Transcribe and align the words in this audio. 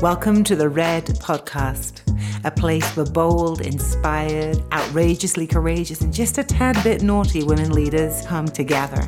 Welcome 0.00 0.42
to 0.44 0.56
the 0.56 0.68
Red 0.68 1.06
Podcast, 1.06 2.02
a 2.44 2.50
place 2.50 2.86
for 2.90 3.04
bold, 3.04 3.60
inspired, 3.60 4.62
outrageously 4.72 5.46
courageous, 5.46 6.00
and 6.00 6.12
just 6.12 6.36
a 6.36 6.44
tad 6.44 6.82
bit 6.82 7.02
naughty 7.02 7.44
women 7.44 7.72
leaders 7.72 8.26
come 8.26 8.46
together. 8.46 9.06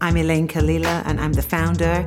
I'm 0.00 0.16
Elayne 0.16 0.48
Kalila, 0.48 1.02
and 1.06 1.20
I'm 1.20 1.32
the 1.32 1.42
founder 1.42 2.04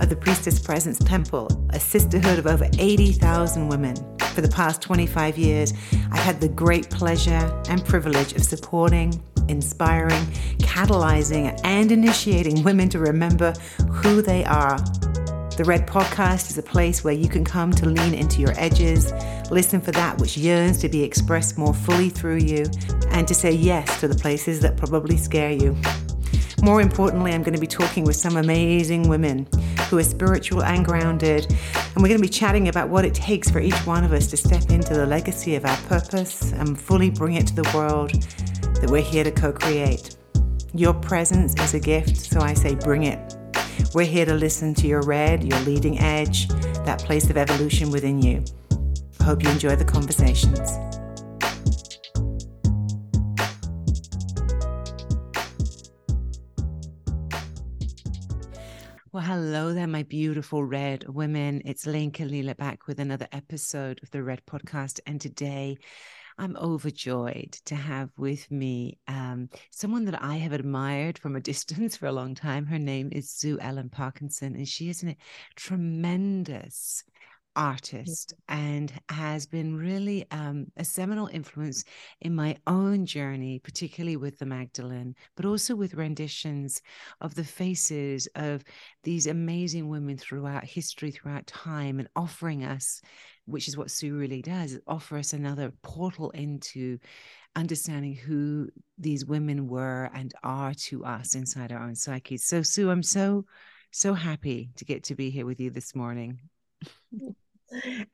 of 0.00 0.10
the 0.10 0.16
Priestess 0.16 0.58
Presence 0.58 0.98
Temple, 0.98 1.48
a 1.70 1.80
sisterhood 1.80 2.38
of 2.38 2.46
over 2.46 2.68
80,000 2.78 3.68
women. 3.68 3.96
For 4.34 4.42
the 4.42 4.48
past 4.48 4.82
25 4.82 5.38
years, 5.38 5.72
I've 6.12 6.22
had 6.22 6.40
the 6.42 6.48
great 6.48 6.90
pleasure 6.90 7.62
and 7.70 7.84
privilege 7.84 8.34
of 8.34 8.44
supporting, 8.44 9.20
inspiring, 9.48 10.26
catalyzing, 10.58 11.58
and 11.64 11.90
initiating 11.90 12.62
women 12.62 12.90
to 12.90 12.98
remember 12.98 13.54
who 13.90 14.20
they 14.20 14.44
are. 14.44 14.78
The 15.56 15.64
Red 15.64 15.86
Podcast 15.86 16.50
is 16.50 16.58
a 16.58 16.62
place 16.62 17.02
where 17.02 17.14
you 17.14 17.30
can 17.30 17.42
come 17.42 17.72
to 17.72 17.88
lean 17.88 18.12
into 18.12 18.42
your 18.42 18.52
edges, 18.60 19.10
listen 19.50 19.80
for 19.80 19.90
that 19.92 20.18
which 20.18 20.36
yearns 20.36 20.76
to 20.82 20.88
be 20.90 21.02
expressed 21.02 21.56
more 21.56 21.72
fully 21.72 22.10
through 22.10 22.40
you, 22.40 22.66
and 23.08 23.26
to 23.26 23.32
say 23.32 23.52
yes 23.52 23.98
to 24.00 24.06
the 24.06 24.14
places 24.14 24.60
that 24.60 24.76
probably 24.76 25.16
scare 25.16 25.52
you. 25.52 25.74
More 26.62 26.82
importantly, 26.82 27.32
I'm 27.32 27.42
going 27.42 27.54
to 27.54 27.60
be 27.60 27.66
talking 27.66 28.04
with 28.04 28.16
some 28.16 28.36
amazing 28.36 29.08
women 29.08 29.48
who 29.88 29.96
are 29.96 30.04
spiritual 30.04 30.62
and 30.62 30.84
grounded, 30.84 31.46
and 31.48 32.02
we're 32.02 32.08
going 32.08 32.20
to 32.20 32.22
be 32.22 32.28
chatting 32.28 32.68
about 32.68 32.90
what 32.90 33.06
it 33.06 33.14
takes 33.14 33.50
for 33.50 33.58
each 33.58 33.86
one 33.86 34.04
of 34.04 34.12
us 34.12 34.26
to 34.26 34.36
step 34.36 34.68
into 34.68 34.92
the 34.92 35.06
legacy 35.06 35.54
of 35.54 35.64
our 35.64 35.78
purpose 35.88 36.52
and 36.52 36.78
fully 36.78 37.08
bring 37.08 37.36
it 37.36 37.46
to 37.46 37.54
the 37.54 37.70
world 37.74 38.12
that 38.82 38.90
we're 38.90 39.00
here 39.00 39.24
to 39.24 39.30
co 39.30 39.52
create. 39.52 40.18
Your 40.74 40.92
presence 40.92 41.58
is 41.58 41.72
a 41.72 41.80
gift, 41.80 42.18
so 42.18 42.40
I 42.40 42.52
say 42.52 42.74
bring 42.74 43.04
it. 43.04 43.38
We're 43.94 44.06
here 44.06 44.26
to 44.26 44.34
listen 44.34 44.74
to 44.74 44.86
your 44.86 45.02
red, 45.02 45.44
your 45.44 45.58
leading 45.60 45.98
edge, 45.98 46.48
that 46.84 46.98
place 46.98 47.30
of 47.30 47.36
evolution 47.36 47.90
within 47.90 48.20
you. 48.20 48.44
Hope 49.22 49.42
you 49.42 49.50
enjoy 49.50 49.76
the 49.76 49.84
conversations. 49.84 50.78
Well, 59.12 59.24
hello 59.24 59.72
there, 59.72 59.86
my 59.86 60.02
beautiful 60.02 60.62
red 60.62 61.08
women. 61.08 61.62
It's 61.64 61.86
Lane 61.86 62.12
Kalila 62.12 62.56
back 62.56 62.86
with 62.86 63.00
another 63.00 63.26
episode 63.32 63.98
of 64.02 64.10
the 64.10 64.22
Red 64.22 64.42
Podcast. 64.44 65.00
And 65.06 65.18
today 65.18 65.78
I'm 66.38 66.56
overjoyed 66.56 67.52
to 67.66 67.74
have 67.74 68.10
with 68.16 68.50
me 68.50 68.98
um, 69.08 69.48
someone 69.70 70.04
that 70.04 70.22
I 70.22 70.36
have 70.36 70.52
admired 70.52 71.18
from 71.18 71.34
a 71.36 71.40
distance 71.52 71.96
for 71.96 72.06
a 72.06 72.12
long 72.12 72.34
time. 72.34 72.66
Her 72.66 72.78
name 72.78 73.08
is 73.12 73.30
Sue 73.30 73.58
Ellen 73.60 73.88
Parkinson, 73.88 74.54
and 74.54 74.68
she 74.68 74.90
is 74.90 75.02
a 75.02 75.16
tremendous 75.54 77.04
artist 77.56 78.34
and 78.48 78.92
has 79.08 79.46
been 79.46 79.74
really 79.74 80.26
um, 80.30 80.66
a 80.76 80.84
seminal 80.84 81.26
influence 81.28 81.84
in 82.20 82.34
my 82.34 82.54
own 82.66 83.06
journey, 83.06 83.58
particularly 83.58 84.16
with 84.16 84.38
the 84.38 84.46
Magdalene, 84.46 85.14
but 85.36 85.46
also 85.46 85.74
with 85.74 85.94
renditions 85.94 86.82
of 87.22 87.34
the 87.34 87.44
faces 87.44 88.28
of 88.34 88.62
these 89.02 89.26
amazing 89.26 89.88
women 89.88 90.18
throughout 90.18 90.64
history, 90.64 91.10
throughout 91.10 91.46
time, 91.46 91.98
and 91.98 92.08
offering 92.14 92.62
us, 92.62 93.00
which 93.46 93.68
is 93.68 93.76
what 93.76 93.90
Sue 93.90 94.16
really 94.16 94.42
does, 94.42 94.78
offer 94.86 95.16
us 95.16 95.32
another 95.32 95.72
portal 95.82 96.30
into 96.30 96.98
understanding 97.54 98.14
who 98.14 98.68
these 98.98 99.24
women 99.24 99.68
were 99.68 100.10
and 100.12 100.34
are 100.42 100.74
to 100.74 101.04
us 101.04 101.34
inside 101.34 101.72
our 101.72 101.82
own 101.82 101.94
psyches. 101.94 102.44
So, 102.44 102.62
Sue, 102.62 102.90
I'm 102.90 103.02
so, 103.02 103.46
so 103.90 104.14
happy 104.14 104.70
to 104.76 104.84
get 104.84 105.04
to 105.04 105.14
be 105.14 105.30
here 105.30 105.46
with 105.46 105.60
you 105.60 105.70
this 105.70 105.94
morning. 105.94 106.40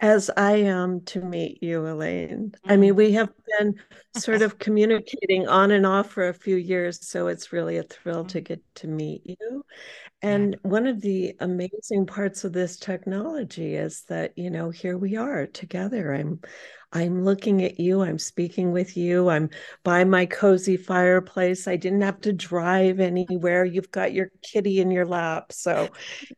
As 0.00 0.30
I 0.36 0.52
am 0.52 1.02
to 1.06 1.20
meet 1.20 1.62
you, 1.62 1.80
Elayne. 1.80 2.54
I 2.64 2.76
mean, 2.76 2.90
mm-hmm. 2.90 2.96
we 2.96 3.12
have 3.12 3.30
been 3.58 3.74
sort 4.16 4.42
of 4.42 4.58
communicating 4.58 5.46
on 5.48 5.70
and 5.70 5.86
off 5.86 6.10
for 6.10 6.28
a 6.28 6.34
few 6.34 6.56
years, 6.56 7.06
so 7.06 7.28
it's 7.28 7.52
really 7.52 7.76
a 7.76 7.82
thrill 7.82 8.24
to 8.26 8.40
get 8.40 8.62
to 8.76 8.88
meet 8.88 9.22
you. 9.24 9.64
And 10.22 10.56
one 10.62 10.86
of 10.86 11.00
the 11.00 11.34
amazing 11.40 12.06
parts 12.06 12.44
of 12.44 12.52
this 12.52 12.76
technology 12.76 13.74
is 13.74 14.04
that, 14.08 14.32
you 14.38 14.50
know, 14.50 14.70
here 14.70 14.96
we 14.96 15.16
are 15.16 15.46
together. 15.46 16.14
I'm 16.14 16.40
I'm 16.92 17.24
looking 17.24 17.64
at 17.64 17.80
you, 17.80 18.02
I'm 18.02 18.18
speaking 18.18 18.70
with 18.70 18.96
you, 18.96 19.30
I'm 19.30 19.48
by 19.82 20.04
my 20.04 20.26
cozy 20.26 20.76
fireplace. 20.76 21.66
I 21.66 21.76
didn't 21.76 22.02
have 22.02 22.20
to 22.22 22.32
drive 22.32 23.00
anywhere. 23.00 23.64
You've 23.64 23.90
got 23.90 24.12
your 24.12 24.30
kitty 24.42 24.80
in 24.80 24.90
your 24.90 25.06
lap. 25.06 25.52
So, 25.52 25.88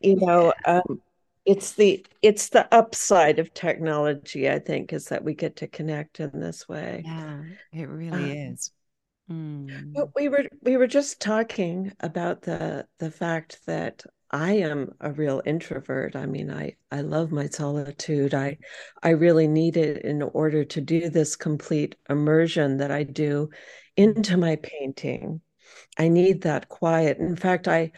you 0.00 0.16
know, 0.16 0.52
um, 0.66 1.02
it's 1.44 1.72
the 1.72 2.04
it's 2.22 2.48
the 2.48 2.72
upside 2.74 3.38
of 3.38 3.52
technology 3.52 4.48
i 4.48 4.58
think 4.58 4.92
is 4.92 5.06
that 5.06 5.24
we 5.24 5.34
get 5.34 5.56
to 5.56 5.66
connect 5.66 6.20
in 6.20 6.40
this 6.40 6.68
way. 6.68 7.02
Yeah 7.04 7.42
it 7.72 7.88
really 7.88 8.40
um, 8.40 8.52
is. 8.52 8.70
Mm. 9.30 9.94
but 9.94 10.14
we 10.14 10.28
were 10.28 10.44
we 10.62 10.76
were 10.76 10.86
just 10.86 11.20
talking 11.20 11.92
about 12.00 12.42
the 12.42 12.86
the 12.98 13.10
fact 13.10 13.58
that 13.66 14.02
i 14.30 14.52
am 14.52 14.92
a 15.00 15.12
real 15.12 15.40
introvert. 15.46 16.14
I 16.14 16.26
mean 16.26 16.50
i 16.50 16.76
i 16.90 17.00
love 17.00 17.32
my 17.32 17.46
solitude. 17.46 18.34
I 18.34 18.58
i 19.02 19.10
really 19.10 19.48
need 19.48 19.76
it 19.76 20.04
in 20.04 20.22
order 20.22 20.64
to 20.64 20.80
do 20.80 21.08
this 21.08 21.36
complete 21.36 21.96
immersion 22.10 22.78
that 22.78 22.90
i 22.90 23.02
do 23.02 23.48
into 23.96 24.36
my 24.36 24.56
painting. 24.56 25.40
I 25.98 26.08
need 26.08 26.42
that 26.42 26.68
quiet. 26.68 27.18
In 27.18 27.36
fact 27.36 27.66
i 27.68 27.92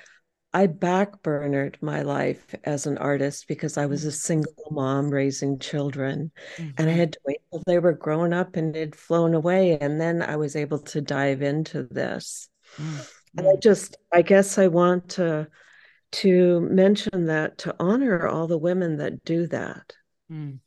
I 0.56 0.67
backburnered 0.69 1.75
my 1.83 2.00
life 2.00 2.55
as 2.65 2.87
an 2.87 2.97
artist 2.97 3.47
because 3.47 3.77
I 3.77 3.84
was 3.84 4.06
a 4.06 4.09
mm. 4.09 4.15
single 4.15 4.69
mom 4.71 5.11
raising 5.11 5.59
children 5.59 6.33
mm-hmm. 6.56 6.71
and 6.78 6.89
I 6.89 6.93
mm-hmm. 6.93 6.99
had 6.99 7.12
to 7.12 7.19
wait 7.27 7.41
till 7.50 7.62
they 7.67 7.78
were 7.78 7.93
grown 7.93 8.33
up 8.33 8.56
and 8.56 8.75
had 8.75 8.97
flown 8.97 9.34
away. 9.34 9.77
And 9.78 10.00
then 10.00 10.22
I 10.22 10.37
was 10.37 10.56
able 10.56 10.78
to 10.78 11.03
dive 11.03 11.43
into 11.43 11.83
this. 11.83 12.49
Mm-hmm. 12.78 13.00
And 13.37 13.49
I 13.49 13.56
just, 13.61 13.99
I 14.15 14.22
guess 14.22 14.56
I 14.56 14.69
want 14.69 15.11
to 15.11 15.47
to 16.12 16.61
mention 16.61 17.27
that 17.27 17.59
to 17.59 17.77
honor 17.78 18.27
all 18.27 18.47
the 18.47 18.56
women 18.56 18.97
that 18.97 19.25
do 19.25 19.47
that. 19.49 19.93
Mm. 20.33 20.61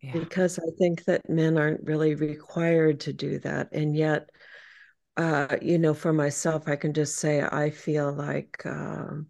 Yeah. 0.00 0.12
Because 0.12 0.58
I 0.58 0.70
think 0.78 1.04
that 1.04 1.28
men 1.28 1.58
aren't 1.58 1.84
really 1.84 2.14
required 2.14 3.00
to 3.00 3.12
do 3.12 3.40
that. 3.40 3.68
And 3.72 3.94
yet 3.94 4.30
uh, 5.16 5.56
you 5.62 5.78
know, 5.78 5.94
for 5.94 6.12
myself, 6.12 6.68
I 6.68 6.76
can 6.76 6.92
just 6.92 7.16
say 7.16 7.42
I 7.42 7.70
feel 7.70 8.12
like 8.12 8.64
um, 8.66 9.28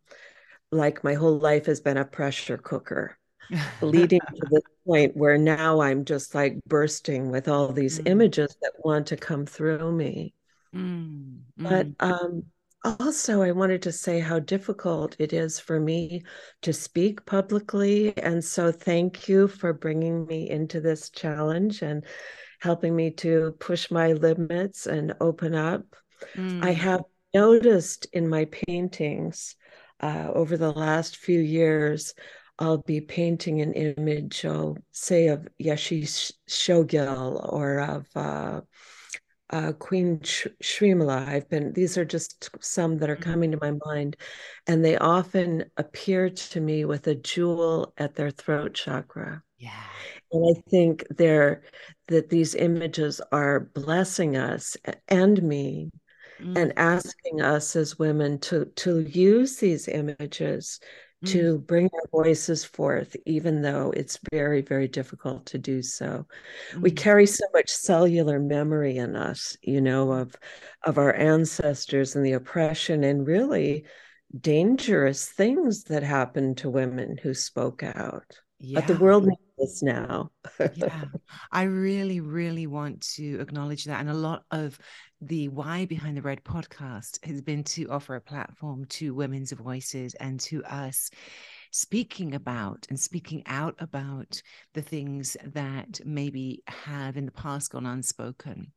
like 0.71 1.05
my 1.05 1.15
whole 1.15 1.39
life 1.39 1.67
has 1.67 1.81
been 1.81 1.99
a 1.99 2.05
pressure 2.05 2.57
cooker, 2.57 3.19
leading 3.83 4.21
to 4.21 4.47
the 4.51 4.63
point 4.87 5.17
where 5.17 5.37
now 5.37 5.81
I'm 5.81 6.05
just 6.05 6.35
like 6.35 6.59
bursting 6.67 7.31
with 7.31 7.49
all 7.49 7.73
these 7.73 7.99
mm. 7.99 8.09
images 8.09 8.57
that 8.63 8.73
want 8.79 9.07
to 9.09 9.17
come 9.17 9.45
through 9.45 9.93
me. 9.93 10.35
Mm. 10.75 11.41
But 11.59 11.97
mm. 11.99 12.11
um, 12.11 12.45
also, 12.85 13.43
I 13.43 13.53
wanted 13.53 13.83
to 13.83 13.93
say 13.93 14.21
how 14.21 14.39
difficult 14.39 15.17
it 15.19 15.33
is 15.33 15.61
for 15.61 15.79
me 15.79 16.23
to 16.63 16.73
speak 16.73 17.25
publicly, 17.27 18.17
and 18.19 18.43
so 18.43 18.73
thank 18.73 19.29
you 19.29 19.49
for 19.49 19.73
bringing 19.73 20.27
me 20.27 20.49
into 20.49 20.81
this 20.81 21.11
challenge 21.11 21.83
and 21.83 22.05
helping 22.65 22.97
me 22.97 23.11
to 23.11 23.55
push 23.61 23.91
my 23.91 24.15
limits 24.15 24.87
and 24.87 25.15
open 25.21 25.55
up. 25.55 25.85
Mm. 26.35 26.65
I 26.65 26.73
have 26.73 27.03
noticed 27.35 28.07
in 28.15 28.27
my 28.27 28.47
paintings 28.47 29.55
uh, 30.01 30.31
over 30.33 30.57
the 30.57 30.73
last 30.73 31.19
few 31.19 31.41
years, 31.41 32.15
I'll 32.59 32.79
be 32.79 33.03
painting 33.03 33.61
an 33.61 33.75
image, 33.75 34.47
oh, 34.47 34.79
say, 34.93 35.29
of 35.29 35.47
Yeshe 35.63 36.33
Tsogyal 36.49 37.53
or 37.53 37.81
of 37.81 38.07
uh, 38.17 38.61
uh, 39.51 39.73
Queen 39.73 40.23
Sh- 40.23 40.47
Shrimala. 40.63 41.29
I've 41.29 41.49
been, 41.51 41.75
these 41.75 41.99
are 41.99 42.05
just 42.07 42.49
some 42.61 42.97
that 42.99 43.11
are 43.11 43.17
mm. 43.17 43.23
coming 43.23 43.51
to 43.53 43.59
my 43.61 43.73
mind. 43.85 44.17
And 44.67 44.83
they 44.83 44.97
often 44.97 45.67
appear 45.77 46.31
to 46.31 46.61
me 46.61 46.87
with 46.87 47.07
a 47.09 47.15
jewel 47.15 47.93
at 47.99 48.15
their 48.15 48.31
throat 48.31 48.73
chakra. 48.73 49.43
Yeah. 49.59 49.71
And 50.35 50.57
I 50.57 50.61
think 50.69 51.07
they're 51.11 51.63
that 52.09 52.29
these 52.29 52.55
images 52.55 53.21
are 53.33 53.61
blessing 53.61 54.37
us 54.37 54.77
and 55.09 55.43
me 55.43 55.91
mm. 56.41 56.57
and 56.59 56.73
asking 56.77 57.41
us 57.41 57.77
as 57.77 57.99
women 57.99 58.39
to 58.41 58.67
to 58.77 59.01
use 59.01 59.57
these 59.57 59.89
images 59.89 60.81
mm. 61.25 61.29
to 61.31 61.59
bring 61.59 61.89
our 61.95 62.23
voices 62.23 62.65
forth 62.65 63.17
even 63.27 63.63
though 63.63 63.93
it's 63.97 64.19
very 64.33 64.61
very 64.61 64.89
difficult 64.89 65.47
to 65.47 65.59
do 65.59 65.83
so 65.83 66.27
mm. 66.73 66.81
we 66.81 66.91
carry 66.91 67.27
so 67.27 67.45
much 67.55 67.71
cellular 67.71 68.39
memory 68.39 68.99
in 68.99 69.17
us 69.17 69.57
you 69.63 69.81
know 69.81 70.13
of 70.13 70.35
of 70.85 70.99
our 70.99 71.15
ancestors 71.15 72.17
and 72.17 72.27
the 72.27 72.33
oppression 72.33 73.05
and 73.05 73.27
really 73.27 73.85
dangerous 74.41 75.29
things 75.29 75.85
that 75.85 76.03
happened 76.03 76.57
to 76.57 76.69
women 76.69 77.17
who 77.23 77.33
spoke 77.33 77.83
out 77.83 78.41
yeah. 78.59 78.81
but 78.81 78.89
the 78.89 79.01
world 79.01 79.25
needs 79.27 79.41
this 79.59 79.83
now. 79.83 80.31
yeah, 80.75 81.05
I 81.53 81.63
really, 81.65 82.21
really 82.21 82.67
want 82.67 83.03
to 83.15 83.41
acknowledge 83.41 83.85
that. 83.85 84.01
And 84.01 84.11
a 84.11 84.15
lot 84.15 84.45
of 84.51 84.79
the 85.21 85.49
why 85.49 85.87
behind 85.87 86.17
the 86.17 86.23
Red 86.23 86.45
podcast 86.45 87.25
has 87.25 87.41
been 87.41 87.65
to 87.65 87.91
offer 87.91 88.15
a 88.15 88.21
platform 88.21 88.85
to 88.87 89.15
women's 89.15 89.53
voices 89.53 90.15
and 90.15 90.39
to 90.41 90.65
us 90.65 91.11
speaking 91.71 92.35
about 92.35 92.87
and 92.89 92.99
speaking 92.99 93.43
out 93.47 93.75
about 93.79 94.41
the 94.75 94.83
things 94.83 95.37
that 95.45 96.01
maybe 96.05 96.63
have 96.69 97.17
in 97.17 97.27
the 97.27 97.33
past 97.33 97.71
gone 97.73 97.87
unspoken 97.87 98.73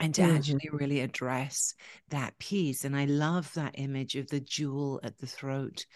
and 0.00 0.14
to 0.14 0.22
mm-hmm. 0.22 0.36
actually 0.36 0.68
really 0.72 1.00
address 1.00 1.74
that 2.10 2.38
piece. 2.38 2.84
And 2.84 2.96
I 2.96 3.06
love 3.06 3.52
that 3.54 3.74
image 3.74 4.14
of 4.14 4.28
the 4.28 4.40
jewel 4.40 5.00
at 5.02 5.18
the 5.18 5.26
throat. 5.26 5.86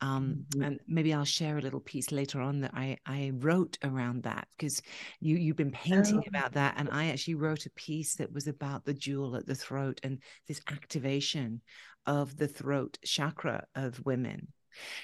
Um, 0.00 0.44
mm-hmm. 0.50 0.62
and 0.62 0.80
maybe 0.86 1.14
I'll 1.14 1.24
share 1.24 1.56
a 1.56 1.62
little 1.62 1.80
piece 1.80 2.12
later 2.12 2.40
on 2.40 2.60
that 2.60 2.72
I, 2.74 2.98
I 3.06 3.32
wrote 3.34 3.78
around 3.82 4.24
that 4.24 4.48
because 4.58 4.82
you 5.20 5.36
you've 5.36 5.56
been 5.56 5.70
painting 5.70 6.18
oh. 6.18 6.28
about 6.28 6.52
that, 6.52 6.74
and 6.76 6.88
I 6.90 7.06
actually 7.06 7.36
wrote 7.36 7.66
a 7.66 7.70
piece 7.70 8.16
that 8.16 8.32
was 8.32 8.46
about 8.46 8.84
the 8.84 8.94
jewel 8.94 9.36
at 9.36 9.46
the 9.46 9.54
throat 9.54 10.00
and 10.02 10.18
this 10.46 10.60
activation 10.70 11.62
of 12.06 12.36
the 12.36 12.48
throat 12.48 12.98
chakra 13.04 13.64
of 13.74 14.04
women. 14.04 14.48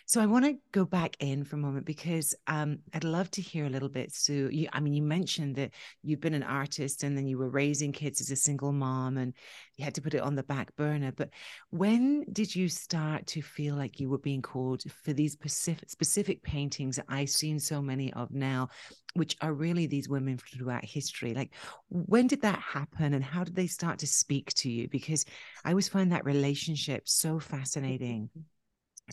So 0.06 0.20
I 0.20 0.26
want 0.26 0.44
to 0.44 0.56
go 0.72 0.84
back 0.84 1.16
in 1.20 1.44
for 1.44 1.56
a 1.56 1.58
moment 1.58 1.86
because 1.86 2.34
um, 2.46 2.78
I'd 2.94 3.04
love 3.04 3.30
to 3.32 3.42
hear 3.42 3.66
a 3.66 3.70
little 3.70 3.88
bit, 3.88 4.12
Sue. 4.12 4.48
You, 4.52 4.68
I 4.72 4.80
mean, 4.80 4.92
you 4.92 5.02
mentioned 5.02 5.56
that 5.56 5.70
you've 6.02 6.20
been 6.20 6.34
an 6.34 6.42
artist 6.42 7.02
and 7.02 7.16
then 7.16 7.26
you 7.26 7.38
were 7.38 7.50
raising 7.50 7.92
kids 7.92 8.20
as 8.20 8.30
a 8.30 8.36
single 8.36 8.72
mom 8.72 9.16
and 9.16 9.34
you 9.76 9.84
had 9.84 9.94
to 9.94 10.02
put 10.02 10.14
it 10.14 10.22
on 10.22 10.34
the 10.34 10.42
back 10.42 10.74
burner. 10.76 11.12
But 11.12 11.30
when 11.70 12.24
did 12.32 12.54
you 12.54 12.68
start 12.68 13.26
to 13.28 13.42
feel 13.42 13.74
like 13.76 14.00
you 14.00 14.08
were 14.08 14.18
being 14.18 14.42
called 14.42 14.82
for 15.02 15.12
these 15.12 15.32
specific, 15.32 15.88
specific 15.90 16.42
paintings 16.42 16.96
that 16.96 17.06
I've 17.08 17.30
seen 17.30 17.58
so 17.58 17.80
many 17.80 18.12
of 18.12 18.30
now, 18.30 18.68
which 19.14 19.36
are 19.40 19.52
really 19.52 19.86
these 19.86 20.08
women 20.08 20.38
throughout 20.38 20.84
history? 20.84 21.34
Like, 21.34 21.52
when 21.88 22.26
did 22.26 22.42
that 22.42 22.58
happen 22.60 23.14
and 23.14 23.24
how 23.24 23.44
did 23.44 23.54
they 23.54 23.66
start 23.66 23.98
to 24.00 24.06
speak 24.06 24.52
to 24.54 24.70
you? 24.70 24.88
Because 24.88 25.24
I 25.64 25.70
always 25.70 25.88
find 25.88 26.12
that 26.12 26.24
relationship 26.24 27.08
so 27.08 27.38
fascinating. 27.38 28.30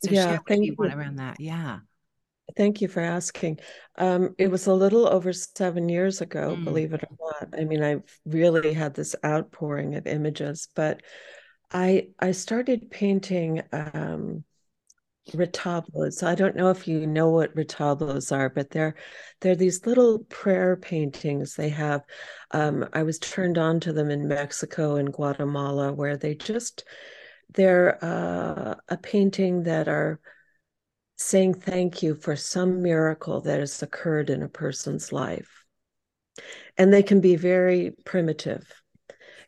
So 0.03 0.11
yeah, 0.11 0.38
thank 0.47 0.65
you 0.65 0.75
around 0.79 1.17
that. 1.17 1.39
Yeah. 1.39 1.79
Thank 2.55 2.81
you 2.81 2.88
for 2.88 3.01
asking. 3.01 3.59
Um, 3.97 4.33
it 4.38 4.49
was 4.49 4.67
a 4.67 4.73
little 4.73 5.07
over 5.07 5.33
seven 5.33 5.89
years 5.89 6.21
ago, 6.21 6.55
mm. 6.55 6.63
believe 6.63 6.94
it 6.94 7.03
or 7.03 7.17
not. 7.19 7.59
I 7.59 7.65
mean, 7.65 7.83
I 7.83 7.97
really 8.25 8.73
had 8.73 8.94
this 8.94 9.15
outpouring 9.25 9.95
of 9.95 10.07
images, 10.07 10.69
but 10.73 11.01
I 11.71 12.07
I 12.19 12.31
started 12.31 12.89
painting 12.89 13.63
um, 13.73 14.45
retablos. 15.31 16.23
I 16.23 16.35
don't 16.35 16.55
know 16.55 16.69
if 16.69 16.88
you 16.88 17.05
know 17.05 17.29
what 17.29 17.55
retablos 17.55 18.31
are, 18.35 18.49
but 18.49 18.69
they're 18.69 18.95
they're 19.41 19.55
these 19.55 19.85
little 19.85 20.19
prayer 20.29 20.77
paintings. 20.77 21.55
They 21.55 21.69
have. 21.69 22.01
Um, 22.51 22.88
I 22.94 23.03
was 23.03 23.19
turned 23.19 23.57
on 23.57 23.79
to 23.81 23.94
them 23.94 24.09
in 24.09 24.27
Mexico 24.27 24.95
and 24.95 25.11
Guatemala, 25.11 25.91
where 25.91 26.17
they 26.17 26.35
just 26.35 26.85
they're 27.53 28.03
uh, 28.03 28.75
a 28.89 28.97
painting 28.97 29.63
that 29.63 29.88
are 29.88 30.19
saying 31.17 31.55
thank 31.55 32.03
you 32.03 32.15
for 32.15 32.35
some 32.35 32.81
miracle 32.81 33.41
that 33.41 33.59
has 33.59 33.81
occurred 33.81 34.29
in 34.29 34.44
a 34.44 34.49
person's 34.49 35.11
life. 35.11 35.63
And 36.77 36.94
they 36.94 37.01
can 37.01 37.21
be 37.21 37.35
very 37.35 37.91
primitive 38.05 38.71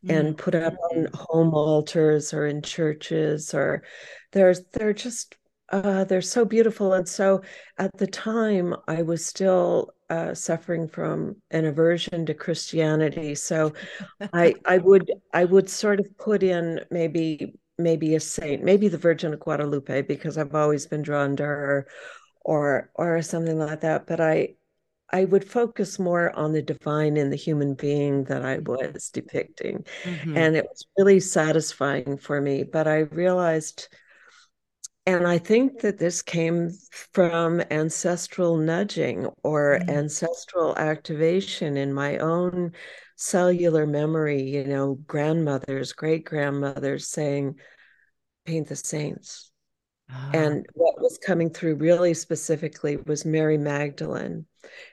mm-hmm. 0.04 0.16
and 0.16 0.38
put 0.38 0.56
up 0.56 0.75
on 0.92 1.07
home 1.13 1.54
altars 1.54 2.34
or 2.34 2.46
in 2.46 2.62
churches 2.62 3.54
or 3.54 3.84
there's 4.31 4.63
they're 4.74 4.94
just 4.94 5.36
uh, 5.72 6.04
they're 6.06 6.22
so 6.22 6.46
beautiful 6.46 6.94
and 6.94 7.07
so 7.07 7.42
at 7.78 7.96
the 7.98 8.07
time 8.07 8.75
i 8.88 9.01
was 9.01 9.25
still 9.25 9.94
uh, 10.10 10.34
suffering 10.34 10.88
from 10.88 11.36
an 11.51 11.66
aversion 11.66 12.25
to 12.25 12.34
christianity 12.34 13.36
so 13.36 13.72
i 14.34 14.54
i 14.66 14.78
would 14.80 15.12
i 15.34 15.46
would 15.46 15.69
sort 15.69 16.00
of 16.00 16.18
put 16.18 16.42
in 16.42 16.80
maybe 16.90 17.54
maybe 17.80 18.16
a 18.16 18.20
saint, 18.20 18.64
maybe 18.64 18.88
the 18.88 18.98
Virgin 18.98 19.34
of 19.34 19.40
Guadalupe, 19.40 20.04
because 20.04 20.38
I've 20.38 20.56
always 20.56 20.86
been 20.86 21.02
drawn 21.02 21.36
to 21.38 21.44
her, 21.44 21.88
or 22.42 22.92
or 22.96 23.22
something 23.22 23.58
like 23.58 23.81
that. 23.81 24.08
But 24.08 24.20
I 24.20 24.56
I 25.12 25.26
would 25.26 25.44
focus 25.44 25.98
more 25.98 26.36
on 26.38 26.54
the 26.54 26.62
divine 26.62 27.18
in 27.18 27.30
the 27.30 27.36
human 27.36 27.74
being 27.74 28.26
that 28.26 28.46
I 28.46 28.60
was 28.60 29.10
depicting. 29.10 29.86
Mm-hmm. 30.04 30.38
And 30.38 30.56
it 30.56 30.66
was 30.70 30.86
really 30.98 31.20
satisfying 31.20 32.18
for 32.18 32.40
me. 32.40 32.64
But 32.64 32.88
I 32.88 33.00
realized, 33.00 33.88
and 35.06 35.25
I 35.25 35.40
think 35.40 35.82
that 35.82 35.98
this 35.98 36.22
came 36.22 36.70
from 36.92 37.62
ancestral 37.72 38.58
nudging 38.58 39.28
or 39.44 39.80
mm-hmm. 39.80 39.90
ancestral 39.90 40.78
activation 40.78 41.75
in 41.78 41.94
my 41.94 42.18
own 42.20 42.74
cellular 43.19 43.86
memory, 43.86 44.42
you 44.42 44.63
know, 44.63 44.95
grandmothers, 45.06 45.92
great 45.92 46.24
grandmothers 46.24 47.06
saying, 47.06 47.60
paint 48.45 48.69
the 48.69 48.77
saints. 48.77 49.51
Ah. 50.10 50.31
And 50.33 50.66
what 50.74 51.01
was 51.01 51.18
coming 51.18 51.50
through 51.50 51.75
really 51.75 52.13
specifically 52.13 52.95
was 52.95 53.25
Mary 53.25 53.57
Magdalene. 53.57 54.45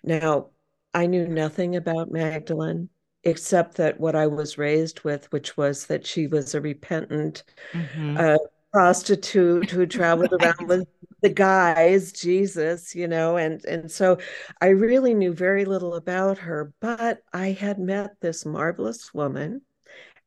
Now, 0.03 0.51
I 0.93 1.07
knew 1.07 1.29
nothing 1.29 1.77
about 1.77 2.11
Magdalene 2.11 2.89
except 3.23 3.77
that 3.77 4.01
what 4.01 4.17
I 4.17 4.27
was 4.27 4.59
raised 4.59 5.05
with, 5.05 5.31
which 5.33 5.57
was 5.57 5.87
that 5.87 6.05
she 6.05 6.27
was 6.27 6.55
a 6.55 6.61
repentant 6.61 7.45
mm-hmm. 7.73 8.17
uh, 8.17 8.39
prostitute 8.77 9.71
who 9.71 9.87
traveled 9.87 10.31
around 10.43 10.69
with 10.69 10.87
the 11.23 11.31
guys 11.31 12.13
jesus 12.13 12.95
you 12.95 13.09
know 13.09 13.39
and 13.39 13.65
and 13.65 13.91
so 13.91 14.19
i 14.61 14.67
really 14.67 15.15
knew 15.15 15.33
very 15.33 15.65
little 15.65 15.95
about 15.95 16.37
her 16.37 16.75
but 16.79 17.23
i 17.33 17.53
had 17.53 17.79
met 17.79 18.11
this 18.21 18.45
marvelous 18.45 19.15
woman 19.15 19.63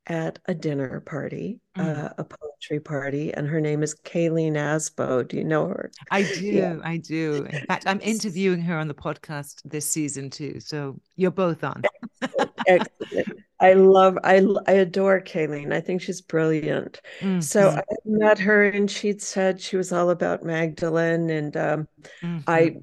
at 0.10 0.40
a 0.46 0.54
dinner 0.54 1.00
party 1.02 1.60
mm. 1.78 1.86
uh, 1.86 2.10
a 2.18 2.24
poetry 2.24 2.80
party 2.80 3.34
and 3.34 3.48
her 3.48 3.62
name 3.62 3.84
is 3.84 3.96
kayleen 4.04 4.54
asbo 4.54 5.26
do 5.28 5.38
you 5.38 5.44
know 5.44 5.68
her 5.68 5.92
i 6.12 6.24
do 6.24 6.46
yeah. 6.46 6.78
i 6.84 6.98
do 6.98 7.48
in 7.52 7.66
fact 7.68 7.86
i'm 7.88 8.02
interviewing 8.04 8.62
her 8.62 8.76
on 8.76 8.88
the 8.88 8.94
podcast 8.94 9.62
this 9.64 9.90
season 9.90 10.30
too 10.30 10.60
so 10.60 11.00
you're 11.16 11.32
both 11.32 11.64
on 11.64 11.82
Excellent. 12.22 12.52
Excellent. 12.68 13.40
I 13.62 13.74
love, 13.74 14.18
I, 14.24 14.46
I 14.68 14.72
adore 14.74 15.20
Kayleen. 15.20 15.74
I 15.74 15.82
think 15.82 16.02
she's 16.02 16.22
brilliant. 16.22 17.02
Mm-hmm. 17.20 17.42
So 17.42 17.70
I 17.70 17.82
met 18.06 18.40
her 18.40 18.64
and 18.64 18.90
she'd 18.90 19.22
said 19.22 19.60
she 19.60 19.76
was 19.76 19.92
all 19.92 20.12
about 20.12 20.44
Magdalene. 20.44 21.30
And 21.30 21.58
um, 21.58 21.88
mm-hmm. 22.24 22.38
I, 22.48 22.78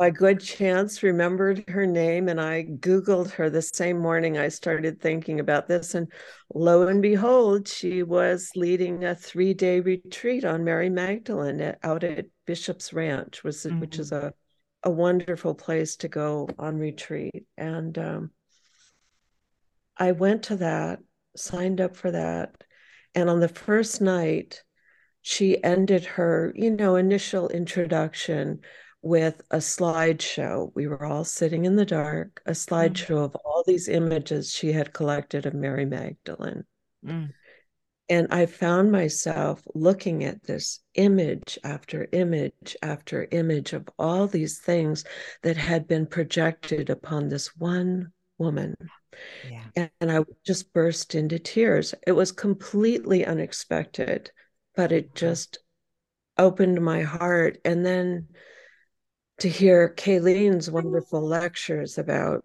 by 0.00 0.08
good 0.08 0.40
chance, 0.40 1.02
remembered 1.02 1.62
her 1.68 1.84
name 1.84 2.30
and 2.30 2.40
I 2.40 2.62
Googled 2.64 3.32
her 3.32 3.50
the 3.50 3.60
same 3.60 3.98
morning 3.98 4.38
I 4.38 4.48
started 4.48 4.98
thinking 4.98 5.40
about 5.40 5.68
this. 5.68 5.94
And 5.94 6.10
lo 6.54 6.88
and 6.88 7.02
behold, 7.02 7.68
she 7.68 8.02
was 8.02 8.50
leading 8.56 9.04
a 9.04 9.14
three 9.14 9.52
day 9.52 9.80
retreat 9.80 10.46
on 10.46 10.64
Mary 10.64 10.88
Magdalene 10.88 11.60
at, 11.60 11.80
out 11.82 12.02
at 12.02 12.24
Bishop's 12.46 12.94
Ranch, 12.94 13.44
was, 13.44 13.58
mm-hmm. 13.58 13.78
which 13.78 13.98
is 13.98 14.10
a, 14.10 14.32
a 14.82 14.90
wonderful 14.90 15.54
place 15.54 15.96
to 15.96 16.08
go 16.08 16.48
on 16.58 16.78
retreat. 16.78 17.44
And 17.58 17.98
um, 17.98 18.30
I 19.98 20.12
went 20.12 20.44
to 20.44 20.56
that, 20.56 21.00
signed 21.36 21.78
up 21.78 21.94
for 21.94 22.10
that. 22.10 22.54
And 23.14 23.28
on 23.28 23.40
the 23.40 23.48
first 23.48 24.00
night, 24.00 24.62
she 25.20 25.62
ended 25.62 26.06
her, 26.06 26.54
you 26.56 26.70
know, 26.70 26.96
initial 26.96 27.50
introduction 27.50 28.60
with 29.02 29.40
a 29.50 29.58
slideshow. 29.58 30.70
We 30.74 30.86
were 30.86 31.04
all 31.04 31.24
sitting 31.24 31.64
in 31.64 31.76
the 31.76 31.86
dark, 31.86 32.42
a 32.46 32.52
slideshow 32.52 33.16
mm. 33.16 33.24
of 33.24 33.36
all 33.36 33.64
these 33.66 33.88
images 33.88 34.52
she 34.52 34.72
had 34.72 34.92
collected 34.92 35.46
of 35.46 35.54
Mary 35.54 35.86
Magdalene. 35.86 36.64
Mm. 37.04 37.32
And 38.10 38.26
I 38.32 38.46
found 38.46 38.90
myself 38.90 39.62
looking 39.72 40.24
at 40.24 40.42
this 40.42 40.80
image 40.94 41.58
after 41.62 42.08
image 42.10 42.76
after 42.82 43.28
image 43.30 43.72
of 43.72 43.88
all 43.98 44.26
these 44.26 44.58
things 44.58 45.04
that 45.42 45.56
had 45.56 45.86
been 45.86 46.06
projected 46.06 46.90
upon 46.90 47.28
this 47.28 47.56
one 47.56 48.12
woman. 48.36 48.74
Yeah. 49.48 49.64
And, 49.76 49.90
and 50.00 50.10
I 50.10 50.24
just 50.44 50.72
burst 50.72 51.14
into 51.14 51.38
tears. 51.38 51.94
It 52.04 52.12
was 52.12 52.32
completely 52.32 53.24
unexpected, 53.24 54.32
but 54.74 54.90
it 54.90 55.14
just 55.14 55.58
opened 56.36 56.82
my 56.82 57.02
heart. 57.02 57.58
And 57.64 57.86
then 57.86 58.26
to 59.40 59.48
hear 59.48 59.94
Kayleen's 59.96 60.70
wonderful 60.70 61.22
lectures 61.22 61.98
about 61.98 62.44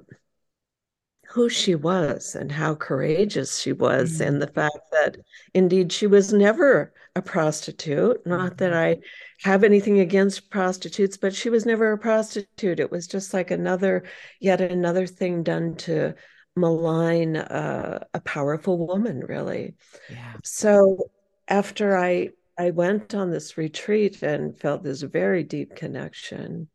who 1.27 1.49
she 1.49 1.75
was 1.75 2.35
and 2.35 2.51
how 2.51 2.75
courageous 2.75 3.59
she 3.59 3.73
was, 3.73 4.13
mm-hmm. 4.13 4.27
and 4.27 4.41
the 4.41 4.47
fact 4.47 4.79
that 4.91 5.17
indeed 5.53 5.91
she 5.91 6.07
was 6.07 6.31
never 6.31 6.93
a 7.15 7.21
prostitute. 7.21 8.25
Not 8.25 8.57
that 8.57 8.73
mm-hmm. 8.73 9.01
I 9.01 9.47
have 9.49 9.63
anything 9.63 9.99
against 9.99 10.49
prostitutes, 10.49 11.17
but 11.17 11.33
she 11.33 11.49
was 11.49 11.65
never 11.65 11.91
a 11.91 11.97
prostitute. 11.97 12.79
It 12.79 12.91
was 12.91 13.07
just 13.07 13.33
like 13.33 13.51
another, 13.51 14.03
yet 14.39 14.61
another 14.61 15.07
thing 15.07 15.43
done 15.43 15.75
to 15.77 16.15
malign 16.55 17.35
uh, 17.37 17.99
a 18.13 18.21
powerful 18.21 18.87
woman, 18.87 19.19
really. 19.21 19.75
Yeah. 20.09 20.35
So 20.43 21.09
after 21.47 21.97
I 21.97 22.29
I 22.57 22.71
went 22.71 23.13
on 23.13 23.31
this 23.31 23.57
retreat 23.57 24.23
and 24.23 24.57
felt 24.57 24.83
this 24.83 25.01
very 25.01 25.43
deep 25.43 25.75
connection, 25.75 26.69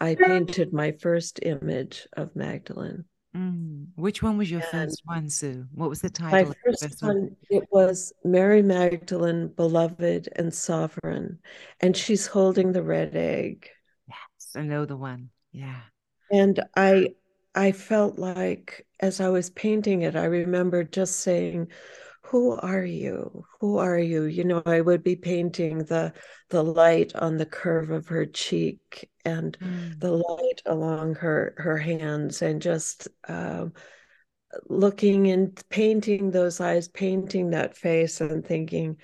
I 0.00 0.14
painted 0.14 0.72
my 0.72 0.92
first 0.92 1.40
image 1.42 2.06
of 2.16 2.34
Magdalene. 2.36 3.04
Mm. 3.36 3.88
Which 3.96 4.22
one 4.22 4.38
was 4.38 4.50
your 4.50 4.60
and 4.60 4.70
first 4.70 5.02
one, 5.04 5.28
Sue? 5.28 5.66
What 5.74 5.90
was 5.90 6.00
the 6.00 6.10
title? 6.10 6.48
My 6.48 6.54
first, 6.64 6.82
first 6.82 7.02
one, 7.02 7.16
one, 7.16 7.36
it 7.50 7.64
was 7.70 8.12
Mary 8.24 8.62
Magdalene, 8.62 9.48
Beloved 9.48 10.28
and 10.36 10.52
Sovereign. 10.52 11.38
And 11.80 11.96
she's 11.96 12.26
holding 12.26 12.72
the 12.72 12.82
red 12.82 13.14
egg. 13.14 13.68
Yes, 14.08 14.56
I 14.56 14.62
know 14.62 14.86
the 14.86 14.96
one. 14.96 15.30
Yeah. 15.52 15.80
And 16.30 16.60
I 16.76 17.14
I 17.54 17.72
felt 17.72 18.18
like 18.18 18.86
as 19.00 19.20
I 19.20 19.28
was 19.28 19.50
painting 19.50 20.02
it, 20.02 20.16
I 20.16 20.24
remember 20.24 20.84
just 20.84 21.20
saying, 21.20 21.68
who 22.28 22.52
are 22.52 22.84
you 22.84 23.44
who 23.58 23.78
are 23.78 23.98
you 23.98 24.24
you 24.24 24.44
know 24.44 24.62
i 24.66 24.80
would 24.80 25.02
be 25.02 25.16
painting 25.16 25.78
the 25.84 26.12
the 26.50 26.62
light 26.62 27.14
on 27.14 27.38
the 27.38 27.46
curve 27.46 27.90
of 27.90 28.06
her 28.08 28.26
cheek 28.26 29.08
and 29.24 29.58
mm. 29.58 29.98
the 29.98 30.12
light 30.12 30.62
along 30.66 31.14
her 31.14 31.54
her 31.56 31.78
hands 31.78 32.42
and 32.42 32.60
just 32.60 33.08
um, 33.28 33.72
looking 34.68 35.30
and 35.30 35.62
painting 35.70 36.30
those 36.30 36.60
eyes 36.60 36.88
painting 36.88 37.50
that 37.50 37.76
face 37.76 38.20
and 38.20 38.46
thinking 38.46 38.96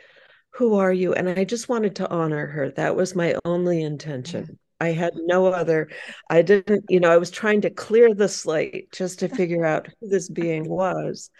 who 0.50 0.74
are 0.74 0.92
you 0.92 1.14
and 1.14 1.28
i 1.28 1.44
just 1.44 1.68
wanted 1.68 1.96
to 1.96 2.10
honor 2.10 2.46
her 2.46 2.70
that 2.72 2.94
was 2.94 3.14
my 3.14 3.34
only 3.44 3.82
intention 3.82 4.46
yeah. 4.48 4.54
I 4.80 4.88
had 4.88 5.14
no 5.14 5.46
other. 5.46 5.88
I 6.28 6.42
didn't, 6.42 6.86
you 6.90 7.00
know, 7.00 7.10
I 7.10 7.16
was 7.16 7.30
trying 7.30 7.62
to 7.62 7.70
clear 7.70 8.12
the 8.12 8.28
slate 8.28 8.92
just 8.92 9.20
to 9.20 9.28
figure 9.28 9.64
out 9.64 9.88
who 10.00 10.08
this 10.08 10.28
being 10.28 10.68
was. 10.68 11.30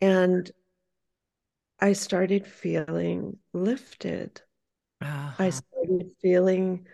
And 0.00 0.50
I 1.82 1.94
started 1.94 2.46
feeling 2.46 3.38
lifted. 3.52 4.40
Uh-huh. 5.00 5.32
I 5.36 5.50
started 5.50 6.12
feeling 6.22 6.86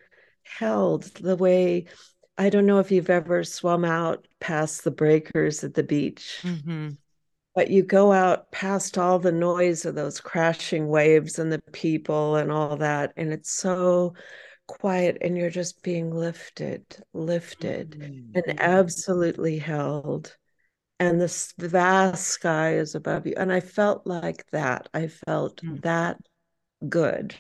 held 0.45 1.03
the 1.03 1.37
way 1.37 1.85
I 2.39 2.49
don't 2.49 2.65
know 2.65 2.79
if 2.79 2.91
you've 2.91 3.11
ever 3.11 3.45
swum 3.45 3.85
out 3.85 4.27
past 4.41 4.85
the 4.85 4.91
breakers 4.91 5.63
at 5.63 5.75
the 5.75 5.83
beach, 5.83 6.39
mm-hmm. 6.43 6.91
but 7.55 7.69
you 7.69 7.83
go 7.83 8.13
out 8.13 8.51
past 8.51 8.97
all 8.97 9.19
the 9.19 9.33
noise 9.33 9.85
of 9.85 9.95
those 9.95 10.21
crashing 10.21 10.89
waves 10.89 11.39
and 11.39 11.53
the 11.53 11.61
people 11.73 12.37
and 12.37 12.51
all 12.51 12.79
that, 12.79 13.13
and 13.19 13.31
it's 13.31 13.51
so 13.51 14.15
quiet, 14.69 15.19
and 15.21 15.37
you're 15.37 15.51
just 15.51 15.83
being 15.83 16.15
lifted, 16.15 16.83
lifted, 17.13 17.91
mm-hmm. 17.91 18.39
and 18.39 18.61
absolutely 18.61 19.59
held 19.59 20.35
and 21.01 21.21
this 21.21 21.55
vast 21.59 22.27
sky 22.27 22.75
is 22.75 22.95
above 22.95 23.27
you. 23.27 23.35
And 23.37 23.53
I 23.53 23.61
felt 23.61 24.07
like 24.07 24.45
that. 24.51 24.89
I 24.93 25.07
felt 25.07 25.63
mm. 25.63 25.81
that 25.83 26.19
good. 26.89 27.35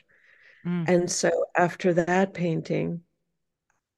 Mm. 0.64 0.88
And 0.88 1.10
so 1.10 1.30
after 1.56 1.92
that 1.94 2.34
painting, 2.34 3.02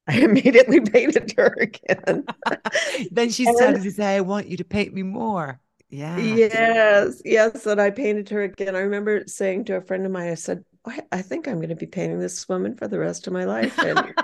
I 0.07 0.15
immediately 0.21 0.81
painted 0.81 1.35
her 1.37 1.55
again. 1.61 2.25
then 3.11 3.31
she 3.31 3.45
started 3.45 3.83
to 3.83 3.91
say, 3.91 4.17
I 4.17 4.21
want 4.21 4.49
you 4.49 4.57
to 4.57 4.65
paint 4.65 4.95
me 4.95 5.03
more. 5.03 5.61
Yeah. 5.91 6.19
Yes. 6.19 7.21
Yes. 7.25 7.67
And 7.67 7.81
I 7.81 7.91
painted 7.91 8.29
her 8.31 8.43
again. 8.43 8.77
I 8.77 8.81
remember 8.81 9.25
saying 9.27 9.65
to 9.67 9.77
a 9.77 9.81
friend 9.81 10.07
of 10.07 10.13
mine, 10.13 10.31
I 10.31 10.35
said, 10.35 10.65
I 11.13 11.21
think 11.21 11.47
I'm 11.47 11.57
going 11.57 11.69
to 11.69 11.77
be 11.77 11.87
painting 11.87 12.21
this 12.21 12.49
woman 12.49 12.77
for 12.77 12.89
the 12.89 12.99
rest 12.99 13.27
of 13.27 13.35
my 13.35 13.45
life. 13.45 13.79
And, 13.79 14.15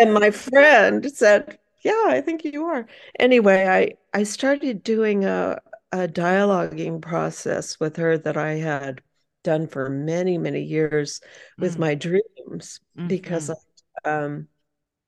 and 0.00 0.12
my 0.12 0.30
friend 0.30 1.08
said, 1.12 1.58
yeah, 1.82 2.04
I 2.06 2.20
think 2.20 2.44
you 2.44 2.66
are. 2.66 2.86
Anyway, 3.18 3.66
I 3.66 4.18
I 4.18 4.24
started 4.24 4.82
doing 4.82 5.24
a 5.24 5.60
a 5.92 6.06
dialoguing 6.06 7.02
process 7.02 7.80
with 7.80 7.96
her 7.96 8.16
that 8.18 8.36
I 8.36 8.52
had 8.52 9.02
done 9.42 9.66
for 9.66 9.88
many 9.88 10.38
many 10.38 10.62
years 10.62 11.20
with 11.58 11.76
mm. 11.76 11.80
my 11.80 11.94
dreams 11.94 12.80
mm-hmm. 12.96 13.08
because 13.08 13.50
I, 13.50 14.10
um 14.10 14.48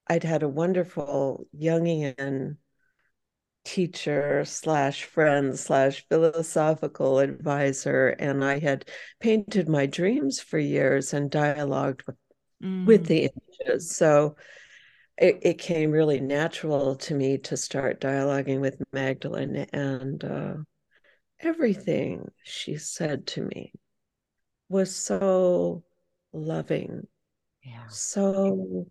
I'd 0.08 0.24
had 0.24 0.42
a 0.42 0.48
wonderful 0.48 1.46
Jungian 1.56 2.56
teacher 3.64 4.44
slash 4.44 5.04
friend 5.04 5.56
slash 5.58 6.04
philosophical 6.08 7.20
advisor 7.20 8.08
and 8.08 8.44
I 8.44 8.58
had 8.58 8.86
painted 9.20 9.68
my 9.68 9.86
dreams 9.86 10.40
for 10.40 10.58
years 10.58 11.14
and 11.14 11.30
dialogued 11.30 12.02
with, 12.06 12.16
mm. 12.62 12.86
with 12.86 13.06
the 13.06 13.30
images. 13.30 13.94
So 13.94 14.36
it, 15.22 15.38
it 15.42 15.58
came 15.58 15.92
really 15.92 16.20
natural 16.20 16.96
to 16.96 17.14
me 17.14 17.38
to 17.38 17.56
start 17.56 18.00
dialoguing 18.00 18.60
with 18.60 18.82
Magdalene 18.92 19.68
and 19.72 20.24
uh, 20.24 20.54
everything 21.38 22.28
she 22.42 22.76
said 22.76 23.28
to 23.28 23.42
me 23.42 23.72
was 24.68 24.94
so 24.94 25.84
loving, 26.32 27.06
yeah. 27.62 27.86
so 27.88 28.86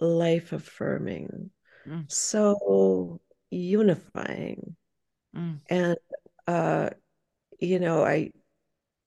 life 0.00 0.52
affirming, 0.52 1.50
mm. 1.88 2.12
so 2.12 3.18
unifying. 3.50 4.76
Mm. 5.34 5.60
And, 5.70 5.96
uh, 6.46 6.90
you 7.58 7.78
know, 7.78 8.04
I, 8.04 8.32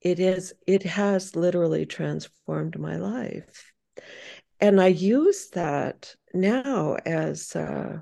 it 0.01 0.19
is, 0.19 0.55
it 0.65 0.81
has 0.83 1.35
literally 1.35 1.85
transformed 1.85 2.79
my 2.79 2.95
life 2.95 3.73
and 4.63 4.79
I 4.79 4.87
use 4.87 5.49
that 5.49 6.15
now 6.33 6.95
as 7.05 7.55
uh, 7.55 8.01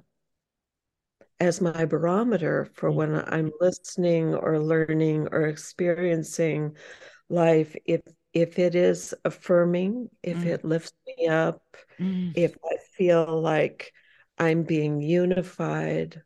as 1.39 1.59
my 1.59 1.85
barometer 1.85 2.69
for 2.73 2.91
mm. 2.91 2.95
when 2.95 3.15
I'm 3.15 3.51
listening 3.59 4.35
or 4.35 4.59
learning 4.59 5.27
or 5.31 5.47
experiencing 5.47 6.75
life. 7.29 7.75
If 7.85 8.01
if 8.33 8.59
it 8.59 8.75
is 8.75 9.13
affirming, 9.25 10.09
if 10.23 10.37
mm. 10.37 10.45
it 10.45 10.63
lifts 10.63 10.93
me 11.05 11.27
up, 11.27 11.61
mm. 11.99 12.31
if 12.35 12.55
I 12.63 12.77
feel 12.95 13.41
like 13.41 13.91
I'm 14.37 14.63
being 14.63 15.01
unified, 15.01 16.21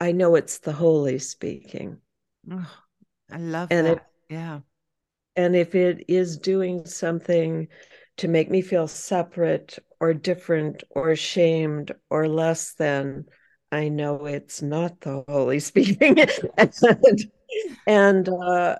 I 0.00 0.12
know 0.12 0.34
it's 0.34 0.58
the 0.58 0.72
Holy 0.72 1.18
speaking. 1.18 1.98
Oh, 2.50 2.70
I 3.30 3.36
love 3.36 3.68
and 3.70 3.86
that. 3.86 3.96
If, 3.96 4.02
yeah. 4.30 4.60
And 5.36 5.54
if 5.54 5.74
it 5.74 6.04
is 6.08 6.38
doing 6.38 6.86
something 6.86 7.68
to 8.18 8.28
make 8.28 8.50
me 8.50 8.62
feel 8.62 8.86
separate 8.88 9.78
or 10.04 10.12
different 10.12 10.84
or 10.90 11.10
ashamed 11.10 11.92
or 12.10 12.28
less 12.28 12.74
than, 12.74 13.24
I 13.72 13.88
know 13.88 14.26
it's 14.26 14.60
not 14.60 15.00
the 15.00 15.24
Holy 15.26 15.60
speaking. 15.60 16.20
and 16.58 16.72
and, 17.86 18.28
uh, 18.28 18.76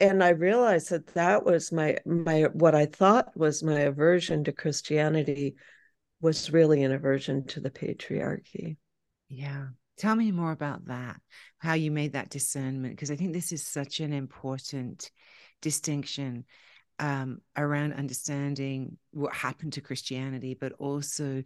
and 0.00 0.24
I 0.24 0.30
realized 0.30 0.90
that 0.90 1.08
that 1.08 1.44
was 1.44 1.72
my 1.72 1.98
my 2.06 2.44
what 2.52 2.74
I 2.74 2.86
thought 2.86 3.36
was 3.36 3.62
my 3.62 3.80
aversion 3.80 4.44
to 4.44 4.52
Christianity 4.52 5.56
was 6.20 6.50
really 6.50 6.82
an 6.82 6.92
aversion 6.92 7.46
to 7.48 7.60
the 7.60 7.70
patriarchy. 7.70 8.76
Yeah. 9.28 9.66
Tell 9.98 10.16
me 10.16 10.32
more 10.32 10.52
about 10.52 10.86
that, 10.86 11.20
how 11.58 11.74
you 11.74 11.90
made 11.90 12.14
that 12.14 12.30
discernment, 12.30 12.96
because 12.96 13.10
I 13.10 13.16
think 13.16 13.34
this 13.34 13.52
is 13.52 13.64
such 13.64 14.00
an 14.00 14.12
important 14.12 15.10
distinction 15.60 16.46
um, 17.02 17.40
around 17.56 17.94
understanding 17.94 18.96
what 19.10 19.34
happened 19.34 19.72
to 19.74 19.80
Christianity, 19.80 20.56
but 20.58 20.72
also 20.78 21.42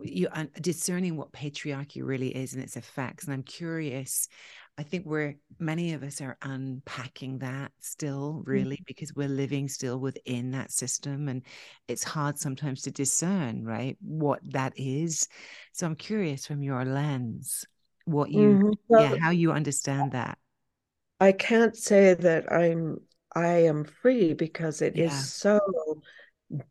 you 0.00 0.28
uh, 0.32 0.44
discerning 0.60 1.16
what 1.16 1.32
patriarchy 1.32 2.02
really 2.04 2.28
is 2.28 2.52
and 2.52 2.62
its 2.62 2.76
effects. 2.76 3.24
And 3.24 3.32
I'm 3.32 3.44
curious. 3.44 4.28
I 4.76 4.82
think 4.82 5.06
we're 5.06 5.36
many 5.58 5.94
of 5.94 6.02
us 6.02 6.20
are 6.20 6.36
unpacking 6.42 7.38
that 7.38 7.70
still, 7.80 8.42
really, 8.44 8.76
mm-hmm. 8.76 8.84
because 8.86 9.14
we're 9.14 9.28
living 9.28 9.68
still 9.68 9.98
within 9.98 10.50
that 10.50 10.72
system, 10.72 11.28
and 11.28 11.42
it's 11.86 12.04
hard 12.04 12.36
sometimes 12.36 12.82
to 12.82 12.90
discern, 12.90 13.64
right, 13.64 13.96
what 14.02 14.40
that 14.52 14.74
is. 14.76 15.28
So 15.72 15.86
I'm 15.86 15.96
curious 15.96 16.46
from 16.46 16.62
your 16.64 16.84
lens, 16.84 17.64
what 18.04 18.30
you, 18.30 18.76
mm-hmm. 18.90 19.00
yeah, 19.00 19.16
how 19.18 19.30
you 19.30 19.52
understand 19.52 20.12
that. 20.12 20.36
I 21.20 21.32
can't 21.32 21.74
say 21.74 22.12
that 22.12 22.52
I'm 22.52 22.98
I 23.36 23.66
am 23.66 23.84
free 23.84 24.32
because 24.32 24.80
it 24.80 24.96
yeah. 24.96 25.04
is 25.06 25.32
so 25.34 25.60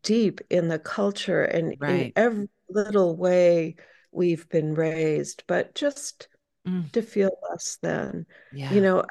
deep 0.02 0.40
in 0.50 0.66
the 0.66 0.80
culture 0.80 1.44
and 1.44 1.76
right. 1.78 2.06
in 2.06 2.12
every 2.16 2.48
little 2.68 3.16
way 3.16 3.76
we've 4.10 4.48
been 4.48 4.74
raised, 4.74 5.44
but 5.46 5.76
just 5.76 6.26
mm. 6.66 6.90
to 6.90 7.02
feel 7.02 7.30
less 7.48 7.78
than. 7.80 8.26
Yeah. 8.52 8.72
You 8.72 8.80
know, 8.80 9.04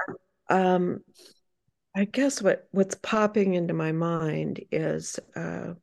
um, 0.50 1.00
I 1.96 2.04
guess 2.04 2.42
what 2.42 2.68
what's 2.72 2.96
popping 2.96 3.54
into 3.54 3.74
my 3.74 3.94
mind 3.94 4.60
is 4.70 5.18
uh, 5.38 5.76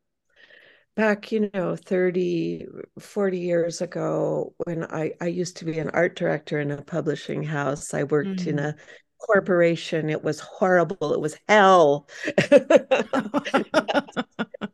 back 0.95 1.33
you 1.33 1.51
know 1.55 1.75
30 1.75 2.67
40 2.99 3.39
years 3.39 3.81
ago 3.81 4.53
when 4.59 4.85
i 4.85 5.13
i 5.23 5.27
used 5.27 5.57
to 5.57 5.65
be 5.65 5.79
an 5.79 5.89
art 5.91 6.17
director 6.17 6.61
in 6.61 6.71
a 6.71 6.83
publishing 6.83 7.43
house 7.43 7.95
i 7.95 8.03
worked 8.03 8.41
mm. 8.41 8.47
in 8.49 8.59
a 8.59 8.75
corporation. 9.23 10.11
It 10.11 10.23
was 10.23 10.41
horrible. 10.41 11.15
It 11.15 11.21
was 11.21 11.39
hell. 11.49 12.09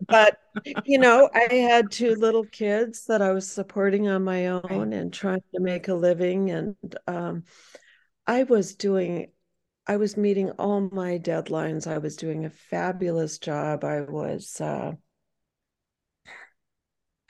but, 0.09 0.39
you 0.85 0.99
know, 0.99 1.29
I 1.35 1.53
had 1.55 1.91
two 1.91 2.15
little 2.15 2.45
kids 2.45 3.05
that 3.07 3.23
I 3.23 3.33
was 3.33 3.51
supporting 3.51 4.09
on 4.09 4.25
my 4.25 4.49
own 4.49 4.93
and 4.93 5.13
trying 5.13 5.43
to 5.55 5.61
make 5.61 5.89
a 5.89 5.95
living. 5.95 6.51
And 6.51 6.77
um, 7.07 7.45
I 8.27 8.45
was 8.45 8.75
doing, 8.75 9.31
I 9.87 9.97
was 9.97 10.17
meeting 10.17 10.51
all 10.53 10.81
my 10.81 11.19
deadlines. 11.19 11.87
I 11.87 11.99
was 11.99 12.17
doing 12.17 12.45
a 12.45 12.51
fabulous 12.51 13.39
job. 13.39 13.85
I 13.85 14.01
was, 14.01 14.61
uh, 14.61 14.93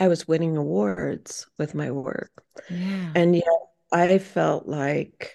I 0.01 0.09
was 0.09 0.29
winning 0.29 0.57
awards 0.57 1.49
with 1.59 1.75
my 1.75 1.91
work. 1.91 2.31
Yeah. 2.71 3.13
And 3.15 3.35
yet 3.35 3.45
I 3.91 4.19
felt 4.19 4.69
like 4.69 5.35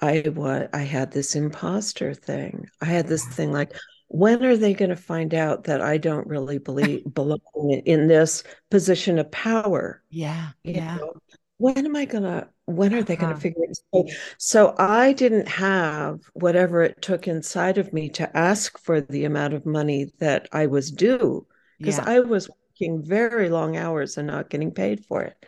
I 0.00 0.22
was 0.34 0.68
I 0.72 0.82
had 0.82 1.10
this 1.10 1.34
imposter 1.34 2.14
thing. 2.14 2.68
I 2.80 2.86
had 2.86 3.08
this 3.08 3.24
thing 3.26 3.52
like, 3.52 3.72
when 4.08 4.44
are 4.44 4.56
they 4.56 4.72
going 4.72 4.90
to 4.90 4.96
find 4.96 5.34
out 5.34 5.64
that 5.64 5.80
I 5.80 5.98
don't 5.98 6.26
really 6.26 6.58
believe 6.58 7.02
belong 7.12 7.40
in 7.84 8.06
this 8.06 8.42
position 8.70 9.18
of 9.18 9.30
power? 9.30 10.02
Yeah, 10.10 10.50
yeah. 10.64 10.96
Know? 10.96 11.14
When 11.58 11.84
am 11.84 11.96
I 11.96 12.04
gonna? 12.04 12.48
When 12.66 12.94
are 12.94 13.02
they 13.02 13.14
uh-huh. 13.14 13.24
going 13.24 13.34
to 13.34 13.40
figure 13.40 13.64
it 13.64 13.78
out? 13.96 14.06
So 14.38 14.74
I 14.78 15.12
didn't 15.12 15.48
have 15.48 16.20
whatever 16.34 16.82
it 16.82 17.02
took 17.02 17.26
inside 17.26 17.78
of 17.78 17.92
me 17.92 18.08
to 18.10 18.36
ask 18.36 18.78
for 18.78 19.00
the 19.00 19.24
amount 19.24 19.54
of 19.54 19.66
money 19.66 20.12
that 20.20 20.48
I 20.52 20.66
was 20.66 20.90
due 20.90 21.46
because 21.78 21.98
yeah. 21.98 22.04
I 22.06 22.20
was 22.20 22.48
working 22.48 23.02
very 23.02 23.48
long 23.48 23.76
hours 23.76 24.16
and 24.16 24.26
not 24.26 24.50
getting 24.50 24.70
paid 24.70 25.04
for 25.06 25.22
it. 25.22 25.44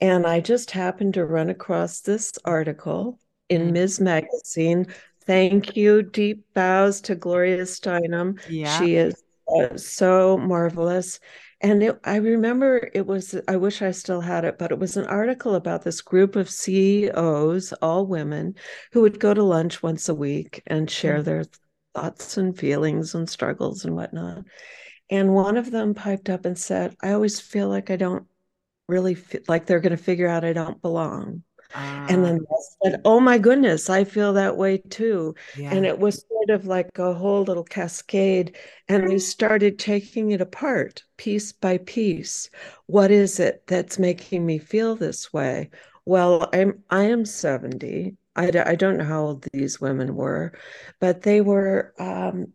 And 0.00 0.26
I 0.26 0.40
just 0.40 0.72
happened 0.72 1.14
to 1.14 1.24
run 1.24 1.48
across 1.48 2.00
this 2.00 2.32
article 2.44 3.18
in 3.52 3.68
mm. 3.68 3.72
Ms. 3.72 4.00
Magazine. 4.00 4.86
Thank 5.26 5.76
you. 5.76 6.02
Deep 6.02 6.44
bows 6.54 7.00
to 7.02 7.14
Gloria 7.14 7.62
Steinem. 7.62 8.40
Yeah. 8.48 8.78
She 8.78 8.96
is 8.96 9.22
uh, 9.54 9.76
so 9.76 10.38
marvelous. 10.38 11.20
And 11.60 11.82
it, 11.82 11.98
I 12.02 12.16
remember 12.16 12.90
it 12.92 13.06
was, 13.06 13.36
I 13.46 13.56
wish 13.56 13.82
I 13.82 13.92
still 13.92 14.20
had 14.20 14.44
it, 14.44 14.58
but 14.58 14.72
it 14.72 14.80
was 14.80 14.96
an 14.96 15.06
article 15.06 15.54
about 15.54 15.82
this 15.82 16.00
group 16.00 16.34
of 16.34 16.50
CEOs, 16.50 17.72
all 17.74 18.06
women, 18.06 18.56
who 18.92 19.02
would 19.02 19.20
go 19.20 19.32
to 19.32 19.44
lunch 19.44 19.80
once 19.80 20.08
a 20.08 20.14
week 20.14 20.62
and 20.66 20.90
share 20.90 21.20
mm. 21.20 21.24
their 21.24 21.44
thoughts 21.94 22.36
and 22.36 22.58
feelings 22.58 23.14
and 23.14 23.28
struggles 23.28 23.84
and 23.84 23.94
whatnot. 23.94 24.44
And 25.08 25.34
one 25.34 25.56
of 25.56 25.70
them 25.70 25.94
piped 25.94 26.30
up 26.30 26.46
and 26.46 26.58
said, 26.58 26.96
I 27.00 27.12
always 27.12 27.38
feel 27.38 27.68
like 27.68 27.90
I 27.90 27.96
don't 27.96 28.26
really 28.88 29.14
feel 29.14 29.42
like 29.46 29.66
they're 29.66 29.80
going 29.80 29.96
to 29.96 30.02
figure 30.02 30.28
out 30.28 30.44
I 30.44 30.52
don't 30.52 30.82
belong. 30.82 31.44
And 31.74 32.24
then 32.24 32.40
ah. 32.50 32.54
I 32.54 32.90
said, 32.90 33.00
Oh 33.04 33.20
my 33.20 33.38
goodness, 33.38 33.88
I 33.88 34.04
feel 34.04 34.32
that 34.34 34.56
way 34.56 34.78
too. 34.78 35.34
Yeah. 35.56 35.74
And 35.74 35.86
it 35.86 35.98
was 35.98 36.24
sort 36.28 36.50
of 36.50 36.66
like 36.66 36.98
a 36.98 37.14
whole 37.14 37.42
little 37.42 37.64
cascade. 37.64 38.56
And 38.88 39.08
we 39.08 39.18
started 39.20 39.78
taking 39.78 40.30
it 40.30 40.40
apart 40.40 41.04
piece 41.16 41.52
by 41.52 41.78
piece. 41.78 42.50
What 42.86 43.10
is 43.10 43.40
it 43.40 43.64
that's 43.66 43.98
making 43.98 44.44
me 44.44 44.58
feel 44.58 44.96
this 44.96 45.32
way? 45.32 45.70
Well, 46.04 46.48
I'm 46.52 46.82
I 46.90 47.04
am 47.04 47.24
70. 47.24 48.16
I, 48.34 48.50
I 48.66 48.74
don't 48.74 48.96
know 48.96 49.04
how 49.04 49.22
old 49.22 49.46
these 49.52 49.80
women 49.80 50.14
were, 50.14 50.52
but 51.00 51.22
they 51.22 51.40
were 51.40 51.94
um, 51.98 52.52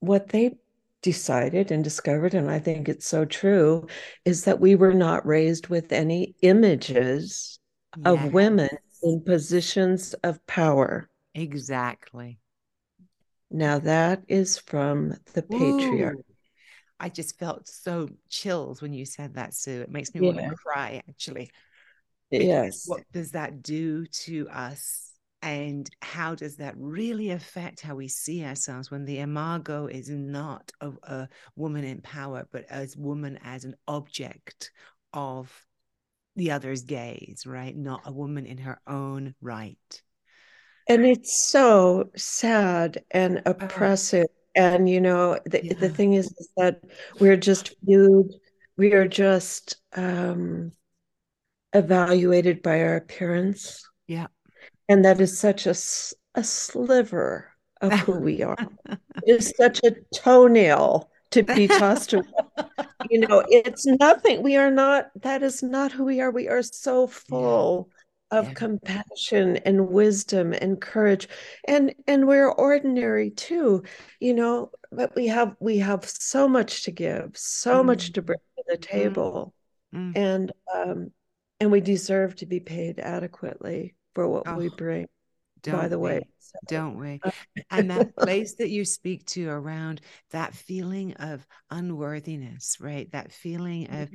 what 0.00 0.28
they 0.28 0.56
decided 1.02 1.70
and 1.70 1.84
discovered, 1.84 2.34
and 2.34 2.50
I 2.50 2.58
think 2.58 2.88
it's 2.88 3.06
so 3.06 3.24
true, 3.24 3.86
is 4.24 4.44
that 4.44 4.60
we 4.60 4.74
were 4.74 4.94
not 4.94 5.26
raised 5.26 5.68
with 5.68 5.92
any 5.92 6.34
images 6.42 7.58
yes. 7.96 8.06
of 8.06 8.32
women 8.32 8.70
in 9.02 9.22
positions 9.22 10.14
of 10.24 10.44
power. 10.46 11.08
Exactly. 11.34 12.38
Now 13.50 13.78
that 13.78 14.22
is 14.28 14.58
from 14.58 15.14
the 15.34 15.42
patriarch. 15.42 16.18
I 16.98 17.08
just 17.10 17.38
felt 17.38 17.68
so 17.68 18.08
chills 18.30 18.80
when 18.80 18.92
you 18.92 19.04
said 19.04 19.34
that, 19.34 19.54
Sue. 19.54 19.82
It 19.82 19.90
makes 19.90 20.14
me 20.14 20.26
yeah. 20.26 20.32
want 20.32 20.50
to 20.50 20.56
cry, 20.56 21.02
actually. 21.08 21.50
Yes. 22.30 22.84
What 22.86 23.02
does 23.12 23.32
that 23.32 23.62
do 23.62 24.06
to 24.06 24.48
us? 24.48 25.12
And 25.42 25.88
how 26.00 26.34
does 26.34 26.56
that 26.56 26.74
really 26.76 27.30
affect 27.30 27.82
how 27.82 27.94
we 27.94 28.08
see 28.08 28.44
ourselves 28.44 28.90
when 28.90 29.04
the 29.04 29.18
imago 29.18 29.86
is 29.86 30.08
not 30.08 30.72
of 30.80 30.98
a 31.02 31.28
woman 31.54 31.84
in 31.84 32.00
power, 32.00 32.48
but 32.50 32.64
as 32.70 32.96
woman 32.96 33.38
as 33.44 33.64
an 33.64 33.76
object 33.86 34.72
of 35.12 35.52
the 36.36 36.52
other's 36.52 36.82
gaze, 36.82 37.44
right? 37.46 37.76
Not 37.76 38.02
a 38.04 38.12
woman 38.12 38.46
in 38.46 38.58
her 38.58 38.80
own 38.86 39.34
right. 39.40 40.02
And 40.88 41.04
it's 41.04 41.48
so 41.48 42.10
sad 42.16 43.02
and 43.10 43.38
uh-huh. 43.38 43.54
oppressive. 43.60 44.26
And, 44.54 44.88
you 44.88 45.00
know, 45.00 45.38
the, 45.44 45.64
yeah. 45.64 45.74
the 45.74 45.88
thing 45.88 46.14
is, 46.14 46.26
is 46.38 46.48
that 46.56 46.80
we're 47.18 47.36
just 47.36 47.74
viewed, 47.82 48.32
we 48.76 48.92
are 48.92 49.08
just 49.08 49.76
um, 49.94 50.72
evaluated 51.72 52.62
by 52.62 52.80
our 52.82 52.96
appearance. 52.96 53.82
Yeah. 54.06 54.28
And 54.88 55.04
that 55.04 55.20
is 55.20 55.38
such 55.38 55.66
a, 55.66 55.74
a 56.34 56.44
sliver 56.44 57.50
of 57.80 57.92
who 58.00 58.18
we 58.18 58.42
are. 58.42 58.56
it 58.86 58.98
is 59.26 59.52
such 59.56 59.80
a 59.84 59.96
toenail 60.14 61.10
to 61.30 61.42
be 61.42 61.68
tossed 61.68 62.12
away. 62.12 62.24
you 63.10 63.20
know, 63.20 63.44
it's 63.48 63.86
nothing. 63.86 64.42
We 64.42 64.56
are 64.56 64.70
not, 64.70 65.06
that 65.22 65.42
is 65.42 65.62
not 65.62 65.92
who 65.92 66.04
we 66.04 66.20
are. 66.20 66.30
We 66.30 66.48
are 66.48 66.62
so 66.62 67.06
full 67.06 67.88
yeah. 68.32 68.38
of 68.38 68.48
yeah. 68.48 68.54
compassion 68.54 69.56
and 69.58 69.88
wisdom 69.88 70.52
and 70.52 70.80
courage. 70.80 71.28
And 71.66 71.94
and 72.06 72.26
we're 72.26 72.50
ordinary 72.50 73.30
too, 73.30 73.84
you 74.20 74.34
know, 74.34 74.70
but 74.92 75.14
we 75.14 75.26
have 75.28 75.56
we 75.60 75.78
have 75.78 76.04
so 76.04 76.48
much 76.48 76.84
to 76.84 76.90
give, 76.90 77.32
so 77.34 77.82
mm. 77.82 77.86
much 77.86 78.12
to 78.12 78.22
bring 78.22 78.38
to 78.56 78.64
the 78.66 78.78
mm-hmm. 78.78 78.96
table. 78.98 79.54
Mm. 79.94 80.16
And 80.16 80.52
um 80.74 81.10
and 81.60 81.70
we 81.70 81.80
deserve 81.80 82.36
to 82.36 82.46
be 82.46 82.60
paid 82.60 82.98
adequately 82.98 83.94
for 84.14 84.28
what 84.28 84.44
oh. 84.46 84.56
we 84.56 84.70
bring. 84.76 85.06
Don't 85.66 85.80
by 85.80 85.88
the 85.88 85.98
we? 85.98 86.08
way. 86.10 86.20
So, 86.38 86.58
don't 86.66 86.98
we? 86.98 87.20
Uh, 87.22 87.30
and 87.70 87.90
that 87.90 88.16
place 88.16 88.54
that 88.56 88.70
you 88.70 88.84
speak 88.84 89.26
to 89.26 89.48
around 89.48 90.00
that 90.30 90.54
feeling 90.54 91.14
of 91.14 91.46
unworthiness, 91.70 92.76
right? 92.80 93.10
That 93.12 93.32
feeling 93.32 93.86
of 93.86 94.10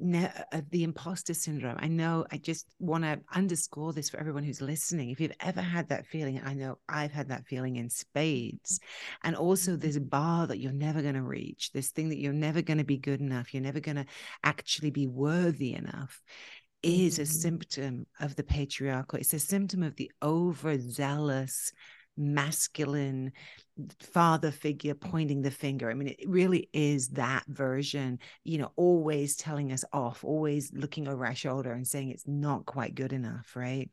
mm-hmm. 0.00 0.56
of 0.56 0.70
the 0.70 0.84
imposter 0.84 1.34
syndrome. 1.34 1.76
I 1.78 1.88
know 1.88 2.26
I 2.30 2.38
just 2.38 2.66
want 2.78 3.04
to 3.04 3.20
underscore 3.34 3.92
this 3.92 4.10
for 4.10 4.18
everyone 4.18 4.42
who's 4.42 4.60
listening. 4.60 5.10
If 5.10 5.20
you've 5.20 5.32
ever 5.40 5.60
had 5.60 5.88
that 5.88 6.06
feeling, 6.06 6.40
I 6.44 6.54
know 6.54 6.78
I've 6.88 7.12
had 7.12 7.28
that 7.28 7.46
feeling 7.46 7.76
in 7.76 7.90
spades. 7.90 8.80
And 9.22 9.36
also 9.36 9.72
mm-hmm. 9.72 9.80
this 9.80 9.98
bar 9.98 10.46
that 10.46 10.58
you're 10.58 10.72
never 10.72 11.02
going 11.02 11.14
to 11.14 11.22
reach, 11.22 11.72
this 11.72 11.90
thing 11.90 12.08
that 12.08 12.18
you're 12.18 12.32
never 12.32 12.62
going 12.62 12.78
to 12.78 12.84
be 12.84 12.98
good 12.98 13.20
enough, 13.20 13.52
you're 13.54 13.62
never 13.62 13.80
going 13.80 13.96
to 13.96 14.06
actually 14.44 14.90
be 14.90 15.06
worthy 15.06 15.74
enough 15.74 16.22
is 16.82 17.18
a 17.18 17.22
mm-hmm. 17.22 17.30
symptom 17.30 18.06
of 18.20 18.36
the 18.36 18.42
patriarchal. 18.42 19.18
It's 19.18 19.34
a 19.34 19.38
symptom 19.38 19.82
of 19.82 19.96
the 19.96 20.10
overzealous 20.22 21.72
masculine 22.16 23.32
father 24.00 24.50
figure 24.50 24.94
pointing 24.94 25.42
the 25.42 25.50
finger. 25.50 25.90
I 25.90 25.94
mean, 25.94 26.08
it 26.08 26.28
really 26.28 26.68
is 26.72 27.08
that 27.10 27.44
version, 27.46 28.18
you 28.42 28.58
know, 28.58 28.72
always 28.76 29.36
telling 29.36 29.72
us 29.72 29.84
off, 29.92 30.24
always 30.24 30.72
looking 30.72 31.08
over 31.08 31.26
our 31.26 31.34
shoulder 31.34 31.72
and 31.72 31.86
saying 31.86 32.10
it's 32.10 32.26
not 32.26 32.64
quite 32.64 32.94
good 32.94 33.12
enough, 33.12 33.54
right? 33.54 33.90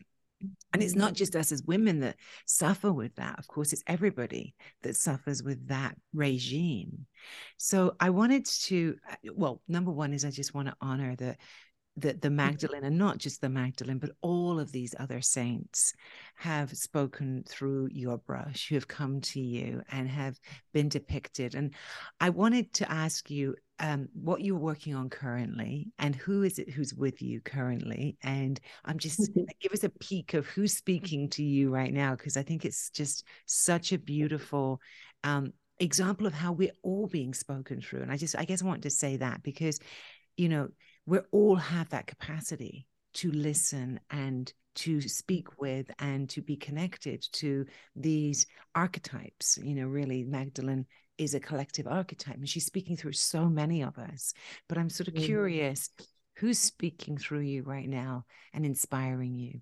And 0.73 0.83
it's 0.83 0.95
not 0.95 1.09
mm-hmm. 1.09 1.15
just 1.15 1.35
us 1.35 1.51
as 1.51 1.63
women 1.63 2.01
that 2.01 2.17
suffer 2.45 2.91
with 2.91 3.15
that. 3.15 3.39
Of 3.39 3.47
course, 3.47 3.71
it's 3.71 3.83
everybody 3.87 4.55
that 4.81 4.95
suffers 4.95 5.41
with 5.41 5.67
that 5.67 5.95
regime. 6.13 7.05
So 7.57 7.95
I 7.99 8.09
wanted 8.09 8.45
to, 8.45 8.95
uh, 9.09 9.15
well, 9.33 9.61
number 9.67 9.91
one 9.91 10.13
is 10.13 10.25
I 10.25 10.31
just 10.31 10.53
want 10.53 10.67
to 10.67 10.75
honor 10.81 11.15
that 11.17 11.37
the, 11.95 12.13
the 12.13 12.27
mm-hmm. 12.27 12.37
Magdalene, 12.37 12.83
and 12.83 12.97
not 12.97 13.19
just 13.19 13.39
the 13.39 13.49
Magdalene, 13.49 13.99
but 13.99 14.11
all 14.21 14.59
of 14.59 14.71
these 14.71 14.95
other 14.99 15.21
saints 15.21 15.93
have 16.35 16.75
spoken 16.75 17.43
through 17.47 17.89
your 17.91 18.17
brush, 18.17 18.67
who 18.67 18.75
have 18.75 18.87
come 18.87 19.21
to 19.21 19.39
you 19.39 19.81
and 19.91 20.09
have 20.09 20.39
been 20.73 20.89
depicted. 20.89 21.53
And 21.53 21.73
I 22.19 22.29
wanted 22.29 22.73
to 22.73 22.91
ask 22.91 23.29
you 23.29 23.55
um, 23.79 24.07
what 24.13 24.41
you're 24.41 24.57
working 24.57 24.95
on 24.95 25.09
currently 25.09 25.91
and 25.99 26.15
who 26.15 26.43
is 26.43 26.57
it 26.57 26.69
who's 26.69 26.93
with 26.93 27.21
you 27.21 27.41
currently. 27.41 28.17
And 28.23 28.59
I'm 28.85 28.97
just 28.97 29.19
mm-hmm. 29.19 29.43
give 29.59 29.73
us 29.73 29.83
a 29.83 29.89
peek 29.89 30.33
of 30.33 30.47
who's 30.47 30.77
speaking 30.77 31.29
to 31.31 31.43
you 31.43 31.69
right 31.69 31.93
now, 31.93 32.15
because 32.15 32.37
I 32.37 32.43
think 32.43 32.65
it's 32.65 32.89
just 32.89 33.25
such 33.45 33.91
a 33.91 33.99
beautiful 33.99 34.79
um, 35.23 35.53
example 35.79 36.27
of 36.27 36.33
how 36.33 36.53
we're 36.53 36.71
all 36.81 37.07
being 37.07 37.33
spoken 37.33 37.81
through. 37.81 38.01
And 38.01 38.11
I 38.11 38.17
just, 38.17 38.37
I 38.37 38.45
guess 38.45 38.63
I 38.63 38.65
want 38.65 38.83
to 38.83 38.89
say 38.89 39.17
that 39.17 39.43
because, 39.43 39.79
you 40.37 40.49
know, 40.49 40.69
we 41.05 41.19
all 41.31 41.55
have 41.55 41.89
that 41.89 42.07
capacity 42.07 42.87
to 43.15 43.31
listen 43.31 43.99
and 44.09 44.51
to 44.75 45.01
speak 45.01 45.61
with 45.61 45.91
and 45.99 46.29
to 46.29 46.41
be 46.41 46.55
connected 46.55 47.25
to 47.31 47.65
these 47.95 48.47
archetypes. 48.73 49.59
You 49.61 49.75
know, 49.75 49.87
really, 49.87 50.23
Magdalene 50.23 50.85
is 51.17 51.35
a 51.35 51.39
collective 51.39 51.85
archetype 51.85 52.35
and 52.35 52.49
she's 52.49 52.65
speaking 52.65 52.97
through 52.97 53.13
so 53.13 53.47
many 53.47 53.83
of 53.83 53.99
us. 53.99 54.33
But 54.67 54.79
I'm 54.79 54.89
sort 54.89 55.07
of 55.09 55.13
mm-hmm. 55.13 55.25
curious 55.25 55.89
who's 56.37 56.59
speaking 56.59 57.17
through 57.17 57.41
you 57.41 57.63
right 57.63 57.87
now 57.87 58.25
and 58.53 58.65
inspiring 58.65 59.37
you? 59.37 59.61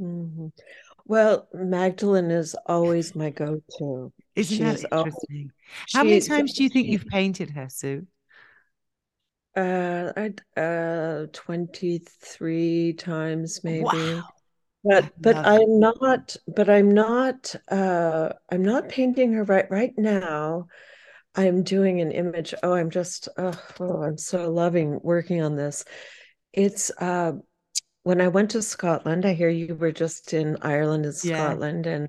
Mm-hmm. 0.00 0.48
Well, 1.04 1.48
Magdalene 1.52 2.30
is 2.30 2.56
always 2.66 3.14
my 3.14 3.30
go 3.30 3.60
to. 3.78 4.12
Isn't 4.36 4.56
she 4.56 4.62
that 4.62 4.82
interesting? 4.84 4.90
Always, 4.92 5.50
How 5.92 6.04
many 6.04 6.20
times 6.20 6.54
do 6.54 6.62
you 6.62 6.70
think 6.70 6.88
you've 6.88 7.06
painted 7.10 7.50
her, 7.50 7.68
Sue? 7.68 8.06
Uh 9.56 10.12
I 10.16 10.60
uh 10.60 11.26
23 11.32 12.94
times 12.94 13.60
maybe. 13.62 13.84
Wow. 13.84 14.22
but 14.84 15.12
but 15.20 15.36
i'm 15.36 15.78
not 15.78 16.36
but 16.48 16.68
i'm 16.68 16.90
not 16.90 17.54
uh 17.70 18.30
i'm 18.50 18.62
not 18.62 18.88
painting 18.88 19.32
her 19.34 19.44
right 19.44 19.70
right 19.70 19.92
now. 19.96 20.66
I'm 21.34 21.62
doing 21.62 22.00
an 22.00 22.12
image. 22.12 22.54
Oh 22.62 22.74
i'm 22.74 22.90
just 22.90 23.28
oh, 23.36 23.58
oh 23.80 24.02
i'm 24.02 24.18
so 24.18 24.50
loving 24.50 25.00
working 25.02 25.42
on 25.42 25.56
this. 25.56 25.84
It's 26.52 26.90
uh 26.98 27.32
when 28.04 28.20
I 28.20 28.28
went 28.28 28.50
to 28.50 28.62
Scotland, 28.62 29.24
I 29.24 29.32
hear 29.32 29.48
you 29.48 29.76
were 29.76 29.92
just 29.92 30.32
in 30.34 30.56
Ireland 30.62 31.04
and 31.06 31.14
Yeah. 31.22 31.36
Scotland, 31.36 31.86
and 31.86 32.08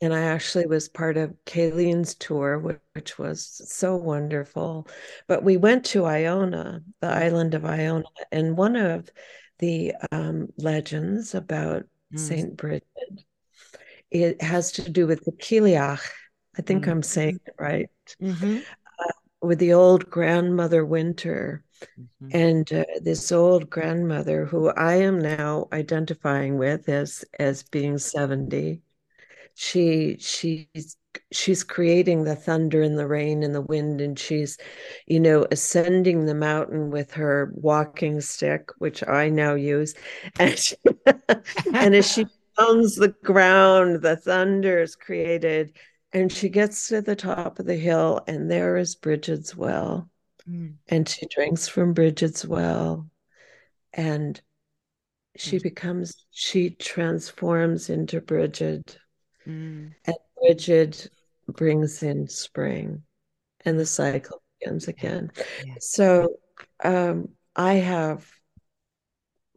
and 0.00 0.14
I 0.14 0.20
actually 0.20 0.66
was 0.66 0.88
part 0.88 1.16
of 1.16 1.34
Kayleen's 1.44 2.14
tour, 2.14 2.58
which, 2.58 2.78
which 2.94 3.18
was 3.18 3.60
so 3.72 3.96
wonderful. 3.96 4.86
But 5.26 5.42
we 5.42 5.56
went 5.56 5.84
to 5.86 6.04
Iona, 6.04 6.82
the 7.00 7.08
island 7.08 7.54
of 7.54 7.64
Iona, 7.64 8.04
and 8.30 8.56
one 8.56 8.76
of 8.76 9.10
the 9.58 9.94
um, 10.12 10.48
legends 10.56 11.34
about 11.34 11.84
Mm. 12.14 12.18
Saint 12.18 12.56
Bridget 12.56 12.86
it 14.10 14.40
has 14.40 14.72
to 14.72 14.90
do 14.90 15.06
with 15.06 15.22
the 15.26 15.32
Cailleach. 15.32 16.00
I 16.56 16.62
think 16.62 16.86
Mm. 16.86 16.90
I'm 16.90 17.02
saying 17.02 17.40
it 17.46 17.54
right. 17.58 17.90
Mhm. 18.22 18.62
With 19.42 19.58
the 19.58 19.74
old 19.74 20.08
grandmother 20.08 20.86
Winter, 20.86 21.62
Mhm. 21.98 22.30
and 22.32 22.72
uh, 22.72 22.84
this 23.02 23.30
old 23.30 23.68
grandmother 23.68 24.46
who 24.46 24.70
I 24.70 24.94
am 24.94 25.18
now 25.18 25.68
identifying 25.72 26.56
with 26.56 26.88
as 26.88 27.24
as 27.38 27.62
being 27.62 27.98
70 27.98 28.80
she 29.60 30.16
she's 30.20 30.96
she's 31.32 31.64
creating 31.64 32.22
the 32.22 32.36
thunder 32.36 32.80
and 32.80 32.96
the 32.96 33.08
rain 33.08 33.42
and 33.42 33.52
the 33.52 33.60
wind 33.60 34.00
and 34.00 34.16
she's 34.16 34.56
you 35.08 35.18
know 35.18 35.44
ascending 35.50 36.26
the 36.26 36.34
mountain 36.34 36.90
with 36.90 37.12
her 37.12 37.50
walking 37.54 38.20
stick 38.20 38.70
which 38.78 39.02
I 39.06 39.30
now 39.30 39.54
use 39.54 39.94
and 40.38 40.56
she, 40.56 40.76
and 41.74 41.92
as 41.92 42.08
she 42.08 42.26
pounds 42.56 42.94
the 42.94 43.08
ground 43.24 44.00
the 44.00 44.16
thunder 44.16 44.80
is 44.80 44.94
created 44.94 45.76
and 46.12 46.30
she 46.30 46.48
gets 46.50 46.86
to 46.88 47.02
the 47.02 47.16
top 47.16 47.58
of 47.58 47.66
the 47.66 47.74
hill 47.76 48.20
and 48.28 48.48
there 48.48 48.76
is 48.76 48.94
Bridget's 48.94 49.56
well 49.56 50.08
Mm. 50.48 50.74
and 50.88 51.06
she 51.08 51.26
drinks 51.26 51.66
from 51.66 51.94
Bridget's 51.94 52.44
well 52.44 53.10
and 53.92 54.40
she 55.36 55.58
Mm. 55.58 55.62
becomes 55.64 56.26
she 56.30 56.70
transforms 56.70 57.90
into 57.90 58.20
Bridget 58.20 58.98
Mm. 59.48 59.92
and 60.04 60.16
Bridget 60.40 61.10
brings 61.46 62.02
in 62.02 62.28
spring 62.28 63.02
and 63.64 63.78
the 63.78 63.86
cycle 63.86 64.42
begins 64.60 64.88
again 64.88 65.32
Yeah. 65.64 65.74
so 65.80 66.28
um, 66.84 67.30
I 67.56 67.74
have 67.74 68.30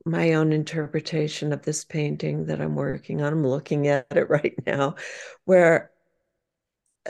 my 0.05 0.33
own 0.33 0.51
interpretation 0.53 1.53
of 1.53 1.61
this 1.61 1.83
painting 1.85 2.45
that 2.45 2.61
I'm 2.61 2.75
working 2.75 3.21
on 3.21 3.33
I'm 3.33 3.45
looking 3.45 3.87
at 3.87 4.07
it 4.11 4.29
right 4.29 4.55
now 4.65 4.95
where 5.45 5.91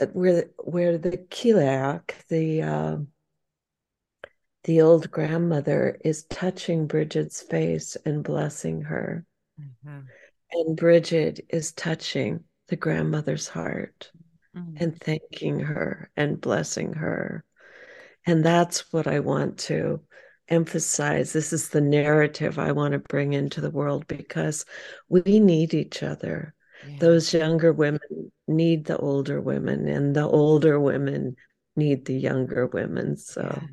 uh, 0.01 0.07
where 0.07 0.49
where 0.57 0.97
the 0.97 1.17
Cailleach 1.17 2.11
the 2.29 2.61
um 2.63 3.07
the 4.63 4.81
old 4.81 5.09
grandmother 5.09 5.97
is 6.03 6.23
touching 6.25 6.85
Bridget's 6.87 7.41
face 7.41 7.97
and 8.05 8.23
blessing 8.23 8.81
her. 8.81 9.25
Mhm. 9.59 10.05
And 10.51 10.77
Bridget 10.77 11.45
is 11.49 11.71
touching 11.71 12.43
the 12.71 12.77
grandmother's 12.77 13.47
heart 13.47 14.09
Mm. 14.55 14.81
and 14.81 14.99
thanking 14.99 15.61
her 15.61 16.09
and 16.17 16.41
blessing 16.41 16.93
her. 16.93 17.45
And 18.25 18.43
that's 18.43 18.91
what 18.91 19.07
I 19.07 19.19
want 19.19 19.59
to 19.59 20.01
emphasize. 20.49 21.31
This 21.31 21.53
is 21.53 21.69
the 21.69 21.79
narrative 21.79 22.59
I 22.59 22.73
want 22.73 22.91
to 22.91 22.99
bring 22.99 23.31
into 23.31 23.61
the 23.61 23.69
world 23.69 24.07
because 24.07 24.65
we 25.07 25.39
need 25.39 25.73
each 25.73 26.03
other. 26.03 26.53
Yeah. 26.85 26.97
Those 26.99 27.33
younger 27.33 27.71
women 27.71 28.31
need 28.47 28.85
the 28.85 28.97
older 28.97 29.39
women, 29.39 29.87
and 29.87 30.13
the 30.13 30.27
older 30.27 30.79
women 30.79 31.37
need 31.77 32.05
the 32.05 32.15
younger 32.15 32.67
women. 32.67 33.15
So. 33.15 33.43
Yeah. 33.43 33.67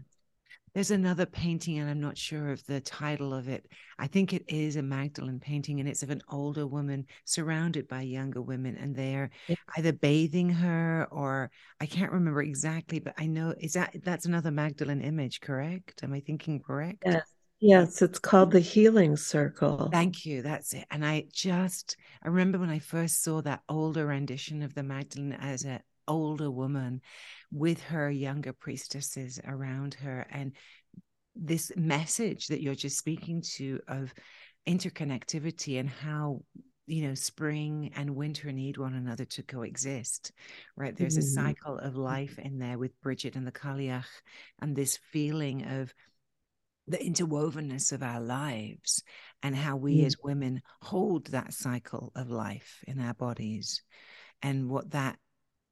There's 0.78 0.92
another 0.92 1.26
painting, 1.26 1.80
and 1.80 1.90
I'm 1.90 2.00
not 2.00 2.16
sure 2.16 2.52
of 2.52 2.64
the 2.66 2.80
title 2.80 3.34
of 3.34 3.48
it. 3.48 3.66
I 3.98 4.06
think 4.06 4.32
it 4.32 4.44
is 4.46 4.76
a 4.76 4.82
Magdalene 4.82 5.40
painting, 5.40 5.80
and 5.80 5.88
it's 5.88 6.04
of 6.04 6.10
an 6.10 6.22
older 6.30 6.68
woman 6.68 7.04
surrounded 7.24 7.88
by 7.88 8.02
younger 8.02 8.40
women, 8.40 8.76
and 8.76 8.94
they're 8.94 9.30
Yeah. 9.48 9.56
either 9.76 9.92
bathing 9.92 10.48
her 10.50 11.08
or 11.10 11.50
I 11.80 11.86
can't 11.86 12.12
remember 12.12 12.42
exactly, 12.42 13.00
but 13.00 13.14
I 13.18 13.26
know 13.26 13.56
is 13.58 13.72
that 13.72 13.92
that's 14.04 14.24
another 14.26 14.52
Magdalene 14.52 15.00
image, 15.00 15.40
correct? 15.40 16.04
Am 16.04 16.12
I 16.12 16.20
thinking 16.20 16.60
correct? 16.60 17.02
Yes, 17.04 17.34
yes, 17.58 18.00
it's 18.00 18.20
called 18.20 18.52
the 18.52 18.60
Healing 18.60 19.16
Circle. 19.16 19.88
Thank 19.90 20.24
you. 20.24 20.42
That's 20.42 20.74
it. 20.74 20.84
And 20.92 21.04
I 21.04 21.24
just, 21.32 21.96
I 22.22 22.28
remember 22.28 22.60
when 22.60 22.70
I 22.70 22.78
first 22.78 23.24
saw 23.24 23.42
that 23.42 23.62
older 23.68 24.06
rendition 24.06 24.62
of 24.62 24.74
the 24.74 24.84
Magdalene 24.84 25.32
as 25.32 25.64
an 25.64 25.80
older 26.08 26.50
woman 26.50 27.00
with 27.52 27.80
her 27.84 28.10
younger 28.10 28.52
priestesses 28.52 29.38
around 29.46 29.94
her. 29.94 30.26
And 30.30 30.56
this 31.36 31.70
message 31.76 32.48
that 32.48 32.60
you're 32.60 32.74
just 32.74 32.98
speaking 32.98 33.42
to 33.56 33.80
of 33.86 34.12
interconnectivity 34.66 35.78
and 35.78 35.88
how 35.88 36.42
you 36.86 37.06
know 37.06 37.14
spring 37.14 37.92
and 37.96 38.16
winter 38.16 38.50
need 38.50 38.76
one 38.78 38.94
another 38.94 39.24
to 39.26 39.42
coexist 39.42 40.32
right 40.74 40.96
there's 40.96 41.16
a 41.18 41.20
Mhm. 41.20 41.34
cycle 41.34 41.78
of 41.78 41.96
life 41.96 42.38
in 42.38 42.58
there 42.58 42.78
with 42.78 42.98
bridget 43.02 43.36
and 43.36 43.46
the 43.46 43.52
Cailleach 43.52 44.06
and 44.60 44.74
this 44.74 44.96
feeling 45.12 45.64
of 45.64 45.92
the 46.86 46.96
interwovenness 46.96 47.92
of 47.92 48.02
our 48.02 48.20
lives 48.20 49.02
and 49.42 49.54
how 49.54 49.76
we 49.76 50.00
Mm. 50.00 50.06
as 50.06 50.16
women 50.22 50.62
hold 50.80 51.26
that 51.26 51.52
cycle 51.52 52.10
of 52.14 52.30
life 52.30 52.82
in 52.86 52.98
our 53.00 53.14
bodies 53.14 53.82
and 54.42 54.70
what 54.70 54.90
that 54.90 55.18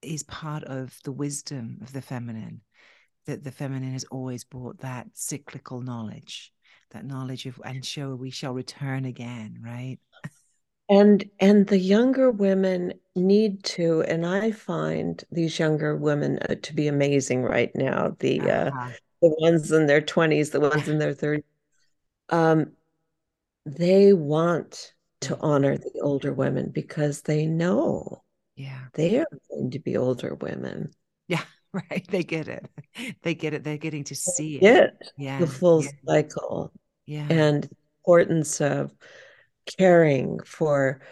is 0.06 0.22
part 0.24 0.64
of 0.64 0.98
the 1.04 1.12
wisdom 1.12 1.78
of 1.82 1.92
the 1.92 2.02
feminine 2.02 2.60
that 3.26 3.42
the 3.44 3.50
feminine 3.52 3.92
has 3.92 4.04
always 4.04 4.44
brought 4.44 4.78
that 4.78 5.06
cyclical 5.14 5.80
knowledge 5.80 6.52
that 6.92 7.04
knowledge 7.04 7.46
of 7.46 7.60
and 7.64 7.84
show 7.84 8.14
we 8.14 8.30
shall 8.30 8.52
return 8.54 9.04
again 9.04 9.58
right 9.64 9.98
And 10.88 11.24
and 11.40 11.66
the 11.66 11.78
younger 11.78 12.30
women 12.30 12.92
need 13.16 13.64
to, 13.64 14.02
and 14.02 14.24
I 14.24 14.52
find 14.52 15.22
these 15.32 15.58
younger 15.58 15.96
women 15.96 16.38
uh, 16.48 16.54
to 16.62 16.74
be 16.74 16.86
amazing 16.86 17.42
right 17.42 17.72
now. 17.74 18.16
The 18.20 18.50
uh, 18.50 18.70
Uh-huh. 18.70 18.90
the 19.22 19.34
ones 19.40 19.72
in 19.72 19.86
their 19.86 20.00
20s, 20.00 20.50
the 20.50 20.60
ones 20.60 20.88
in 20.88 20.98
their 20.98 21.14
30s. 21.14 21.44
Um, 22.30 22.72
they 23.66 24.12
want 24.12 24.94
to 25.22 25.36
honor 25.40 25.76
the 25.78 26.00
older 26.02 26.32
women 26.32 26.70
because 26.70 27.22
they 27.22 27.46
know 27.46 28.22
yeah. 28.56 28.80
They 28.94 29.18
are 29.18 29.26
going 29.50 29.70
to 29.72 29.78
be 29.78 29.96
older 29.96 30.34
women. 30.34 30.90
yeah 31.28 31.44
right. 31.72 32.06
They 32.08 32.22
get 32.22 32.48
it. 32.48 32.66
They 33.22 33.34
get 33.34 33.52
it. 33.52 33.62
They're 33.62 33.76
getting 33.76 34.04
to 34.04 34.14
see 34.14 34.56
it. 34.56 34.60
Get 34.60 35.12
yeah 35.18 35.38
the 35.38 35.46
full 35.46 35.84
yeah. 35.84 35.90
cycle. 36.06 36.72
yeah. 37.04 37.26
and 37.28 37.64
the 37.64 37.76
importance 38.00 38.60
of 38.62 38.92
caring 39.78 40.40
for 40.40 41.02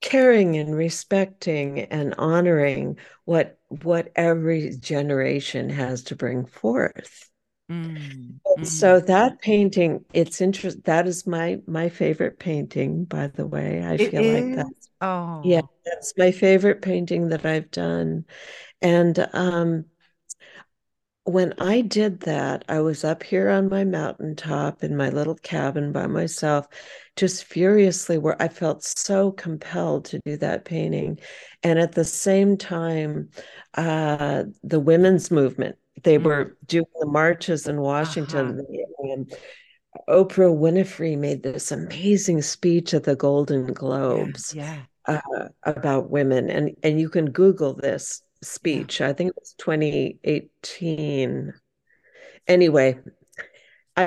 caring 0.00 0.56
and 0.56 0.74
respecting 0.74 1.80
and 1.80 2.14
honoring 2.18 2.98
what 3.24 3.58
what 3.68 4.10
every 4.16 4.76
generation 4.78 5.68
has 5.68 6.02
to 6.04 6.16
bring 6.16 6.46
forth 6.46 7.29
Mm, 7.70 8.40
so 8.64 8.98
mm. 8.98 9.06
that 9.06 9.40
painting 9.40 10.04
it's 10.12 10.40
interest 10.40 10.84
that 10.84 11.06
is 11.06 11.26
my 11.26 11.60
my 11.66 11.88
favorite 11.88 12.38
painting 12.38 13.04
by 13.04 13.28
the 13.28 13.46
way 13.46 13.84
i 13.84 13.96
It 13.96 13.98
feel 13.98 14.24
like 14.24 14.50
is? 14.50 14.50
that's 14.52 14.90
oh 15.00 15.44
yeah 15.44 15.62
that's 15.84 16.14
my 16.18 16.32
favorite 16.32 16.82
painting 16.82 17.28
that 17.28 17.46
i've 17.46 17.70
done 17.70 18.24
and 18.82 19.28
um 19.34 19.86
when 21.24 21.52
I 21.58 21.82
did 21.82 22.20
that, 22.20 22.64
I 22.68 22.80
was 22.80 23.04
up 23.04 23.22
here 23.22 23.50
on 23.50 23.68
my 23.68 23.84
mountaintop 23.84 24.82
in 24.82 24.96
my 24.96 25.10
little 25.10 25.34
cabin 25.36 25.92
by 25.92 26.06
myself, 26.06 26.66
just 27.16 27.44
furiously 27.44 28.18
where 28.18 28.40
I 28.42 28.48
felt 28.48 28.82
so 28.82 29.30
compelled 29.30 30.06
to 30.06 30.20
do 30.24 30.36
that 30.38 30.64
painting. 30.64 31.18
And 31.62 31.78
at 31.78 31.92
the 31.92 32.04
same 32.04 32.56
time, 32.56 33.30
uh, 33.74 34.44
the 34.64 34.80
women's 34.80 35.30
movement, 35.30 35.76
they 36.02 36.18
Mm. 36.18 36.24
were 36.24 36.56
doing 36.66 36.84
the 37.00 37.06
marches 37.06 37.66
in 37.66 37.80
Washington. 37.80 38.66
And 38.98 39.32
Oprah 40.08 40.56
Winfrey 40.56 41.16
made 41.18 41.42
this 41.42 41.72
amazing 41.72 42.42
speech 42.42 42.94
at 42.94 43.04
the 43.04 43.16
Golden 43.16 43.72
Globes 43.72 44.54
yeah 44.54 44.82
uh, 45.06 45.20
about 45.64 46.10
women, 46.10 46.48
and 46.50 46.76
and 46.82 47.00
you 47.00 47.08
can 47.08 47.30
Google 47.30 47.74
this 47.74 48.22
speech. 48.42 49.00
I 49.00 49.12
think 49.12 49.30
it 49.30 49.36
was 49.38 49.54
2018. 49.58 51.52
Anyway, 52.46 52.98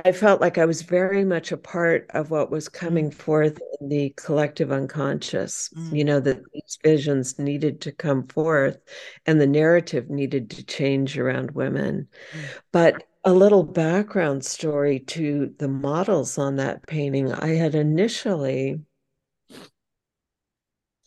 I 0.05 0.11
felt 0.11 0.41
like 0.41 0.57
I 0.57 0.65
was 0.65 0.81
very 0.81 1.25
much 1.25 1.51
a 1.51 1.57
part 1.57 2.07
of 2.11 2.31
what 2.31 2.51
was 2.51 2.69
coming 2.69 3.11
forth 3.11 3.59
in 3.79 3.89
the 3.89 4.13
collective 4.15 4.71
unconscious. 4.71 5.69
Mm. 5.75 5.97
You 5.97 6.03
know, 6.05 6.19
that 6.19 6.41
these 6.53 6.77
visions 6.83 7.37
needed 7.39 7.81
to 7.81 7.91
come 7.91 8.27
forth 8.27 8.77
and 9.25 9.39
the 9.39 9.47
narrative 9.47 10.09
needed 10.09 10.49
to 10.51 10.65
change 10.65 11.17
around 11.17 11.51
women. 11.51 12.07
Mm. 12.33 12.39
But 12.71 13.03
a 13.23 13.33
little 13.33 13.63
background 13.63 14.43
story 14.43 14.99
to 14.99 15.53
the 15.57 15.67
models 15.67 16.37
on 16.37 16.57
that 16.57 16.85
painting. 16.87 17.31
I 17.31 17.55
had 17.55 17.73
initially 17.73 18.81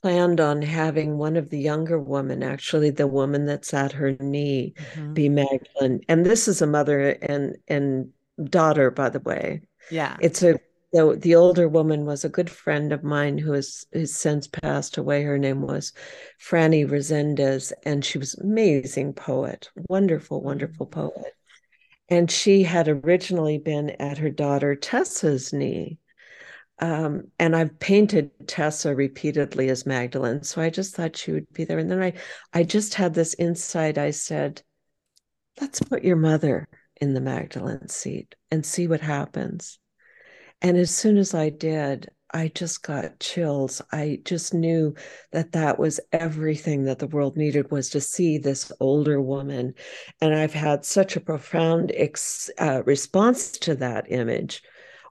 planned 0.03 0.41
on 0.41 0.63
having 0.63 1.19
one 1.19 1.37
of 1.37 1.51
the 1.51 1.59
younger 1.59 1.99
women, 1.99 2.43
actually 2.43 2.91
the 2.91 3.07
woman 3.07 3.45
that's 3.45 3.75
at 3.75 3.93
her 3.93 4.17
knee, 4.21 4.75
Mhm. 4.95 5.15
be 5.15 5.29
Magdalene. 5.29 6.01
And 6.09 6.25
this 6.25 6.49
is 6.49 6.63
a 6.63 6.67
mother 6.67 7.11
and 7.23 7.57
and 7.69 8.13
daughter, 8.43 8.91
by 8.91 9.09
the 9.11 9.21
way. 9.21 9.63
yeah 9.89 10.19
It's 10.19 10.43
a 10.43 10.61
the 10.93 11.17
the 11.21 11.35
older 11.35 11.69
woman 11.69 12.07
was 12.07 12.25
a 12.25 12.29
good 12.31 12.51
friend 12.51 12.93
of 12.93 13.03
mine 13.05 13.39
who 13.39 13.53
has, 13.53 13.87
has 13.93 14.15
since 14.17 14.47
passed 14.49 14.97
away. 14.99 15.23
Her 15.25 15.39
name 15.39 15.63
was 15.63 15.93
Franny 16.41 16.89
Resendez, 16.89 17.73
and 17.85 18.05
she 18.05 18.19
was 18.19 18.35
amazing 18.35 19.15
poet, 19.15 19.71
wonderful, 19.89 20.43
wonderful 20.43 20.87
Mm-hmm. 20.87 20.87
poet. 20.87 21.35
And 22.09 22.31
she 22.31 22.65
had 22.65 22.89
originally 22.89 23.59
been 23.59 23.91
at 23.91 24.19
her 24.19 24.31
daughter 24.31 24.75
Tessa's 24.77 25.53
knee. 25.53 25.99
Um, 26.81 27.31
and 27.39 27.57
I've 27.57 27.79
painted 27.79 28.31
Tessa 28.49 28.95
repeatedly 28.95 29.69
as 29.71 29.87
Magdalene, 29.87 30.43
so 30.45 30.61
I 30.63 30.71
just 30.71 30.95
thought 30.95 31.17
she 31.17 31.33
would 31.33 31.53
be 31.53 31.65
there. 31.65 31.79
And 31.79 31.91
then 31.91 32.03
I, 32.03 32.15
I 32.53 32.65
just 32.65 32.95
had 32.95 33.15
this 33.15 33.35
insight. 33.35 33.99
I 33.99 34.11
said, 34.13 34.63
"Let's 35.61 35.81
put 35.83 36.03
your 36.05 36.17
mother 36.17 36.67
in 37.01 37.15
the 37.15 37.21
Magdalene 37.21 37.89
seat 37.89 38.35
and 38.51 38.65
see 38.65 38.87
what 38.87 39.01
happens." 39.01 39.79
And 40.63 40.77
as 40.77 40.91
soon 40.91 41.19
as 41.19 41.35
I 41.35 41.51
did, 41.51 42.09
I 42.33 42.49
just 42.49 42.83
got 42.83 43.21
chills. 43.21 43.81
I 43.93 44.19
just 44.25 44.53
knew 44.53 44.95
that 45.33 45.53
that 45.53 45.79
was 45.79 46.01
everything 46.13 46.85
that 46.85 46.99
the 46.99 47.07
world 47.07 47.37
needed 47.37 47.71
was 47.71 47.89
to 47.91 48.01
see 48.01 48.39
this 48.39 48.73
older 48.81 49.21
woman. 49.21 49.75
And 50.21 50.35
I've 50.35 50.53
had 50.53 50.85
such 50.85 51.17
a 51.17 51.21
profound 51.21 51.93
ex, 51.95 52.51
uh, 52.59 52.83
response 52.85 53.53
to 53.59 53.75
that 53.77 54.11
image. 54.11 54.63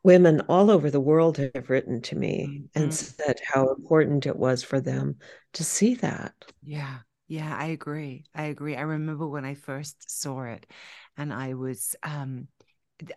Women 0.04 0.42
all 0.42 0.70
over 0.70 0.92
the 0.92 1.00
world 1.00 1.38
have 1.38 1.70
written 1.70 2.02
to 2.04 2.16
me 2.16 2.48
mm-hmm. 2.48 2.84
and 2.84 2.94
said 2.94 3.40
how 3.44 3.74
important 3.74 4.26
it 4.26 4.36
was 4.36 4.62
for 4.62 4.80
them 4.80 5.16
to 5.54 5.64
see 5.64 5.96
that. 5.96 6.34
Yeah. 6.64 6.98
Yeah, 7.28 7.58
I 7.58 7.68
agree. 7.68 8.26
I 8.36 8.44
agree. 8.44 8.76
I 8.76 8.82
remember 8.82 9.28
when 9.28 9.46
I 9.46 9.56
first 9.56 10.12
saw 10.12 10.44
it 10.44 10.68
and 11.18 11.34
I 11.34 11.54
was 11.54 11.96
um 12.04 12.48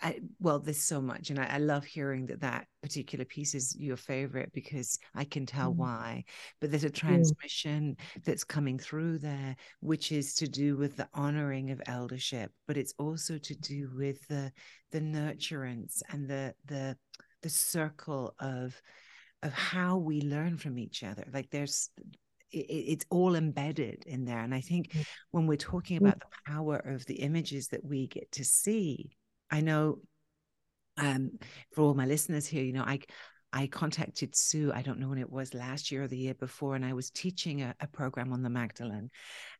I, 0.02 0.20
well, 0.40 0.58
there's 0.58 0.82
so 0.82 1.00
much, 1.00 1.30
and 1.30 1.38
I, 1.38 1.46
I, 1.46 1.58
love 1.58 1.84
hearing 1.84 2.26
that 2.26 2.40
that 2.40 2.66
particular 2.82 3.24
piece 3.24 3.54
is 3.54 3.76
your 3.78 3.96
favorite 3.96 4.52
because 4.52 4.98
I 5.14 5.24
can 5.24 5.46
tell 5.46 5.72
mm. 5.72 5.76
why. 5.76 6.24
But 6.60 6.70
there's 6.70 6.84
a 6.84 6.90
transmission 6.90 7.96
mm. 7.96 8.24
that's 8.24 8.42
coming 8.42 8.78
through 8.78 9.18
there, 9.18 9.54
which 9.80 10.10
is 10.10 10.34
to 10.36 10.48
do 10.48 10.76
with 10.76 10.96
the 10.96 11.08
honoring 11.14 11.70
of 11.70 11.80
eldership, 11.86 12.50
but 12.66 12.76
it's 12.76 12.94
also 12.98 13.38
to 13.38 13.54
do 13.54 13.90
with 13.96 14.26
the 14.26 14.52
the 14.90 15.00
nurturance 15.00 16.02
and 16.10 16.28
the 16.28 16.54
the 16.64 16.96
the 17.42 17.48
circle 17.50 18.34
of 18.40 18.80
of 19.44 19.52
how 19.52 19.96
we 19.96 20.22
learn 20.22 20.56
from 20.56 20.78
each 20.78 21.04
other. 21.04 21.24
Like 21.32 21.50
there's 21.50 21.90
it, 22.50 22.56
it's 22.56 23.06
all 23.10 23.34
embedded 23.34 24.04
in 24.06 24.24
there. 24.24 24.40
And 24.40 24.54
I 24.54 24.60
think 24.60 24.92
mm. 24.92 25.06
when 25.30 25.46
we're 25.46 25.56
talking 25.56 25.98
about 25.98 26.20
the 26.20 26.52
power 26.52 26.76
of 26.76 27.04
the 27.06 27.16
images 27.16 27.68
that 27.68 27.84
we 27.84 28.06
get 28.06 28.32
to 28.32 28.44
see, 28.44 29.10
I 29.50 29.60
know 29.60 29.98
um, 30.96 31.38
for 31.72 31.82
all 31.82 31.94
my 31.94 32.06
listeners 32.06 32.46
here, 32.46 32.62
you 32.64 32.72
know, 32.72 32.82
I 32.82 33.00
I 33.52 33.66
contacted 33.66 34.36
Sue, 34.36 34.70
I 34.74 34.82
don't 34.82 34.98
know 34.98 35.08
when 35.08 35.18
it 35.18 35.30
was 35.30 35.54
last 35.54 35.90
year 35.90 36.02
or 36.02 36.06
the 36.06 36.18
year 36.18 36.34
before, 36.34 36.76
and 36.76 36.84
I 36.84 36.92
was 36.92 37.10
teaching 37.10 37.62
a, 37.62 37.74
a 37.80 37.86
program 37.86 38.32
on 38.32 38.42
the 38.42 38.50
Magdalene. 38.50 39.10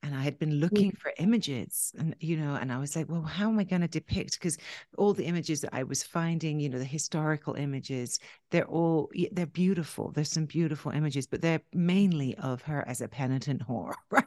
And 0.03 0.15
I 0.15 0.21
had 0.21 0.39
been 0.39 0.61
looking 0.61 0.93
for 0.93 1.13
images 1.19 1.93
and, 1.99 2.15
you 2.21 2.37
know, 2.37 2.55
and 2.55 2.71
I 2.71 2.79
was 2.79 2.95
like, 2.95 3.09
well, 3.09 3.23
how 3.23 3.49
am 3.49 3.59
I 3.59 3.65
going 3.65 3.81
to 3.81 3.89
depict? 3.89 4.39
Because 4.39 4.59
all 4.97 5.15
the 5.15 5.25
images 5.25 5.63
that 5.63 5.75
I 5.75 5.85
was 5.85 6.03
finding, 6.03 6.61
you 6.61 6.69
know, 6.69 6.79
the 6.79 6.85
historical 6.85 7.55
images, 7.55 8.21
they're 8.51 8.67
all, 8.69 9.11
they're 9.33 9.47
beautiful. 9.47 10.13
There's 10.13 10.31
some 10.31 10.45
beautiful 10.45 10.93
images, 10.93 11.27
but 11.27 11.41
they're 11.41 11.63
mainly 11.73 12.37
of 12.37 12.61
her 12.63 12.87
as 12.87 13.01
a 13.01 13.09
penitent 13.09 13.67
whore, 13.67 13.95
right? 14.11 14.27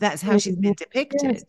That's 0.00 0.22
how 0.22 0.38
she's 0.38 0.56
been 0.56 0.74
depicted, 0.74 1.22
yes. 1.22 1.44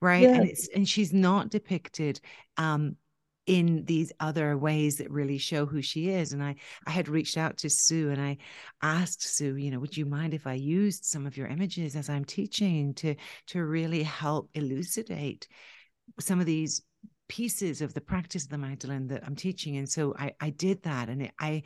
right? 0.00 0.22
Yes. 0.22 0.36
And 0.36 0.48
it's, 0.48 0.68
and 0.68 0.88
she's 0.88 1.12
not 1.12 1.50
depicted 1.50 2.20
um, 2.56 2.96
in 3.46 3.84
these 3.86 4.12
other 4.20 4.56
ways 4.56 4.98
that 4.98 5.10
really 5.10 5.38
show 5.38 5.66
who 5.66 5.82
she 5.82 6.08
is 6.08 6.32
and 6.32 6.42
i 6.42 6.54
i 6.86 6.90
had 6.90 7.08
reached 7.08 7.36
out 7.36 7.56
to 7.56 7.68
sue 7.68 8.10
and 8.10 8.20
i 8.20 8.36
asked 8.82 9.22
sue 9.22 9.56
you 9.56 9.70
know 9.70 9.80
would 9.80 9.96
you 9.96 10.06
mind 10.06 10.32
if 10.32 10.46
i 10.46 10.52
used 10.52 11.04
some 11.04 11.26
of 11.26 11.36
your 11.36 11.48
images 11.48 11.96
as 11.96 12.08
i'm 12.08 12.24
teaching 12.24 12.94
to 12.94 13.16
to 13.46 13.64
really 13.64 14.04
help 14.04 14.48
elucidate 14.54 15.48
some 16.20 16.38
of 16.40 16.46
these 16.46 16.82
pieces 17.28 17.80
of 17.80 17.94
the 17.94 18.00
practice 18.00 18.44
of 18.44 18.50
the 18.50 18.58
magdalene 18.58 19.06
that 19.06 19.24
i'm 19.24 19.36
teaching? 19.36 19.76
And 19.78 19.88
so 19.88 20.14
i 20.18 20.32
i 20.40 20.50
did 20.50 20.82
that 20.82 21.08
and 21.08 21.22
it, 21.22 21.32
i 21.38 21.62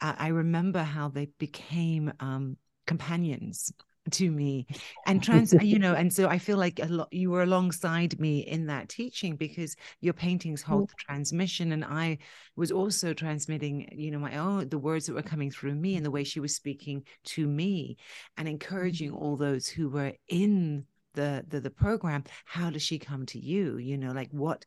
i 0.00 0.28
remember 0.28 0.82
how 0.82 1.08
they 1.08 1.28
became 1.38 2.12
um 2.18 2.56
companions 2.86 3.72
to 4.10 4.30
me 4.30 4.66
and 5.06 5.22
trans 5.24 5.54
you 5.62 5.78
know 5.78 5.94
and 5.94 6.12
so 6.12 6.28
i 6.28 6.38
feel 6.38 6.56
like 6.56 6.80
a 6.80 6.86
lot 6.86 7.08
you 7.12 7.30
were 7.30 7.42
alongside 7.42 8.18
me 8.18 8.40
in 8.40 8.66
that 8.66 8.88
teaching 8.88 9.36
because 9.36 9.76
your 10.00 10.12
paintings 10.12 10.62
hold 10.62 10.84
mm. 10.84 10.88
the 10.88 10.96
transmission 10.98 11.72
and 11.72 11.84
i 11.84 12.18
was 12.56 12.72
also 12.72 13.12
transmitting 13.14 13.88
you 13.92 14.10
know 14.10 14.18
my 14.18 14.36
own 14.36 14.68
the 14.68 14.78
words 14.78 15.06
that 15.06 15.14
were 15.14 15.22
coming 15.22 15.50
through 15.50 15.74
me 15.74 15.96
and 15.96 16.04
the 16.04 16.10
way 16.10 16.24
she 16.24 16.40
was 16.40 16.54
speaking 16.56 17.04
to 17.24 17.46
me 17.46 17.96
and 18.36 18.48
mm. 18.48 18.50
encouraging 18.50 19.12
all 19.12 19.36
those 19.36 19.68
who 19.68 19.88
were 19.88 20.12
in 20.28 20.84
the 21.14 21.44
the, 21.48 21.60
the 21.60 21.70
program 21.70 22.24
how 22.44 22.70
does 22.70 22.82
she 22.82 22.98
come 22.98 23.26
to 23.26 23.38
you? 23.38 23.78
You 23.78 23.98
know 23.98 24.12
like 24.12 24.30
what 24.30 24.64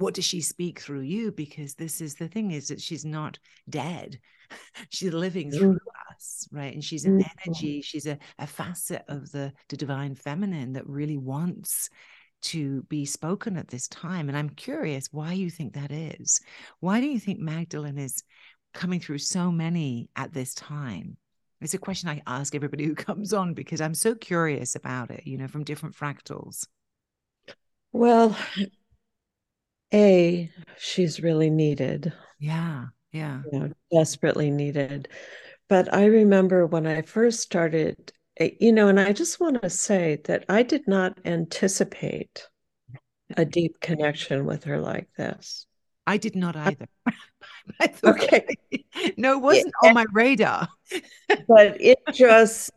what 0.00 0.14
does 0.14 0.24
she 0.24 0.40
speak 0.40 0.80
through 0.80 1.02
you? 1.02 1.30
Because 1.30 1.74
this 1.74 2.00
is 2.00 2.16
the 2.16 2.28
thing 2.28 2.50
is 2.50 2.68
that 2.68 2.80
she's 2.80 3.04
not 3.04 3.38
dead. 3.68 4.18
She's 4.90 5.12
living 5.12 5.50
mm. 5.50 5.58
through 5.58 5.78
us 6.14 6.48
right? 6.50 6.72
And 6.72 6.84
she's 6.84 7.04
an 7.04 7.18
mm-hmm. 7.18 7.38
energy 7.46 7.80
she's 7.82 8.06
a, 8.06 8.18
a 8.38 8.46
facet 8.46 9.02
of 9.08 9.30
the, 9.32 9.52
the 9.68 9.76
divine 9.76 10.14
feminine 10.14 10.72
that 10.74 10.86
really 10.86 11.16
wants 11.16 11.90
to 12.42 12.82
be 12.84 13.06
spoken 13.06 13.56
at 13.56 13.68
this 13.68 13.88
time. 13.88 14.28
And 14.28 14.36
i'm 14.36 14.50
curious 14.50 15.08
why 15.10 15.32
you 15.32 15.50
think 15.50 15.74
that 15.74 15.90
is. 15.90 16.40
Why 16.80 17.00
do 17.00 17.06
you 17.06 17.18
think 17.18 17.40
magdalene 17.40 17.98
is 17.98 18.22
coming 18.72 19.00
through 19.00 19.18
so 19.18 19.50
many 19.50 20.08
at 20.16 20.32
this 20.32 20.54
time? 20.54 21.16
It's 21.60 21.74
a 21.74 21.78
question 21.78 22.08
i 22.10 22.22
ask 22.26 22.54
everybody 22.54 22.84
who 22.84 22.94
comes 23.08 23.32
on 23.32 23.54
because 23.54 23.80
i'm 23.80 23.94
so 23.94 24.14
curious 24.14 24.74
about 24.74 25.10
it 25.10 25.26
you 25.26 25.38
know 25.38 25.48
from 25.48 25.64
different 25.64 25.96
fractals. 25.96 26.66
Well 27.92 28.36
a 29.92 30.50
she's 30.78 31.22
really 31.22 31.50
needed. 31.50 32.12
Yeah 32.38 32.86
yeah. 33.14 33.42
You 33.50 33.58
know, 33.60 33.70
desperately 33.92 34.50
needed 34.50 35.08
but 35.68 35.92
i 35.94 36.04
remember 36.04 36.66
when 36.66 36.86
i 36.86 37.02
first 37.02 37.40
started 37.40 38.12
eh, 38.38 38.50
you 38.60 38.72
know 38.72 38.88
and 38.88 39.00
i 39.00 39.12
just 39.12 39.40
want 39.40 39.60
to 39.60 39.70
say 39.70 40.20
that 40.24 40.44
i 40.48 40.62
did 40.62 40.86
not 40.86 41.18
anticipate 41.24 42.48
a 43.36 43.44
deep 43.44 43.80
connection 43.80 44.44
with 44.44 44.64
her 44.64 44.78
like 44.78 45.08
this 45.16 45.66
i 46.06 46.16
did 46.16 46.36
not 46.36 46.56
either 46.56 46.86
okay 48.04 48.46
no 49.16 49.38
it 49.38 49.42
wasn't 49.42 49.72
yeah. 49.82 49.88
on 49.88 49.94
my 49.94 50.04
radar 50.12 50.68
but 51.48 51.80
it 51.80 51.98
just 52.12 52.70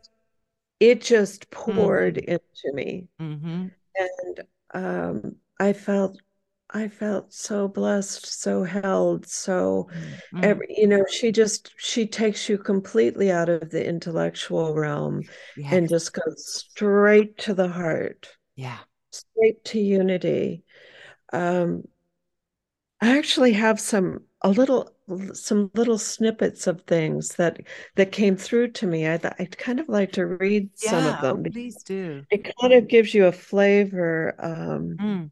it 0.80 1.00
just 1.00 1.50
poured 1.50 2.16
mm-hmm. 2.16 2.32
into 2.32 2.74
me 2.74 3.08
mm-hmm. 3.20 3.66
and 3.96 4.40
um 4.74 5.36
i 5.60 5.72
felt 5.72 6.18
I 6.70 6.88
felt 6.88 7.32
so 7.32 7.66
blessed, 7.66 8.26
so 8.26 8.62
held, 8.62 9.26
so 9.26 9.88
mm-hmm. 10.32 10.44
every, 10.44 10.66
you 10.68 10.86
know, 10.86 11.04
she 11.10 11.32
just 11.32 11.72
she 11.78 12.06
takes 12.06 12.48
you 12.48 12.58
completely 12.58 13.30
out 13.30 13.48
of 13.48 13.70
the 13.70 13.86
intellectual 13.86 14.74
realm 14.74 15.22
yes. 15.56 15.72
and 15.72 15.88
just 15.88 16.12
goes 16.12 16.66
straight 16.70 17.38
to 17.38 17.54
the 17.54 17.68
heart. 17.68 18.28
Yeah. 18.54 18.78
Straight 19.10 19.64
to 19.66 19.80
unity. 19.80 20.62
Um 21.32 21.84
I 23.00 23.16
actually 23.16 23.52
have 23.54 23.80
some 23.80 24.24
a 24.42 24.50
little 24.50 24.92
some 25.32 25.70
little 25.74 25.98
snippets 25.98 26.66
of 26.66 26.82
things 26.82 27.30
that 27.36 27.60
that 27.94 28.12
came 28.12 28.36
through 28.36 28.72
to 28.72 28.86
me. 28.86 29.08
I 29.08 29.18
I'd 29.38 29.56
kind 29.56 29.80
of 29.80 29.88
like 29.88 30.12
to 30.12 30.26
read 30.26 30.68
yeah, 30.82 30.90
some 30.90 31.06
of 31.06 31.20
them. 31.22 31.50
Please 31.50 31.82
do. 31.82 32.24
It 32.30 32.52
kind 32.60 32.74
of 32.74 32.88
gives 32.88 33.14
you 33.14 33.24
a 33.24 33.32
flavor. 33.32 34.34
Um 34.38 34.96
mm. 35.00 35.30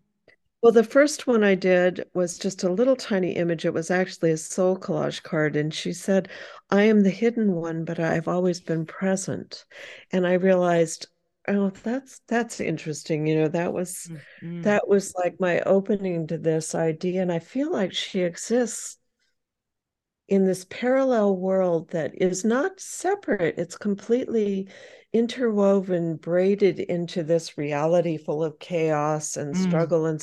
Well, 0.66 0.72
the 0.72 0.83
first 0.83 1.29
one 1.29 1.44
I 1.44 1.55
did 1.55 2.09
was 2.12 2.40
just 2.40 2.64
a 2.64 2.72
little 2.72 2.96
tiny 2.96 3.37
image. 3.37 3.64
It 3.64 3.72
was 3.72 3.88
actually 3.88 4.33
a 4.33 4.37
soul 4.37 4.76
collage 4.76 5.22
card. 5.22 5.55
And 5.55 5.72
she 5.72 5.92
said, 5.92 6.29
I 6.70 6.83
am 6.83 7.02
the 7.02 7.11
hidden 7.11 7.52
one, 7.52 7.85
but 7.85 8.00
I've 8.00 8.26
always 8.26 8.61
been 8.61 8.85
present. 8.85 9.64
And 10.11 10.26
I 10.26 10.33
realized, 10.33 11.07
oh, 11.46 11.70
that's 11.70 12.20
that's 12.26 12.59
interesting. 12.59 13.29
You 13.29 13.42
know, 13.42 13.48
that 13.48 13.72
was 13.72 14.11
mm-hmm. 14.11 14.62
that 14.62 14.88
was 14.88 15.14
like 15.14 15.38
my 15.38 15.61
opening 15.61 16.26
to 16.26 16.37
this 16.37 16.74
idea. 16.74 17.22
And 17.22 17.31
I 17.31 17.38
feel 17.38 17.70
like 17.70 17.92
she 17.92 18.22
exists 18.22 18.98
in 20.26 20.46
this 20.46 20.66
parallel 20.68 21.37
world 21.37 21.90
that 21.90 22.11
is 22.20 22.44
not 22.44 22.81
separate. 22.81 23.57
It's 23.57 23.79
completely 23.79 24.68
interwoven, 25.12 26.16
braided 26.16 26.81
into 26.81 27.22
this 27.22 27.57
reality 27.57 28.16
full 28.16 28.42
of 28.42 28.59
chaos 28.59 29.37
and 29.37 29.55
mm. 29.55 29.62
struggle 29.62 30.07
and 30.07 30.20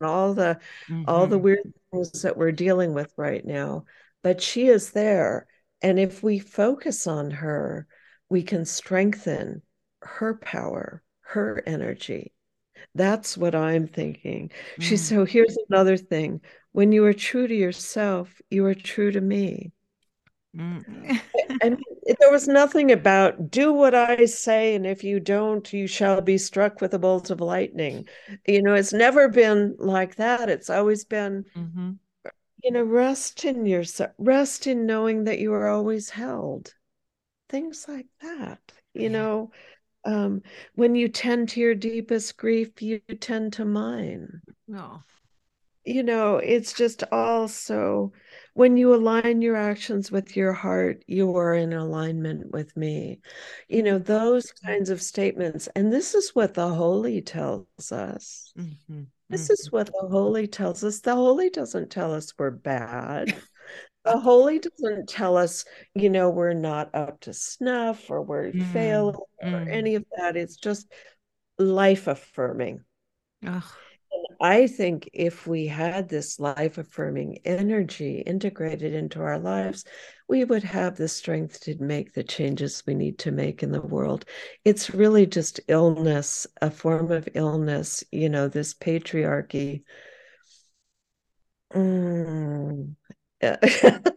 and 0.00 0.08
all 0.08 0.34
the 0.34 0.58
mm-hmm. 0.88 1.04
all 1.06 1.26
the 1.26 1.36
mm-hmm. 1.36 1.44
weird 1.44 1.72
things 1.92 2.22
that 2.22 2.36
we're 2.36 2.52
dealing 2.52 2.94
with 2.94 3.12
right 3.16 3.44
now 3.44 3.84
but 4.22 4.40
she 4.40 4.68
is 4.68 4.90
there 4.90 5.46
and 5.82 5.98
if 5.98 6.22
we 6.22 6.38
focus 6.38 7.06
on 7.06 7.30
her 7.30 7.86
we 8.28 8.42
can 8.42 8.64
strengthen 8.64 9.62
her 10.02 10.34
power 10.34 11.02
her 11.20 11.62
energy 11.66 12.34
That's 12.94 13.36
what 13.36 13.54
I'm 13.54 13.86
thinking. 13.86 14.50
Mm. 14.78 14.82
She 14.82 14.96
so 14.96 15.24
here's 15.24 15.56
another 15.68 15.96
thing. 15.96 16.40
When 16.72 16.92
you 16.92 17.04
are 17.06 17.12
true 17.12 17.46
to 17.46 17.54
yourself, 17.54 18.40
you 18.50 18.64
are 18.66 18.74
true 18.74 19.10
to 19.12 19.20
me. 19.20 19.72
Mm. 20.56 21.20
and 21.62 21.82
there 22.20 22.30
was 22.30 22.46
nothing 22.46 22.92
about 22.92 23.50
do 23.50 23.72
what 23.72 23.94
I 23.94 24.24
say, 24.26 24.74
and 24.74 24.86
if 24.86 25.02
you 25.02 25.20
don't, 25.20 25.72
you 25.72 25.86
shall 25.86 26.20
be 26.20 26.38
struck 26.38 26.80
with 26.80 26.94
a 26.94 26.98
bolt 26.98 27.30
of 27.30 27.40
lightning. 27.40 28.06
You 28.46 28.62
know, 28.62 28.74
it's 28.74 28.92
never 28.92 29.28
been 29.28 29.74
like 29.78 30.16
that. 30.16 30.48
It's 30.48 30.70
always 30.70 31.04
been, 31.04 31.44
mm-hmm. 31.56 31.92
you 32.62 32.70
know, 32.70 32.82
rest 32.82 33.44
in 33.44 33.66
yourself, 33.66 34.12
rest 34.18 34.66
in 34.66 34.86
knowing 34.86 35.24
that 35.24 35.38
you 35.38 35.52
are 35.52 35.68
always 35.68 36.10
held. 36.10 36.74
Things 37.48 37.86
like 37.88 38.06
that, 38.22 38.60
you 38.94 39.10
know. 39.10 39.50
Um, 40.06 40.42
when 40.74 40.94
you 40.94 41.08
tend 41.08 41.48
to 41.50 41.60
your 41.60 41.74
deepest 41.74 42.36
grief, 42.36 42.82
you 42.82 43.00
tend 43.20 43.54
to 43.54 43.64
mine. 43.64 44.42
No. 44.68 45.02
You 45.84 46.02
know, 46.02 46.36
it's 46.36 46.72
just 46.72 47.04
all 47.10 47.48
so 47.48 48.12
when 48.54 48.76
you 48.76 48.94
align 48.94 49.42
your 49.42 49.56
actions 49.56 50.10
with 50.10 50.36
your 50.36 50.52
heart, 50.52 51.04
you 51.06 51.36
are 51.36 51.54
in 51.54 51.72
alignment 51.72 52.52
with 52.52 52.76
me. 52.76 53.20
You 53.68 53.82
know, 53.82 53.96
mm-hmm. 53.96 54.04
those 54.04 54.52
kinds 54.64 54.90
of 54.90 55.02
statements. 55.02 55.68
And 55.74 55.92
this 55.92 56.14
is 56.14 56.30
what 56.34 56.54
the 56.54 56.68
Holy 56.68 57.20
tells 57.20 57.92
us. 57.92 58.52
Mm-hmm. 58.56 59.02
This 59.28 59.44
mm-hmm. 59.44 59.52
is 59.52 59.72
what 59.72 59.86
the 59.86 60.08
Holy 60.08 60.46
tells 60.46 60.84
us. 60.84 61.00
The 61.00 61.14
Holy 61.14 61.50
doesn't 61.50 61.90
tell 61.90 62.14
us 62.14 62.32
we're 62.38 62.52
bad. 62.52 63.34
the 64.04 64.18
Holy 64.18 64.60
doesn't 64.60 65.08
tell 65.08 65.36
us, 65.36 65.64
you 65.94 66.08
know, 66.08 66.30
we're 66.30 66.52
not 66.52 66.94
up 66.94 67.20
to 67.22 67.32
snuff 67.32 68.08
or 68.08 68.22
we're 68.22 68.52
mm. 68.52 68.72
failing 68.72 69.16
or 69.42 69.48
mm. 69.48 69.68
any 69.68 69.96
of 69.96 70.04
that. 70.16 70.36
It's 70.36 70.56
just 70.56 70.86
life 71.58 72.06
affirming. 72.06 72.84
I 74.40 74.66
think 74.66 75.08
if 75.12 75.46
we 75.46 75.66
had 75.66 76.08
this 76.08 76.38
life 76.38 76.76
affirming 76.76 77.38
energy 77.44 78.22
integrated 78.26 78.92
into 78.92 79.20
our 79.20 79.38
lives, 79.38 79.84
we 80.28 80.44
would 80.44 80.62
have 80.64 80.96
the 80.96 81.08
strength 81.08 81.60
to 81.60 81.76
make 81.82 82.12
the 82.12 82.24
changes 82.24 82.82
we 82.86 82.94
need 82.94 83.18
to 83.20 83.32
make 83.32 83.62
in 83.62 83.72
the 83.72 83.80
world. 83.80 84.24
It's 84.64 84.90
really 84.90 85.26
just 85.26 85.60
illness, 85.68 86.46
a 86.60 86.70
form 86.70 87.10
of 87.10 87.28
illness, 87.34 88.04
you 88.10 88.28
know, 88.28 88.48
this 88.48 88.74
patriarchy. 88.74 89.84
Mm. 91.74 92.94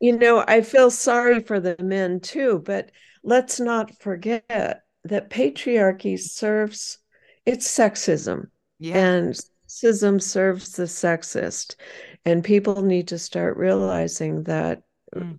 you 0.00 0.18
know, 0.18 0.44
I 0.46 0.60
feel 0.62 0.90
sorry 0.90 1.40
for 1.40 1.60
the 1.60 1.76
men 1.78 2.20
too, 2.20 2.62
but 2.64 2.90
let's 3.22 3.60
not 3.60 3.94
forget 4.00 4.82
that 5.04 5.30
patriarchy 5.30 6.18
serves 6.18 6.98
it's 7.46 7.68
sexism 7.68 8.48
yeah. 8.78 8.96
And 8.96 9.34
sexism 9.68 10.20
serves 10.22 10.72
the 10.72 10.84
sexist. 10.84 11.76
And 12.24 12.42
people 12.42 12.82
need 12.82 13.08
to 13.08 13.18
start 13.18 13.56
realizing 13.56 14.44
that 14.44 14.82
mm. 15.14 15.38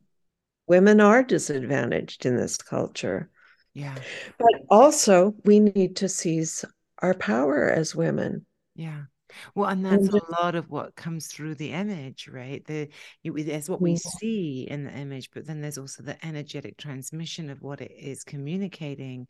women 0.68 1.02
are 1.02 1.24
disadvantaged 1.24 2.26
in 2.26 2.36
this 2.38 2.58
culture. 2.58 3.30
Yeah. 3.74 3.96
But 4.38 4.62
also, 4.70 5.36
we 5.44 5.60
need 5.60 5.98
to 5.98 6.10
seize 6.10 6.64
our 7.00 7.14
power 7.14 7.70
as 7.70 7.96
women. 7.96 8.46
Yeah. 8.76 9.04
Well, 9.54 9.70
and 9.70 9.86
that's 9.86 10.08
a 10.08 10.32
lot 10.42 10.56
of 10.56 10.70
what 10.70 10.96
comes 10.96 11.28
through 11.28 11.56
the 11.56 11.72
image, 11.72 12.28
right? 12.28 12.64
The 12.66 12.90
there's 13.24 13.70
what 13.70 13.82
we 13.82 13.98
see 13.98 14.68
in 14.70 14.86
the 14.86 14.94
image, 14.94 15.30
but 15.34 15.46
then 15.46 15.62
there's 15.62 15.78
also 15.78 16.04
the 16.04 16.24
energetic 16.26 16.78
transmission 16.78 17.50
of 17.50 17.62
what 17.62 17.82
it 17.82 17.92
is 17.92 18.24
communicating 18.24 19.28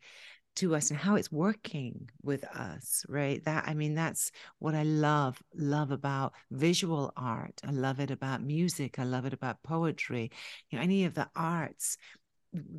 to 0.55 0.75
us 0.75 0.89
and 0.89 0.99
how 0.99 1.15
it's 1.15 1.31
working 1.31 2.09
with 2.23 2.43
us 2.45 3.05
right? 3.09 3.43
That 3.45 3.65
i 3.67 3.73
mean 3.73 3.95
that's 3.95 4.31
what 4.59 4.75
i 4.75 4.83
love 4.83 5.41
love 5.53 5.91
about 5.91 6.33
visual 6.51 7.11
art. 7.15 7.61
I 7.63 7.71
love 7.71 7.99
it 7.99 8.11
about 8.11 8.41
music. 8.41 8.99
I 8.99 9.03
love 9.03 9.25
it 9.25 9.33
about 9.33 9.63
poetry. 9.63 10.31
You 10.69 10.77
know 10.77 10.83
any 10.83 11.05
of 11.05 11.13
the 11.13 11.27
arts 11.35 11.97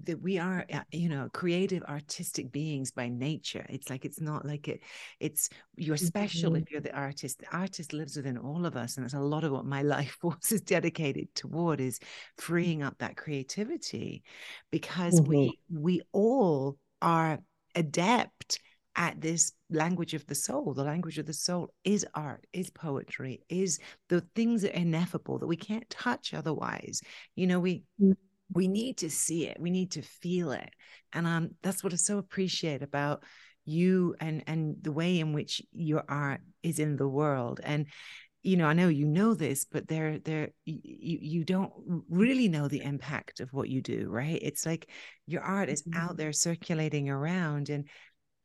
that 0.04 0.22
we 0.22 0.38
are 0.38 0.64
uh, 0.72 0.80
you 0.90 1.08
know 1.08 1.28
creative 1.32 1.82
artistic 1.84 2.50
beings 2.50 2.90
by 2.90 3.08
nature. 3.08 3.66
It's 3.68 3.90
like 3.90 4.04
it's 4.04 4.20
not 4.20 4.46
like 4.46 4.68
it 4.68 4.80
it's 5.20 5.48
you're 5.76 5.96
special 5.96 6.52
mm-hmm. 6.52 6.62
if 6.62 6.70
you're 6.70 6.80
the 6.80 6.96
artist. 6.96 7.40
The 7.40 7.56
artist 7.56 7.92
lives 7.92 8.16
within 8.16 8.38
all 8.38 8.66
of 8.66 8.76
us 8.76 8.96
and 8.96 9.04
that's 9.04 9.14
a 9.14 9.20
lot 9.20 9.44
of 9.44 9.52
what 9.52 9.66
my 9.66 9.82
life 9.96 10.16
force 10.20 10.52
is 10.52 10.62
dedicated 10.62 11.34
toward 11.34 11.80
is 11.80 12.00
freeing 12.38 12.82
up 12.82 12.98
that 12.98 13.16
creativity 13.16 14.22
because 14.70 15.20
mm-hmm. 15.20 15.30
we 15.30 15.58
we 15.70 16.00
all 16.12 16.78
are 17.02 17.38
adept 17.76 18.58
at 18.96 19.20
this 19.20 19.52
language 19.70 20.14
of 20.14 20.26
the 20.26 20.34
soul. 20.34 20.72
The 20.72 20.82
language 20.82 21.18
of 21.18 21.26
the 21.26 21.32
soul 21.34 21.72
is 21.84 22.04
art, 22.14 22.46
is 22.52 22.70
poetry, 22.70 23.42
is 23.48 23.78
the 24.08 24.22
things 24.34 24.62
that 24.62 24.72
are 24.72 24.80
ineffable 24.80 25.38
that 25.38 25.46
we 25.46 25.56
can't 25.56 25.88
touch 25.90 26.32
otherwise. 26.32 27.02
You 27.36 27.46
know, 27.46 27.60
we 27.60 27.84
mm. 28.02 28.16
we 28.52 28.68
need 28.68 28.98
to 28.98 29.10
see 29.10 29.46
it, 29.46 29.60
we 29.60 29.70
need 29.70 29.92
to 29.92 30.02
feel 30.02 30.52
it. 30.52 30.70
And 31.12 31.26
um 31.26 31.50
that's 31.62 31.84
what 31.84 31.92
I 31.92 31.96
so 31.96 32.18
appreciate 32.18 32.82
about 32.82 33.22
you 33.66 34.14
and 34.20 34.42
and 34.46 34.76
the 34.80 34.92
way 34.92 35.18
in 35.18 35.32
which 35.32 35.60
your 35.72 36.04
art 36.08 36.40
is 36.62 36.78
in 36.78 36.96
the 36.96 37.08
world. 37.08 37.60
And 37.62 37.86
you 38.46 38.56
know, 38.56 38.66
I 38.66 38.74
know 38.74 38.88
you 38.88 39.06
know 39.06 39.34
this, 39.34 39.64
but 39.64 39.88
there, 39.88 40.18
there, 40.20 40.50
you 40.64 41.18
you 41.20 41.44
don't 41.44 41.72
really 42.08 42.48
know 42.48 42.68
the 42.68 42.82
impact 42.82 43.40
of 43.40 43.52
what 43.52 43.68
you 43.68 43.82
do, 43.82 44.08
right? 44.08 44.38
It's 44.40 44.64
like 44.64 44.88
your 45.26 45.42
art 45.42 45.68
is 45.68 45.82
mm-hmm. 45.82 46.00
out 46.00 46.16
there 46.16 46.32
circulating 46.32 47.08
around, 47.08 47.70
and 47.70 47.88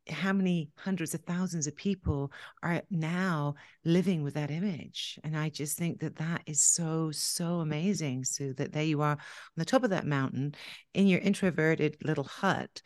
how 0.10 0.34
many 0.34 0.72
hundreds 0.76 1.14
of 1.14 1.22
thousands 1.22 1.68
of 1.68 1.76
people 1.76 2.32
are 2.64 2.82
now 2.90 3.54
living 3.86 4.24
with 4.24 4.34
that 4.34 4.50
image 4.50 5.20
and 5.24 5.38
i 5.38 5.48
just 5.48 5.78
think 5.78 6.00
that 6.00 6.16
that 6.16 6.42
is 6.48 6.60
so 6.60 7.12
so 7.12 7.60
amazing 7.60 8.24
sue 8.24 8.52
that 8.56 8.74
there 8.74 8.84
you 8.84 9.04
are 9.04 9.12
on 9.12 9.18
the 9.58 9.64
top 9.64 9.84
of 9.84 9.92
that 9.92 10.08
mountain 10.08 10.56
in 10.96 11.06
your 11.06 11.20
introverted 11.20 11.96
little 12.04 12.24
hut 12.24 12.82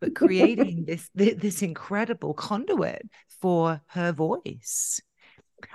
but 0.00 0.14
creating 0.14 0.84
this 0.86 1.10
this 1.14 1.60
incredible 1.60 2.32
conduit 2.32 3.02
for 3.42 3.78
her 3.88 4.12
voice 4.12 4.98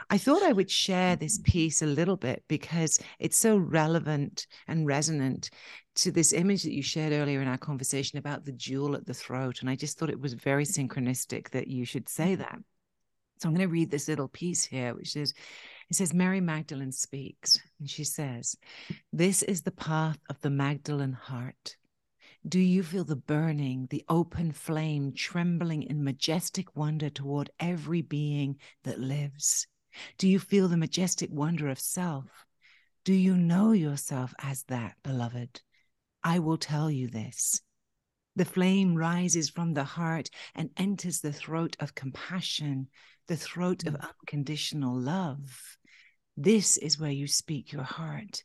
I 0.10 0.18
thought 0.18 0.44
I 0.44 0.52
would 0.52 0.70
share 0.70 1.16
this 1.16 1.40
mm-hmm. 1.40 1.52
piece 1.52 1.82
a 1.82 1.88
little 1.88 2.18
bit 2.18 2.44
because 2.48 3.00
it's 3.20 3.38
so 3.38 3.58
relevant 3.58 4.48
and 4.68 4.86
resonant 4.86 5.50
to 5.96 6.12
this 6.12 6.34
image 6.34 6.64
that 6.64 6.74
you 6.74 6.84
shared 6.84 7.14
earlier 7.14 7.42
in 7.42 7.48
our 7.48 7.58
conversation 7.58 8.18
about 8.18 8.46
the 8.46 8.52
jewel 8.52 8.96
at 8.96 9.06
the 9.06 9.14
throat. 9.14 9.62
And 9.62 9.70
I 9.70 9.76
just 9.76 9.98
thought 9.98 10.10
it 10.10 10.22
was 10.22 10.34
very 10.34 10.66
mm-hmm. 10.66 10.88
synchronistic 10.88 11.50
that 11.50 11.68
you 11.68 11.86
should 11.86 12.08
say 12.08 12.34
mm-hmm. 12.34 12.42
that. 12.42 12.60
So 13.40 13.50
I'm 13.50 13.56
going 13.56 13.68
to 13.68 13.72
read 13.74 13.90
this 13.90 14.08
little 14.08 14.28
piece 14.28 14.64
here, 14.64 14.94
which 14.94 15.16
is 15.16 15.34
it 15.90 15.96
says, 15.96 16.14
Mary 16.14 16.40
Magdalene 16.40 16.94
speaks, 16.94 17.60
and 17.78 17.90
she 17.90 18.06
says, 18.06 18.56
This 19.12 19.44
is 19.44 19.64
the 19.64 19.72
path 19.72 20.18
of 20.30 20.40
the 20.40 20.50
Magdalene 20.50 21.12
heart. 21.12 21.76
Do 22.48 22.60
you 22.60 22.82
feel 22.82 23.04
the 23.04 23.16
burning, 23.16 23.88
the 23.92 24.04
open 24.10 24.52
flame 24.52 25.14
trembling 25.14 25.84
in 25.84 26.04
majestic 26.04 26.76
wonder 26.76 27.10
toward 27.10 27.52
every 27.60 28.02
being 28.02 28.58
that 28.84 29.00
lives? 29.00 29.68
Do 30.18 30.28
you 30.28 30.40
feel 30.40 30.68
the 30.68 30.78
majestic 30.78 31.30
wonder 31.32 31.70
of 31.70 31.80
self? 31.80 32.46
Do 33.06 33.14
you 33.14 33.38
know 33.38 33.74
yourself 33.74 34.34
as 34.40 34.64
that, 34.64 34.96
beloved? 35.04 35.62
I 36.24 36.40
will 36.40 36.58
tell 36.58 36.90
you 36.90 37.08
this. 37.08 37.62
The 38.36 38.46
flame 38.46 38.96
rises 38.96 39.50
from 39.50 39.74
the 39.74 39.84
heart 39.84 40.30
and 40.56 40.70
enters 40.78 41.20
the 41.20 41.34
throat 41.34 41.76
of 41.80 41.96
compassion, 41.96 42.88
the 43.28 43.36
throat 43.36 43.86
of 43.86 43.94
mm. 43.94 44.02
unconditional 44.02 44.98
love. 44.98 45.78
This 46.38 46.78
is 46.78 47.00
where 47.00 47.12
you 47.12 47.28
speak 47.28 47.72
your 47.72 47.84
heart. 47.84 48.44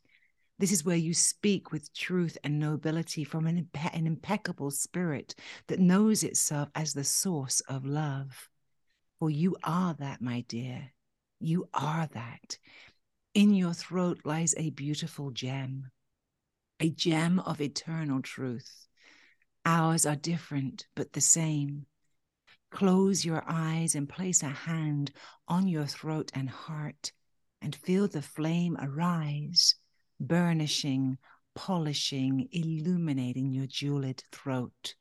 This 0.59 0.73
is 0.73 0.85
where 0.85 0.97
you 0.97 1.12
speak 1.12 1.71
with 1.71 1.92
truth 1.92 2.38
and 2.42 2.59
nobility 2.59 3.25
from 3.25 3.47
an, 3.47 3.62
impe- 3.62 3.95
an 3.95 4.07
impeccable 4.07 4.71
spirit 4.71 5.35
that 5.66 5.81
knows 5.81 6.23
itself 6.23 6.71
as 6.75 6.95
the 6.95 7.05
source 7.05 7.61
of 7.69 7.85
love. 7.85 8.49
For 9.19 9.29
you 9.29 9.57
are 9.62 9.95
that, 9.95 10.23
my 10.23 10.45
dear. 10.49 10.92
You 11.40 11.69
are 11.75 12.09
that. 12.14 12.59
In 13.35 13.53
your 13.53 13.75
throat 13.75 14.21
lies 14.25 14.55
a 14.57 14.71
beautiful 14.71 15.31
gem, 15.31 15.90
a 16.81 16.88
gem 16.88 17.38
of 17.40 17.61
eternal 17.61 18.23
truth. 18.23 18.87
Ours 19.66 20.07
are 20.07 20.16
different, 20.16 20.87
but 20.95 21.12
the 21.12 21.21
same. 21.21 21.85
Close 22.71 23.25
your 23.25 23.44
eyes 23.46 23.94
and 23.94 24.09
place 24.09 24.42
a 24.42 24.48
hand 24.48 25.13
on 25.48 25.69
your 25.69 25.87
throat 25.87 26.31
and 26.35 26.48
heart 26.48 27.13
and 27.61 27.77
feel 27.77 28.09
the 28.09 28.23
flame 28.23 28.77
arise, 28.81 29.75
burnishing, 30.21 31.19
polishing, 31.54 32.48
illuminating 32.52 33.52
your 33.52 33.67
jeweled 33.67 34.23
throat. 34.33 34.94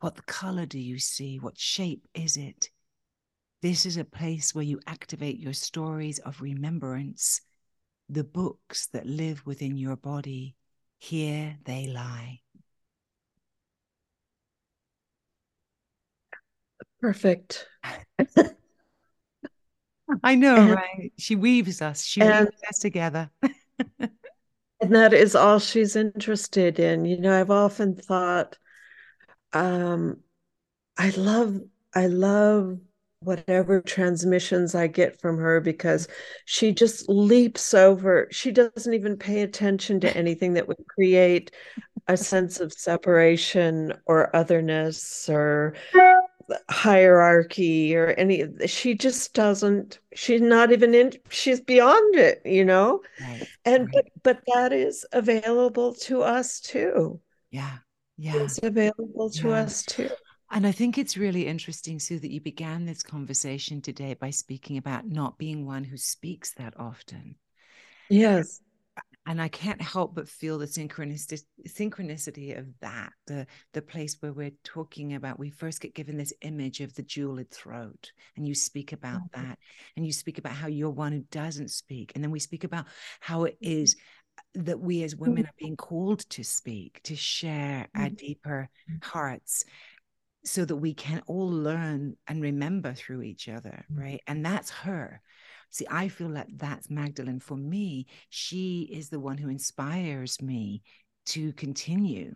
What 0.00 0.26
color 0.26 0.66
do 0.66 0.78
you 0.78 0.98
see? 0.98 1.38
What 1.38 1.58
shape 1.58 2.06
is 2.14 2.36
it? 2.36 2.70
This 3.60 3.84
is 3.84 3.96
a 3.96 4.04
place 4.04 4.54
where 4.54 4.64
you 4.64 4.78
activate 4.86 5.38
your 5.38 5.52
stories 5.52 6.20
of 6.20 6.40
remembrance, 6.40 7.40
the 8.08 8.22
books 8.22 8.86
that 8.92 9.06
live 9.06 9.44
within 9.44 9.76
your 9.76 9.96
body. 9.96 10.54
Here 10.98 11.58
they 11.64 11.88
lie. 11.88 12.40
Perfect. 17.00 17.66
I 20.22 20.36
know, 20.36 20.56
and, 20.56 20.70
right? 20.70 21.12
She 21.18 21.34
weaves 21.36 21.82
us. 21.82 22.04
She 22.04 22.20
weaves 22.22 22.62
us 22.68 22.78
together. 22.78 23.30
and 23.98 24.94
that 24.94 25.12
is 25.12 25.34
all 25.34 25.58
she's 25.58 25.96
interested 25.96 26.78
in. 26.78 27.04
You 27.04 27.20
know, 27.20 27.38
I've 27.38 27.50
often 27.50 27.96
thought, 27.96 28.56
um, 29.52 30.20
I 30.96 31.10
love, 31.10 31.60
I 31.94 32.06
love 32.06 32.78
whatever 33.20 33.80
transmissions 33.80 34.74
I 34.74 34.86
get 34.86 35.20
from 35.20 35.38
her 35.38 35.60
because 35.60 36.06
she 36.44 36.72
just 36.72 37.08
leaps 37.08 37.74
over. 37.74 38.28
She 38.30 38.52
doesn't 38.52 38.94
even 38.94 39.16
pay 39.16 39.42
attention 39.42 40.00
to 40.00 40.16
anything 40.16 40.54
that 40.54 40.68
would 40.68 40.84
create 40.88 41.50
a 42.06 42.16
sense 42.16 42.60
of 42.60 42.72
separation 42.72 43.92
or 44.06 44.34
otherness 44.34 45.28
or 45.28 45.74
hierarchy 46.70 47.94
or 47.94 48.08
any 48.16 48.44
she 48.66 48.94
just 48.94 49.34
doesn't 49.34 49.98
she's 50.14 50.40
not 50.40 50.72
even 50.72 50.94
in 50.94 51.12
she's 51.28 51.60
beyond 51.60 52.16
it 52.16 52.40
you 52.44 52.64
know 52.64 53.00
right, 53.20 53.48
and 53.64 53.86
right. 53.86 53.94
but 53.94 54.04
but 54.22 54.42
that 54.54 54.72
is 54.72 55.04
available 55.12 55.94
to 55.94 56.22
us 56.22 56.60
too 56.60 57.20
yeah 57.50 57.76
yeah 58.16 58.36
it's 58.36 58.58
available 58.62 59.28
to 59.30 59.48
yeah. 59.48 59.56
us 59.56 59.82
too 59.82 60.08
and 60.50 60.66
I 60.66 60.72
think 60.72 60.96
it's 60.96 61.18
really 61.18 61.46
interesting, 61.46 61.98
Sue, 61.98 62.18
that 62.20 62.30
you 62.30 62.40
began 62.40 62.86
this 62.86 63.02
conversation 63.02 63.82
today 63.82 64.14
by 64.14 64.30
speaking 64.30 64.78
about 64.78 65.06
not 65.06 65.36
being 65.36 65.66
one 65.66 65.84
who 65.84 65.98
speaks 65.98 66.54
that 66.54 66.72
often. 66.80 67.34
Yes 68.08 68.62
and 69.28 69.42
I 69.42 69.48
can't 69.48 69.80
help 69.82 70.14
but 70.14 70.26
feel 70.26 70.58
the 70.58 70.64
synchronicity, 70.64 71.42
synchronicity 71.68 72.58
of 72.58 72.66
that, 72.80 73.12
the 73.26 73.46
the 73.74 73.82
place 73.82 74.16
where 74.20 74.32
we're 74.32 74.52
talking 74.64 75.14
about. 75.14 75.38
We 75.38 75.50
first 75.50 75.82
get 75.82 75.94
given 75.94 76.16
this 76.16 76.32
image 76.40 76.80
of 76.80 76.94
the 76.94 77.02
jeweled 77.02 77.50
throat, 77.50 78.10
and 78.36 78.48
you 78.48 78.54
speak 78.54 78.92
about 78.92 79.20
mm-hmm. 79.20 79.48
that, 79.48 79.58
and 79.96 80.06
you 80.06 80.12
speak 80.12 80.38
about 80.38 80.54
how 80.54 80.66
you're 80.66 80.88
one 80.88 81.12
who 81.12 81.24
doesn't 81.30 81.70
speak, 81.70 82.12
and 82.14 82.24
then 82.24 82.30
we 82.30 82.40
speak 82.40 82.64
about 82.64 82.86
how 83.20 83.44
it 83.44 83.58
mm-hmm. 83.62 84.62
that 84.64 84.80
we 84.80 85.02
as 85.02 85.14
women 85.14 85.44
are 85.44 85.54
being 85.58 85.76
called 85.76 86.20
to 86.30 86.42
speak, 86.42 87.02
to 87.02 87.14
share 87.14 87.86
our 87.94 88.06
mm-hmm. 88.06 88.14
deeper 88.14 88.70
hearts, 89.02 89.64
so 90.42 90.64
that 90.64 90.76
we 90.76 90.94
can 90.94 91.22
all 91.26 91.50
learn 91.50 92.16
and 92.26 92.40
remember 92.40 92.94
through 92.94 93.20
each 93.20 93.46
other, 93.46 93.84
right? 93.90 94.22
And 94.26 94.42
that's 94.42 94.70
her. 94.70 95.20
See, 95.70 95.86
I 95.90 96.08
feel 96.08 96.28
like 96.28 96.48
that's 96.56 96.90
Magdalene 96.90 97.40
for 97.40 97.56
me. 97.56 98.06
She 98.30 98.88
is 98.92 99.08
the 99.08 99.20
one 99.20 99.38
who 99.38 99.48
inspires 99.48 100.40
me 100.40 100.82
to 101.26 101.52
continue 101.52 102.32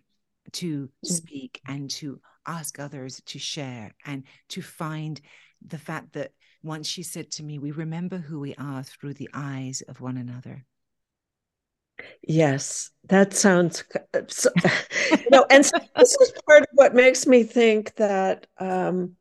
to 0.52 0.88
mm. 0.88 0.90
speak 1.02 1.60
and 1.66 1.90
to 1.90 2.20
ask 2.46 2.78
others 2.78 3.22
to 3.26 3.38
share 3.38 3.92
and 4.04 4.24
to 4.48 4.60
find 4.60 5.20
the 5.66 5.78
fact 5.78 6.12
that 6.12 6.32
once 6.62 6.86
she 6.86 7.02
said 7.02 7.30
to 7.32 7.42
me, 7.42 7.58
we 7.58 7.70
remember 7.70 8.18
who 8.18 8.40
we 8.40 8.54
are 8.56 8.82
through 8.82 9.14
the 9.14 9.30
eyes 9.32 9.82
of 9.88 10.00
one 10.00 10.16
another. 10.16 10.64
Yes, 12.26 12.90
that 13.08 13.32
sounds, 13.32 13.84
so, 14.28 14.50
you 15.10 15.30
know, 15.30 15.46
and 15.50 15.64
this 15.96 16.16
is 16.20 16.32
part 16.46 16.62
of 16.62 16.68
what 16.72 16.94
makes 16.94 17.26
me 17.26 17.42
think 17.42 17.94
that 17.96 18.46
um, 18.58 19.16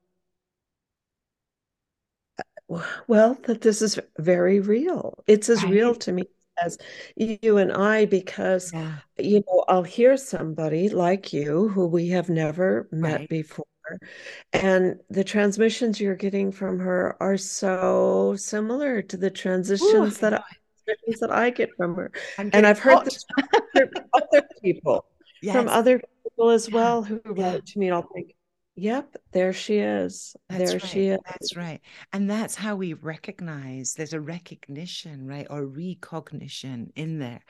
well, 3.07 3.38
that 3.43 3.61
this 3.61 3.82
is 3.82 3.99
very 4.17 4.59
real. 4.59 5.24
It's 5.28 5.49
as 5.49 5.63
right. 5.63 5.72
real 5.72 5.95
to 5.95 6.11
me 6.11 6.24
as 6.63 6.78
you 7.15 7.57
and 7.57 7.72
I, 7.72 8.05
because, 8.05 8.72
yeah. 8.74 8.97
you 9.17 9.43
know, 9.47 9.65
I'll 9.67 9.84
hear 9.84 10.17
somebody 10.17 10.89
like 10.89 11.34
you 11.34 11.69
who 11.69 11.88
we 11.88 12.09
have 12.09 12.30
never 12.30 12.88
met 12.91 13.22
right. 13.22 13.30
before. 13.30 13.65
And 14.53 14.99
the 15.09 15.24
transmissions 15.24 15.99
you're 15.99 16.15
getting 16.15 16.51
from 16.51 16.80
her 16.80 17.17
are 17.19 17.38
so 17.38 18.36
similar 18.38 19.01
to 19.01 19.17
the 19.17 19.32
transitions 19.32 20.17
Ooh, 20.17 20.22
that 20.22 20.34
I, 20.36 20.43
that 21.19 21.32
I 21.32 21.49
get 21.49 21.69
from 21.76 21.95
her. 21.95 22.11
And 22.38 22.65
I've 22.65 22.80
heard 22.80 23.05
this 23.05 23.26
from 23.74 23.89
other 24.13 24.47
people, 24.61 25.05
yes. 25.41 25.55
from 25.55 25.67
other 25.67 26.01
people 26.24 26.49
as 26.49 26.69
well 26.69 27.03
who 27.03 27.22
yeah. 27.36 27.53
write 27.53 27.65
to 27.65 27.80
me. 27.80 27.88
And 27.88 27.95
I'll 27.95 28.07
think, 28.13 28.36
Yep, 28.82 29.18
there 29.32 29.54
she 29.54 29.78
is. 29.78 30.36
That's 30.50 30.72
there 30.72 30.80
right. 30.80 30.90
she 30.90 31.08
is. 31.10 31.20
That's 31.28 31.56
right. 31.56 31.82
And 32.14 32.28
that's 32.28 32.56
how 32.56 32.76
we 32.76 32.96
recognize 32.96 33.94
there's 33.94 34.14
a 34.14 34.20
recognition, 34.20 35.28
right? 35.28 35.46
Or 35.52 35.68
recognition 35.68 36.92
in 36.96 37.20
there 37.20 37.42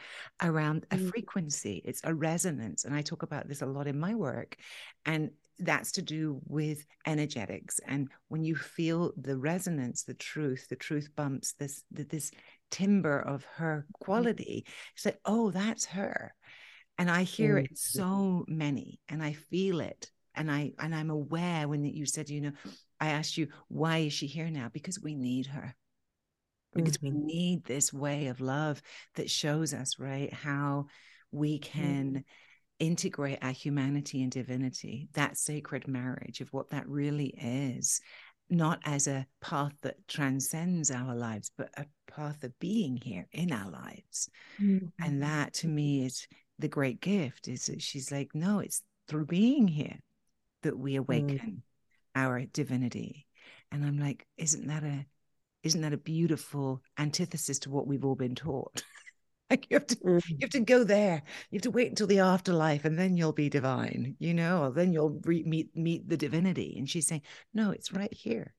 around 0.41 0.87
a 0.91 0.97
mm. 0.97 1.09
frequency. 1.09 1.81
It's 1.85 2.01
a 2.03 2.13
resonance. 2.13 2.83
And 2.83 2.93
I 2.93 3.01
talk 3.01 3.23
about 3.23 3.47
this 3.47 3.61
a 3.61 3.65
lot 3.65 3.87
in 3.87 3.97
my 3.97 4.13
work. 4.13 4.57
And 5.05 5.31
that's 5.57 5.93
to 5.93 6.01
do 6.01 6.41
with 6.49 6.85
energetics. 7.07 7.79
And 7.87 8.09
when 8.27 8.43
you 8.43 8.57
feel 8.57 9.13
the 9.15 9.37
resonance, 9.37 10.03
the 10.03 10.15
truth, 10.15 10.67
the 10.67 10.75
truth 10.75 11.07
bumps 11.15 11.53
this 11.53 11.85
this 11.91 12.31
timber 12.71 13.21
of 13.21 13.45
her 13.55 13.85
mm. 13.87 13.93
quality, 14.03 14.65
it's 14.97 15.05
like, 15.05 15.19
oh, 15.23 15.49
that's 15.51 15.85
her. 15.85 16.33
And 16.97 17.09
I 17.09 17.23
hear 17.23 17.55
mm. 17.55 17.63
it 17.63 17.77
so 17.77 18.43
many 18.49 18.99
and 19.07 19.23
I 19.23 19.31
feel 19.31 19.79
it 19.79 20.11
and 20.35 20.51
i 20.51 20.71
and 20.79 20.93
i'm 20.95 21.09
aware 21.09 21.67
when 21.67 21.83
you 21.83 22.05
said 22.05 22.29
you 22.29 22.41
know 22.41 22.51
i 22.99 23.09
asked 23.09 23.37
you 23.37 23.47
why 23.67 23.99
is 23.99 24.13
she 24.13 24.27
here 24.27 24.49
now 24.49 24.69
because 24.71 24.99
we 25.01 25.15
need 25.15 25.47
her 25.47 25.75
because 26.73 26.97
mm-hmm. 26.97 27.17
we 27.17 27.25
need 27.25 27.63
this 27.63 27.91
way 27.91 28.27
of 28.27 28.41
love 28.41 28.81
that 29.15 29.29
shows 29.29 29.73
us 29.73 29.99
right 29.99 30.33
how 30.33 30.85
we 31.31 31.59
can 31.59 32.09
mm-hmm. 32.09 32.19
integrate 32.79 33.39
our 33.41 33.51
humanity 33.51 34.21
and 34.21 34.31
divinity 34.31 35.09
that 35.13 35.37
sacred 35.37 35.87
marriage 35.87 36.41
of 36.41 36.51
what 36.53 36.69
that 36.69 36.87
really 36.87 37.33
is 37.41 38.01
not 38.49 38.79
as 38.83 39.07
a 39.07 39.25
path 39.41 39.73
that 39.81 39.95
transcends 40.07 40.91
our 40.91 41.15
lives 41.15 41.51
but 41.57 41.69
a 41.77 41.85
path 42.11 42.43
of 42.43 42.57
being 42.59 42.97
here 42.97 43.25
in 43.31 43.51
our 43.51 43.71
lives 43.71 44.29
mm-hmm. 44.61 44.85
and 45.03 45.23
that 45.23 45.53
to 45.53 45.67
me 45.67 46.05
is 46.05 46.27
the 46.59 46.67
great 46.67 47.01
gift 47.01 47.47
is 47.47 47.65
that 47.65 47.81
she's 47.81 48.11
like 48.11 48.29
no 48.33 48.59
it's 48.59 48.83
through 49.07 49.25
being 49.25 49.67
here 49.67 49.97
that 50.63 50.77
we 50.77 50.93
mm. 50.93 50.99
awaken 50.99 51.37
mm. 51.39 51.61
our 52.15 52.45
divinity. 52.45 53.27
And 53.71 53.85
I'm 53.85 53.99
like, 53.99 54.25
isn't 54.37 54.67
that 54.67 54.83
a 54.83 55.05
isn't 55.63 55.81
that 55.81 55.93
a 55.93 55.97
beautiful 55.97 56.81
antithesis 56.97 57.59
to 57.59 57.69
what 57.69 57.85
we've 57.85 58.03
all 58.03 58.15
been 58.15 58.35
taught? 58.35 58.83
like 59.49 59.67
you 59.69 59.75
have 59.75 59.87
to 59.87 59.95
mm. 59.97 60.29
you 60.29 60.37
have 60.41 60.49
to 60.51 60.59
go 60.61 60.83
there. 60.83 61.23
You 61.49 61.57
have 61.57 61.63
to 61.63 61.71
wait 61.71 61.89
until 61.89 62.07
the 62.07 62.19
afterlife 62.19 62.85
and 62.85 62.97
then 62.97 63.17
you'll 63.17 63.33
be 63.33 63.49
divine, 63.49 64.15
you 64.19 64.33
know, 64.33 64.63
or 64.63 64.71
then 64.71 64.93
you'll 64.93 65.19
re- 65.23 65.43
meet 65.43 65.75
meet 65.75 66.07
the 66.07 66.17
divinity. 66.17 66.75
And 66.77 66.89
she's 66.89 67.07
saying, 67.07 67.23
No, 67.53 67.71
it's 67.71 67.91
right 67.91 68.13
here. 68.13 68.53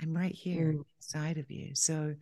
I'm 0.00 0.16
right 0.16 0.34
here 0.34 0.72
mm. 0.72 0.84
inside 0.98 1.38
of 1.38 1.50
you. 1.50 1.74
So 1.74 2.14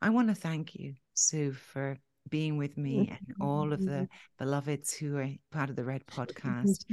I 0.00 0.10
want 0.10 0.28
to 0.28 0.34
thank 0.34 0.74
you, 0.74 0.94
Sue, 1.14 1.52
for 1.52 1.98
being 2.28 2.56
with 2.56 2.76
me 2.76 3.08
and 3.10 3.34
all 3.40 3.72
of 3.72 3.80
the 3.84 3.90
mm-hmm. 3.90 4.04
beloveds 4.38 4.92
who 4.92 5.16
are 5.16 5.28
part 5.50 5.70
of 5.70 5.76
the 5.76 5.84
Red 5.84 6.06
podcast. 6.06 6.84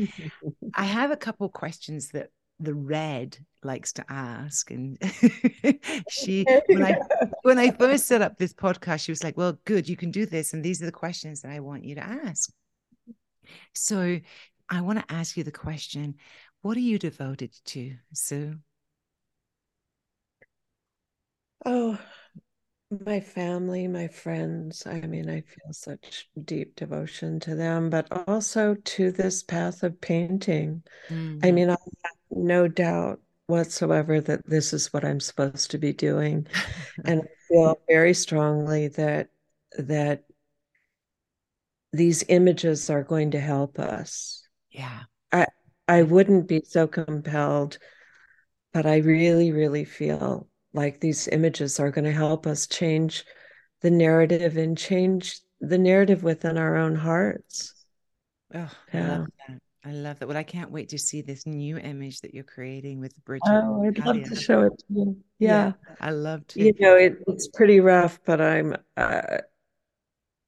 I 0.75 0.83
have 0.83 1.11
a 1.11 1.17
couple 1.17 1.47
questions 1.49 2.09
that 2.09 2.29
the 2.59 2.73
Red 2.73 3.37
likes 3.63 3.91
to 3.93 4.05
ask, 4.09 4.71
and 4.71 4.97
she 6.09 6.45
when 6.67 6.83
I 6.83 6.97
when 7.41 7.59
I 7.59 7.71
first 7.71 8.07
set 8.07 8.21
up 8.21 8.37
this 8.37 8.53
podcast, 8.53 9.03
she 9.03 9.11
was 9.11 9.23
like, 9.23 9.37
"Well, 9.37 9.57
good, 9.65 9.89
you 9.89 9.97
can 9.97 10.11
do 10.11 10.25
this, 10.25 10.53
and 10.53 10.63
these 10.63 10.81
are 10.81 10.85
the 10.85 10.91
questions 10.91 11.41
that 11.41 11.51
I 11.51 11.59
want 11.59 11.83
you 11.83 11.95
to 11.95 12.03
ask." 12.03 12.51
So, 13.73 14.19
I 14.69 14.81
want 14.81 14.99
to 14.99 15.13
ask 15.13 15.35
you 15.35 15.43
the 15.43 15.51
question: 15.51 16.15
What 16.61 16.77
are 16.77 16.81
you 16.81 16.97
devoted 16.97 17.53
to, 17.65 17.95
Sue? 18.13 18.55
Oh, 21.65 21.99
my 22.89 23.19
family, 23.19 23.87
my 23.87 24.07
friends. 24.07 24.85
I 24.85 25.01
mean, 25.01 25.29
I 25.29 25.41
feel 25.41 25.71
such 25.71 26.29
deep 26.43 26.75
devotion 26.75 27.39
to 27.41 27.55
them, 27.55 27.89
but 27.89 28.07
also 28.27 28.75
to 28.75 29.11
this 29.11 29.43
path 29.43 29.83
of 29.83 29.99
painting. 29.99 30.83
Mm-hmm. 31.09 31.39
I 31.43 31.51
mean, 31.51 31.69
I 31.69 31.73
have 31.73 32.17
no 32.31 32.67
doubt 32.67 33.19
whatsoever 33.47 34.21
that 34.21 34.47
this 34.47 34.73
is 34.73 34.91
what 34.93 35.05
I'm 35.05 35.19
supposed 35.19 35.71
to 35.71 35.77
be 35.77 35.93
doing. 35.93 36.47
and 37.03 37.21
I 37.23 37.27
feel 37.47 37.79
very 37.87 38.13
strongly 38.13 38.89
that 38.89 39.29
that 39.77 40.23
these 41.91 42.23
images 42.27 42.89
are 42.89 43.03
going 43.03 43.31
to 43.31 43.39
help 43.39 43.79
us. 43.79 44.47
Yeah. 44.69 45.01
I 45.31 45.47
I 45.87 46.03
wouldn't 46.03 46.47
be 46.47 46.61
so 46.65 46.87
compelled, 46.87 47.77
but 48.73 48.85
I 48.85 48.97
really, 48.97 49.51
really 49.51 49.85
feel 49.85 50.47
like 50.75 50.99
these 50.99 51.27
images 51.29 51.79
are 51.79 51.89
going 51.89 52.05
to 52.05 52.11
help 52.11 52.45
us 52.45 52.67
change 52.67 53.25
the 53.81 53.89
narrative 53.89 54.57
and 54.57 54.77
change 54.77 55.39
the 55.61 55.77
narrative 55.77 56.23
within 56.23 56.57
our 56.57 56.75
own 56.75 56.95
hearts. 56.95 57.73
Oh, 58.53 58.69
yeah. 58.93 59.03
I 59.03 59.17
love 59.17 59.27
that. 59.47 59.61
I 59.85 59.91
love 59.91 60.19
that. 60.19 60.27
Well, 60.27 60.37
I 60.37 60.43
can't 60.43 60.71
wait 60.71 60.89
to 60.89 60.97
see 60.97 61.21
this 61.21 61.45
new 61.45 61.77
image 61.77 62.21
that 62.21 62.33
you're 62.33 62.43
creating 62.43 62.99
with 62.99 63.13
Brigid. 63.23 63.47
Oh, 63.47 63.85
I'd 63.85 64.03
love 64.05 64.23
to 64.23 64.35
show 64.35 64.61
it 64.61 64.77
to 64.79 64.85
you. 64.89 65.17
Yeah, 65.39 65.65
yeah 65.65 65.95
I 66.01 66.11
love 66.11 66.45
to. 66.47 66.61
You 66.61 66.73
know, 66.79 66.95
it, 66.95 67.17
it's 67.27 67.47
pretty 67.47 67.79
rough, 67.79 68.19
but 68.25 68.41
I'm 68.41 68.75
uh, 68.97 69.39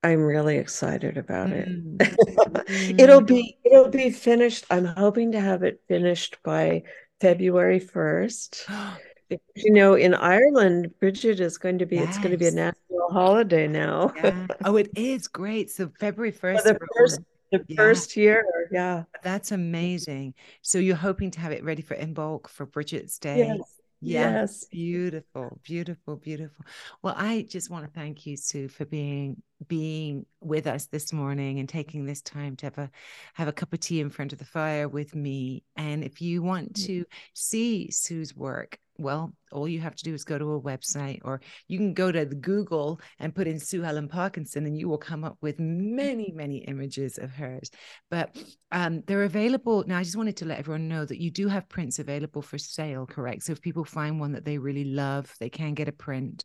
I'm 0.03 0.21
really 0.21 0.57
excited 0.57 1.17
about 1.17 1.51
it. 1.51 1.69
Mm. 1.69 2.99
it'll 2.99 3.21
be 3.21 3.57
it'll 3.63 3.89
be 3.89 4.09
finished. 4.09 4.65
I'm 4.71 4.85
hoping 4.85 5.33
to 5.33 5.39
have 5.39 5.61
it 5.61 5.81
finished 5.87 6.37
by 6.43 6.83
February 7.21 7.79
1st. 7.79 8.65
you 9.29 9.71
know, 9.71 9.95
in 9.95 10.13
Ireland, 10.13 10.93
Brigid 10.99 11.39
is 11.39 11.57
going 11.57 11.79
to 11.79 11.85
be, 11.85 11.97
yes. 11.97 12.09
it's 12.09 12.17
going 12.17 12.31
to 12.31 12.37
be 12.37 12.47
a 12.47 12.51
national 12.51 13.09
holiday 13.11 13.67
now. 13.67 14.13
yeah. 14.17 14.47
Oh, 14.65 14.77
it 14.77 14.89
is 14.95 15.27
great. 15.27 15.71
So 15.71 15.89
February 15.99 16.31
1st. 16.31 16.63
the 16.63 16.79
first, 16.97 17.19
the 17.51 17.65
yeah. 17.67 17.75
first 17.75 18.17
year. 18.17 18.45
Yeah. 18.71 19.03
That's 19.23 19.51
amazing. 19.51 20.33
So 20.61 20.77
you're 20.77 20.95
hoping 20.95 21.31
to 21.31 21.39
have 21.39 21.51
it 21.51 21.63
ready 21.63 21.81
for 21.81 21.95
Imbolc 21.95 22.47
for 22.47 22.65
Brigid's 22.65 23.17
Day. 23.19 23.37
Yes. 23.39 23.77
Yes. 23.99 24.65
Beautiful, 24.65 25.59
beautiful, 25.63 26.17
beautiful. 26.17 26.65
Well, 27.01 27.15
I 27.17 27.47
just 27.49 27.69
want 27.69 27.85
to 27.85 27.91
thank 27.91 28.25
you, 28.25 28.37
Sue, 28.37 28.67
for 28.67 28.85
being 28.85 29.41
being 29.67 30.25
with 30.41 30.67
us 30.67 30.85
this 30.85 31.11
morning 31.11 31.59
and 31.59 31.67
taking 31.67 32.05
this 32.05 32.21
time 32.21 32.55
to 32.57 32.65
have 32.67 32.77
a 32.77 32.91
have 33.33 33.47
a 33.47 33.53
cup 33.53 33.73
of 33.73 33.79
tea 33.79 33.99
in 33.99 34.09
front 34.09 34.33
of 34.33 34.39
the 34.39 34.45
fire 34.45 34.87
with 34.87 35.15
me. 35.15 35.63
And 35.75 36.03
if 36.03 36.21
you 36.21 36.41
want 36.41 36.73
mm. 36.73 36.85
to 36.85 37.05
see 37.33 37.89
Sue's 37.91 38.35
work, 38.35 38.79
well, 38.99 39.33
all 39.51 39.67
you 39.67 39.79
have 39.79 39.95
to 39.95 40.03
do 40.03 40.13
is 40.13 40.23
go 40.23 40.37
to 40.37 40.53
a 40.53 40.61
website 40.61 41.19
or 41.23 41.41
you 41.67 41.77
can 41.77 41.93
go 41.93 42.11
to 42.11 42.25
Google 42.25 42.99
and 43.19 43.33
put 43.33 43.47
in 43.47 43.59
Sue 43.59 43.83
Ellen 43.83 44.07
Parkinson 44.07 44.65
and 44.65 44.77
you 44.77 44.89
will 44.89 44.97
come 44.97 45.23
up 45.23 45.37
with 45.41 45.59
many, 45.59 46.31
many 46.35 46.57
images 46.59 47.17
of 47.17 47.31
hers. 47.31 47.69
But 48.09 48.35
um, 48.71 49.03
they're 49.05 49.23
available. 49.23 49.83
Now, 49.87 49.99
I 49.99 50.03
just 50.03 50.17
wanted 50.17 50.37
to 50.37 50.45
let 50.45 50.59
everyone 50.59 50.87
know 50.87 51.05
that 51.05 51.21
you 51.21 51.31
do 51.31 51.47
have 51.47 51.69
prints 51.69 51.99
available 51.99 52.41
for 52.41 52.57
sale, 52.57 53.05
correct? 53.05 53.43
So 53.43 53.51
if 53.51 53.61
people 53.61 53.85
find 53.85 54.19
one 54.19 54.33
that 54.33 54.45
they 54.45 54.57
really 54.57 54.85
love, 54.85 55.33
they 55.39 55.49
can 55.49 55.73
get 55.73 55.87
a 55.87 55.93
print. 55.93 56.43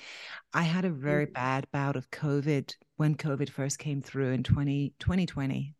I 0.53 0.63
had 0.63 0.85
a 0.85 0.91
very 0.91 1.27
mm. 1.27 1.33
bad 1.33 1.67
bout 1.73 1.97
of 1.97 2.11
COVID 2.11 2.75
when 2.97 3.17
COVID 3.17 3.49
first 3.49 3.79
came 3.79 4.01
through 4.01 4.33
in 4.33 4.43
20, 4.43 4.95
2020. 4.99 5.75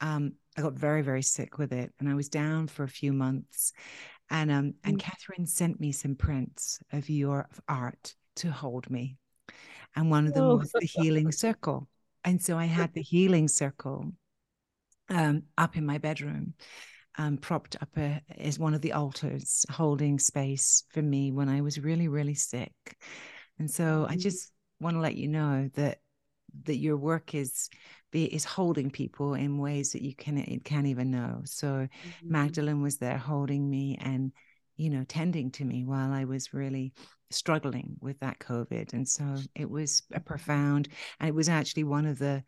Um, 0.00 0.32
I 0.56 0.62
got 0.62 0.74
very, 0.74 1.02
very 1.02 1.22
sick 1.22 1.58
with 1.58 1.72
it, 1.72 1.92
and 1.98 2.08
I 2.08 2.14
was 2.14 2.28
down 2.28 2.68
for 2.68 2.84
a 2.84 2.88
few 2.88 3.12
months. 3.12 3.72
And 4.30 4.50
um, 4.50 4.74
and 4.84 4.96
mm. 4.96 5.00
Catherine 5.00 5.46
sent 5.46 5.80
me 5.80 5.92
some 5.92 6.14
prints 6.14 6.80
of 6.92 7.10
your 7.10 7.48
art 7.68 8.14
to 8.36 8.50
hold 8.50 8.88
me, 8.90 9.16
and 9.94 10.10
one 10.10 10.26
of 10.26 10.34
them 10.34 10.44
oh. 10.44 10.56
was 10.56 10.72
the 10.72 10.86
healing 10.86 11.30
circle. 11.30 11.88
And 12.24 12.40
so 12.40 12.56
I 12.56 12.64
had 12.64 12.92
the 12.94 13.02
healing 13.14 13.48
circle 13.48 14.12
um, 15.10 15.42
up 15.58 15.76
in 15.76 15.84
my 15.84 15.98
bedroom, 15.98 16.54
um, 17.18 17.36
propped 17.36 17.76
up 17.80 17.90
a, 17.98 18.22
as 18.38 18.58
one 18.58 18.74
of 18.74 18.80
the 18.80 18.92
altars, 18.92 19.66
holding 19.70 20.18
space 20.18 20.84
for 20.90 21.02
me 21.02 21.32
when 21.32 21.48
I 21.48 21.60
was 21.60 21.78
really, 21.78 22.08
really 22.08 22.34
sick. 22.34 22.72
And 23.58 23.70
so 23.70 24.06
I 24.08 24.16
mm. 24.16 24.20
just 24.20 24.50
want 24.80 24.96
to 24.96 25.00
let 25.00 25.16
you 25.16 25.28
know 25.28 25.68
that 25.74 25.98
that 26.64 26.76
your 26.76 26.96
work 26.96 27.34
is 27.34 27.68
be 28.10 28.24
is 28.24 28.44
holding 28.44 28.90
people 28.90 29.34
in 29.34 29.58
ways 29.58 29.92
that 29.92 30.02
you 30.02 30.14
can 30.14 30.38
it 30.38 30.64
can't 30.64 30.86
even 30.86 31.10
know. 31.10 31.42
So 31.44 31.66
mm-hmm. 31.66 32.30
Magdalene 32.30 32.82
was 32.82 32.98
there 32.98 33.18
holding 33.18 33.68
me 33.68 33.98
and 34.00 34.32
you 34.76 34.90
know 34.90 35.04
tending 35.06 35.50
to 35.52 35.64
me 35.64 35.84
while 35.84 36.12
I 36.12 36.24
was 36.24 36.54
really 36.54 36.92
struggling 37.30 37.96
with 38.00 38.20
that 38.20 38.38
COVID. 38.38 38.92
And 38.92 39.08
so 39.08 39.36
it 39.54 39.68
was 39.68 40.02
a 40.12 40.20
profound 40.20 40.88
and 41.20 41.28
it 41.28 41.34
was 41.34 41.48
actually 41.48 41.84
one 41.84 42.06
of 42.06 42.18
the 42.18 42.44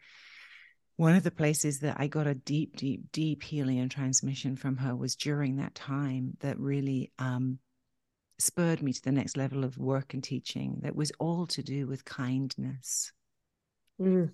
one 0.97 1.15
of 1.15 1.23
the 1.23 1.31
places 1.31 1.81
that 1.81 1.97
I 1.99 2.07
got 2.07 2.27
a 2.27 2.35
deep, 2.35 2.77
deep, 2.77 3.13
deep 3.13 3.43
healing 3.43 3.79
and 3.79 3.91
transmission 3.91 4.57
from 4.57 4.79
her 4.79 4.97
was 4.97 5.15
during 5.15 5.57
that 5.57 5.75
time 5.75 6.39
that 6.41 6.59
really 6.59 7.13
um, 7.19 7.59
spurred 8.39 8.83
me 8.83 8.95
to 8.95 9.03
the 9.03 9.13
next 9.13 9.37
level 9.37 9.63
of 9.63 9.77
work 9.77 10.15
and 10.15 10.25
teaching 10.25 10.79
that 10.83 10.97
was 10.97 11.13
all 11.19 11.47
to 11.49 11.63
do 11.63 11.87
with 11.87 12.05
kindness. 12.07 13.13
Mm. 14.01 14.33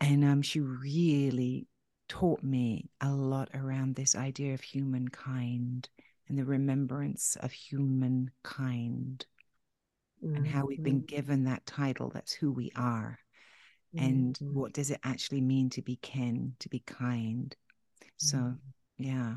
And 0.00 0.24
um, 0.24 0.42
she 0.42 0.60
really 0.60 1.66
taught 2.08 2.42
me 2.42 2.90
a 3.00 3.10
lot 3.10 3.48
around 3.54 3.94
this 3.94 4.14
idea 4.14 4.54
of 4.54 4.60
humankind 4.60 5.88
and 6.28 6.38
the 6.38 6.44
remembrance 6.44 7.36
of 7.40 7.52
humankind 7.52 9.26
mm-hmm. 10.24 10.36
and 10.36 10.46
how 10.46 10.66
we've 10.66 10.82
been 10.82 11.02
mm-hmm. 11.02 11.16
given 11.16 11.44
that 11.44 11.66
title. 11.66 12.10
That's 12.12 12.32
who 12.32 12.52
we 12.52 12.70
are. 12.76 13.18
Mm-hmm. 13.94 14.06
And 14.06 14.38
what 14.40 14.72
does 14.72 14.90
it 14.90 15.00
actually 15.04 15.40
mean 15.40 15.70
to 15.70 15.82
be 15.82 15.96
kin, 15.96 16.54
to 16.60 16.68
be 16.68 16.80
kind? 16.80 17.54
So, 18.16 18.38
mm-hmm. 18.38 18.56
yeah. 18.98 19.34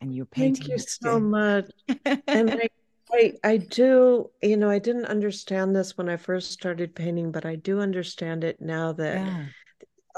And 0.00 0.14
you're 0.14 0.26
painting. 0.26 0.66
Thank 0.66 0.68
you 0.68 0.78
so 0.78 1.20
much. 1.20 1.70
and 2.26 2.50
I 2.50 2.68
I, 3.12 3.32
I 3.44 3.56
do, 3.58 4.30
you 4.42 4.56
know, 4.56 4.68
I 4.68 4.78
didn't 4.78 5.06
understand 5.06 5.74
this 5.74 5.96
when 5.96 6.08
I 6.08 6.16
first 6.16 6.50
started 6.52 6.94
painting, 6.94 7.30
but 7.30 7.46
I 7.46 7.56
do 7.56 7.80
understand 7.80 8.44
it 8.44 8.60
now 8.60 8.92
that 8.94 9.24
yeah. 9.24 9.46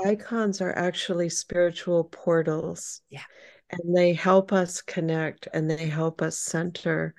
icons 0.05 0.61
are 0.61 0.77
actually 0.77 1.29
spiritual 1.29 2.05
portals. 2.05 3.03
Yeah. 3.11 3.23
And 3.71 3.95
they 3.95 4.15
help 4.15 4.53
us 4.53 4.81
connect 4.81 5.49
and 5.53 5.71
they 5.71 5.89
help 5.89 6.23
us 6.23 6.39
center. 6.39 7.15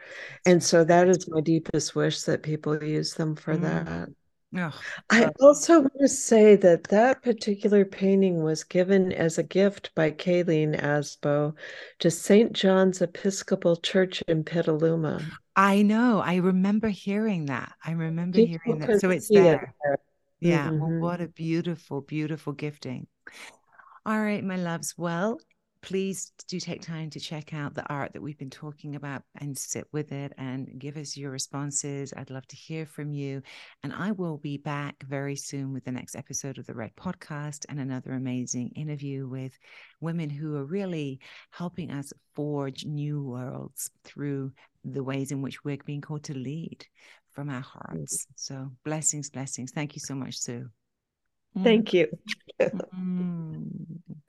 And 0.48 0.64
so 0.64 0.84
that 0.84 1.08
is 1.08 1.30
my 1.30 1.42
deepest 1.42 1.94
wish 1.94 2.24
that 2.24 2.42
people 2.42 2.84
use 2.84 3.14
them 3.14 3.36
for 3.36 3.56
mm. 3.56 3.62
that. 3.62 4.10
Oh, 4.56 4.74
I 5.12 5.30
also 5.40 5.82
want 5.82 6.00
to 6.00 6.08
say 6.08 6.56
that 6.56 6.86
that 6.86 7.22
particular 7.22 7.86
painting 7.86 8.42
was 8.42 8.64
given 8.64 9.12
as 9.14 9.38
a 9.38 9.44
gift 9.44 9.94
by 9.94 10.10
Kayleen 10.10 10.80
Asbo 10.82 11.54
to 12.00 12.10
St. 12.10 12.52
John's 12.54 13.00
Episcopal 13.00 13.76
Church 13.76 14.24
in 14.28 14.44
Petaluma. 14.44 15.22
I 15.60 15.82
know. 15.82 16.22
I 16.22 16.36
remember 16.36 16.88
hearing 16.88 17.48
that. 17.48 17.74
I 17.86 17.92
remember 17.92 18.38
People 18.38 18.62
hearing 18.64 18.80
that. 18.80 19.02
So 19.02 19.10
it's 19.10 19.28
there. 19.28 19.76
It. 19.84 20.00
Yeah. 20.40 20.70
Mm-hmm. 20.70 20.80
Well, 20.80 21.12
what 21.12 21.20
a 21.20 21.28
beautiful, 21.28 22.00
beautiful 22.00 22.54
gifting. 22.54 23.08
All 24.06 24.22
right, 24.22 24.42
my 24.42 24.56
loves. 24.56 24.96
Well, 24.98 25.38
please 25.82 26.32
do 26.48 26.60
take 26.60 26.82
time 26.82 27.10
to 27.10 27.20
check 27.20 27.54
out 27.54 27.74
the 27.74 27.88
art 27.88 28.14
that 28.14 28.22
we've 28.22 28.38
been 28.38 28.50
talking 28.50 28.96
about 28.96 29.24
and 29.40 29.58
sit 29.58 29.86
with 29.92 30.12
it 30.12 30.34
and 30.38 30.78
give 30.78 30.98
us 30.98 31.16
your 31.16 31.32
responses. 31.32 32.14
I'd 32.16 32.30
love 32.30 32.46
to 32.48 32.56
hear 32.56 32.86
from 32.86 33.14
you. 33.14 33.42
And 33.84 33.94
I 33.94 34.12
will 34.12 34.38
be 34.38 34.58
back 34.58 35.02
very 35.08 35.36
soon 35.36 35.74
with 35.74 35.86
the 35.86 35.92
next 35.92 36.16
episode 36.16 36.58
of 36.58 36.66
the 36.66 36.74
Red 36.74 36.96
Podcast 36.96 37.66
and 37.70 37.80
another 37.80 38.14
amazing 38.14 38.72
interview 38.76 39.28
with 39.28 39.58
women 40.02 40.30
who 40.30 40.56
are 40.58 40.66
really 40.66 41.20
helping 41.52 41.92
us 41.92 42.12
forge 42.36 42.86
new 42.86 43.24
worlds 43.24 43.90
through 44.04 44.52
the 44.84 45.04
ways 45.04 45.32
in 45.32 45.42
which 45.42 45.64
we're 45.64 45.78
being 45.86 46.02
called 46.02 46.24
to 46.26 46.34
lead 46.34 46.86
from 47.32 47.50
our 47.50 47.62
hearts. 47.62 48.26
Mm-hmm. 48.26 48.34
So 48.36 48.72
blessings, 48.84 49.30
blessings. 49.30 49.72
Thank 49.72 49.96
you 49.96 50.02
so 50.02 50.16
much, 50.16 50.38
Sue. 50.38 50.70
Thank 51.64 51.94
you. 51.94 52.08
Mm. 52.62 54.20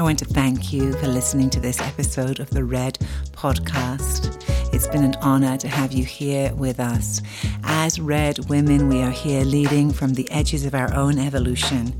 I 0.00 0.02
want 0.02 0.18
to 0.20 0.24
thank 0.24 0.72
you 0.72 0.94
for 0.94 1.08
listening 1.08 1.50
to 1.50 1.60
this 1.60 1.78
episode 1.78 2.40
of 2.40 2.48
the 2.48 2.64
Red 2.64 2.98
Podcast. 3.32 4.42
It's 4.72 4.86
been 4.86 5.04
an 5.04 5.14
honor 5.20 5.58
to 5.58 5.68
have 5.68 5.92
you 5.92 6.04
here 6.06 6.54
with 6.54 6.80
us. 6.80 7.20
As 7.64 8.00
Red 8.00 8.48
women, 8.48 8.88
we 8.88 9.02
are 9.02 9.10
here 9.10 9.44
leading 9.44 9.92
from 9.92 10.14
the 10.14 10.26
edges 10.30 10.64
of 10.64 10.74
our 10.74 10.90
own 10.94 11.18
evolution, 11.18 11.92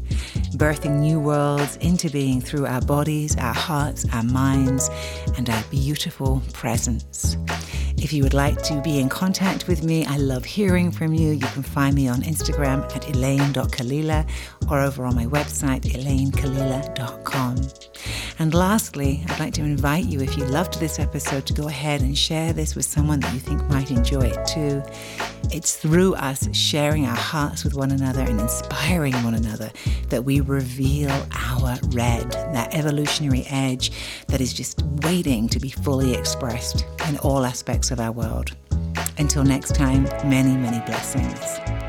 birthing 0.57 1.01
new 1.01 1.21
worlds 1.21 1.77
into 1.77 2.09
being 2.09 2.41
through 2.41 2.65
our 2.65 2.81
bodies, 2.81 3.37
our 3.37 3.53
hearts, 3.53 4.07
our 4.15 4.23
minds, 4.23 4.89
and 5.37 5.51
our 5.51 5.63
beautiful 5.65 6.41
presence. 6.55 7.37
If 8.03 8.15
you 8.15 8.23
would 8.23 8.33
like 8.33 8.63
to 8.63 8.81
be 8.81 8.99
in 8.99 9.11
contact 9.11 9.69
with 9.69 9.83
me, 9.85 10.07
I 10.07 10.17
love 10.17 10.47
hearing 10.47 10.91
from 10.91 11.13
you. 11.13 11.33
You 11.33 11.47
can 11.47 11.63
find 11.63 11.95
me 11.95 12.09
on 12.09 12.23
Instagram 12.23 12.85
at 12.97 13.03
elayne.kalila 13.03 14.27
or 14.71 14.81
over 14.81 15.05
on 15.05 15.15
my 15.15 15.27
website, 15.27 15.83
elaynekalila.com. 15.83 17.57
And 18.39 18.55
lastly, 18.55 19.25
I'd 19.29 19.39
like 19.39 19.55
to 19.55 19.63
invite 19.63 20.05
you, 20.07 20.21
if 20.21 20.37
you 20.37 20.45
loved 20.45 20.81
this 20.81 20.99
episode, 20.99 21.47
to 21.47 21.53
go 21.53 21.69
ahead 21.69 22.01
and 22.01 22.17
share 22.17 22.53
this 22.53 22.75
with 22.75 22.85
someone 22.85 23.21
that 23.21 23.33
you 23.35 23.41
think 23.41 23.63
might 23.69 23.91
enjoy 23.91 24.23
it 24.23 24.47
too. 24.47 24.83
It's 25.53 25.77
through 25.77 26.15
us 26.15 26.49
sharing 26.57 27.07
our 27.07 27.17
hearts 27.17 27.65
with 27.65 27.75
one 27.75 27.91
another 27.91 28.21
and 28.21 28.41
inspiring 28.41 29.15
one 29.25 29.35
another 29.35 29.71
that 30.09 30.25
we 30.25 30.41
reveal 30.41 31.11
our 31.33 31.79
red, 31.89 32.31
that 32.33 32.75
evolutionary 32.75 33.45
edge 33.49 33.93
that 34.29 34.41
is 34.41 34.53
just 34.53 34.83
waiting 35.03 35.49
to 35.49 35.59
be 35.59 35.71
fully 35.71 36.15
expressed 36.15 36.87
in 37.09 37.19
all 37.19 37.45
aspects 37.45 37.91
of 37.91 38.01
our 38.01 38.13
world. 38.13 38.55
Until 39.19 39.45
next 39.45 39.75
time, 39.75 40.05
many, 40.29 40.57
many 40.57 40.81
blessings. 40.87 41.80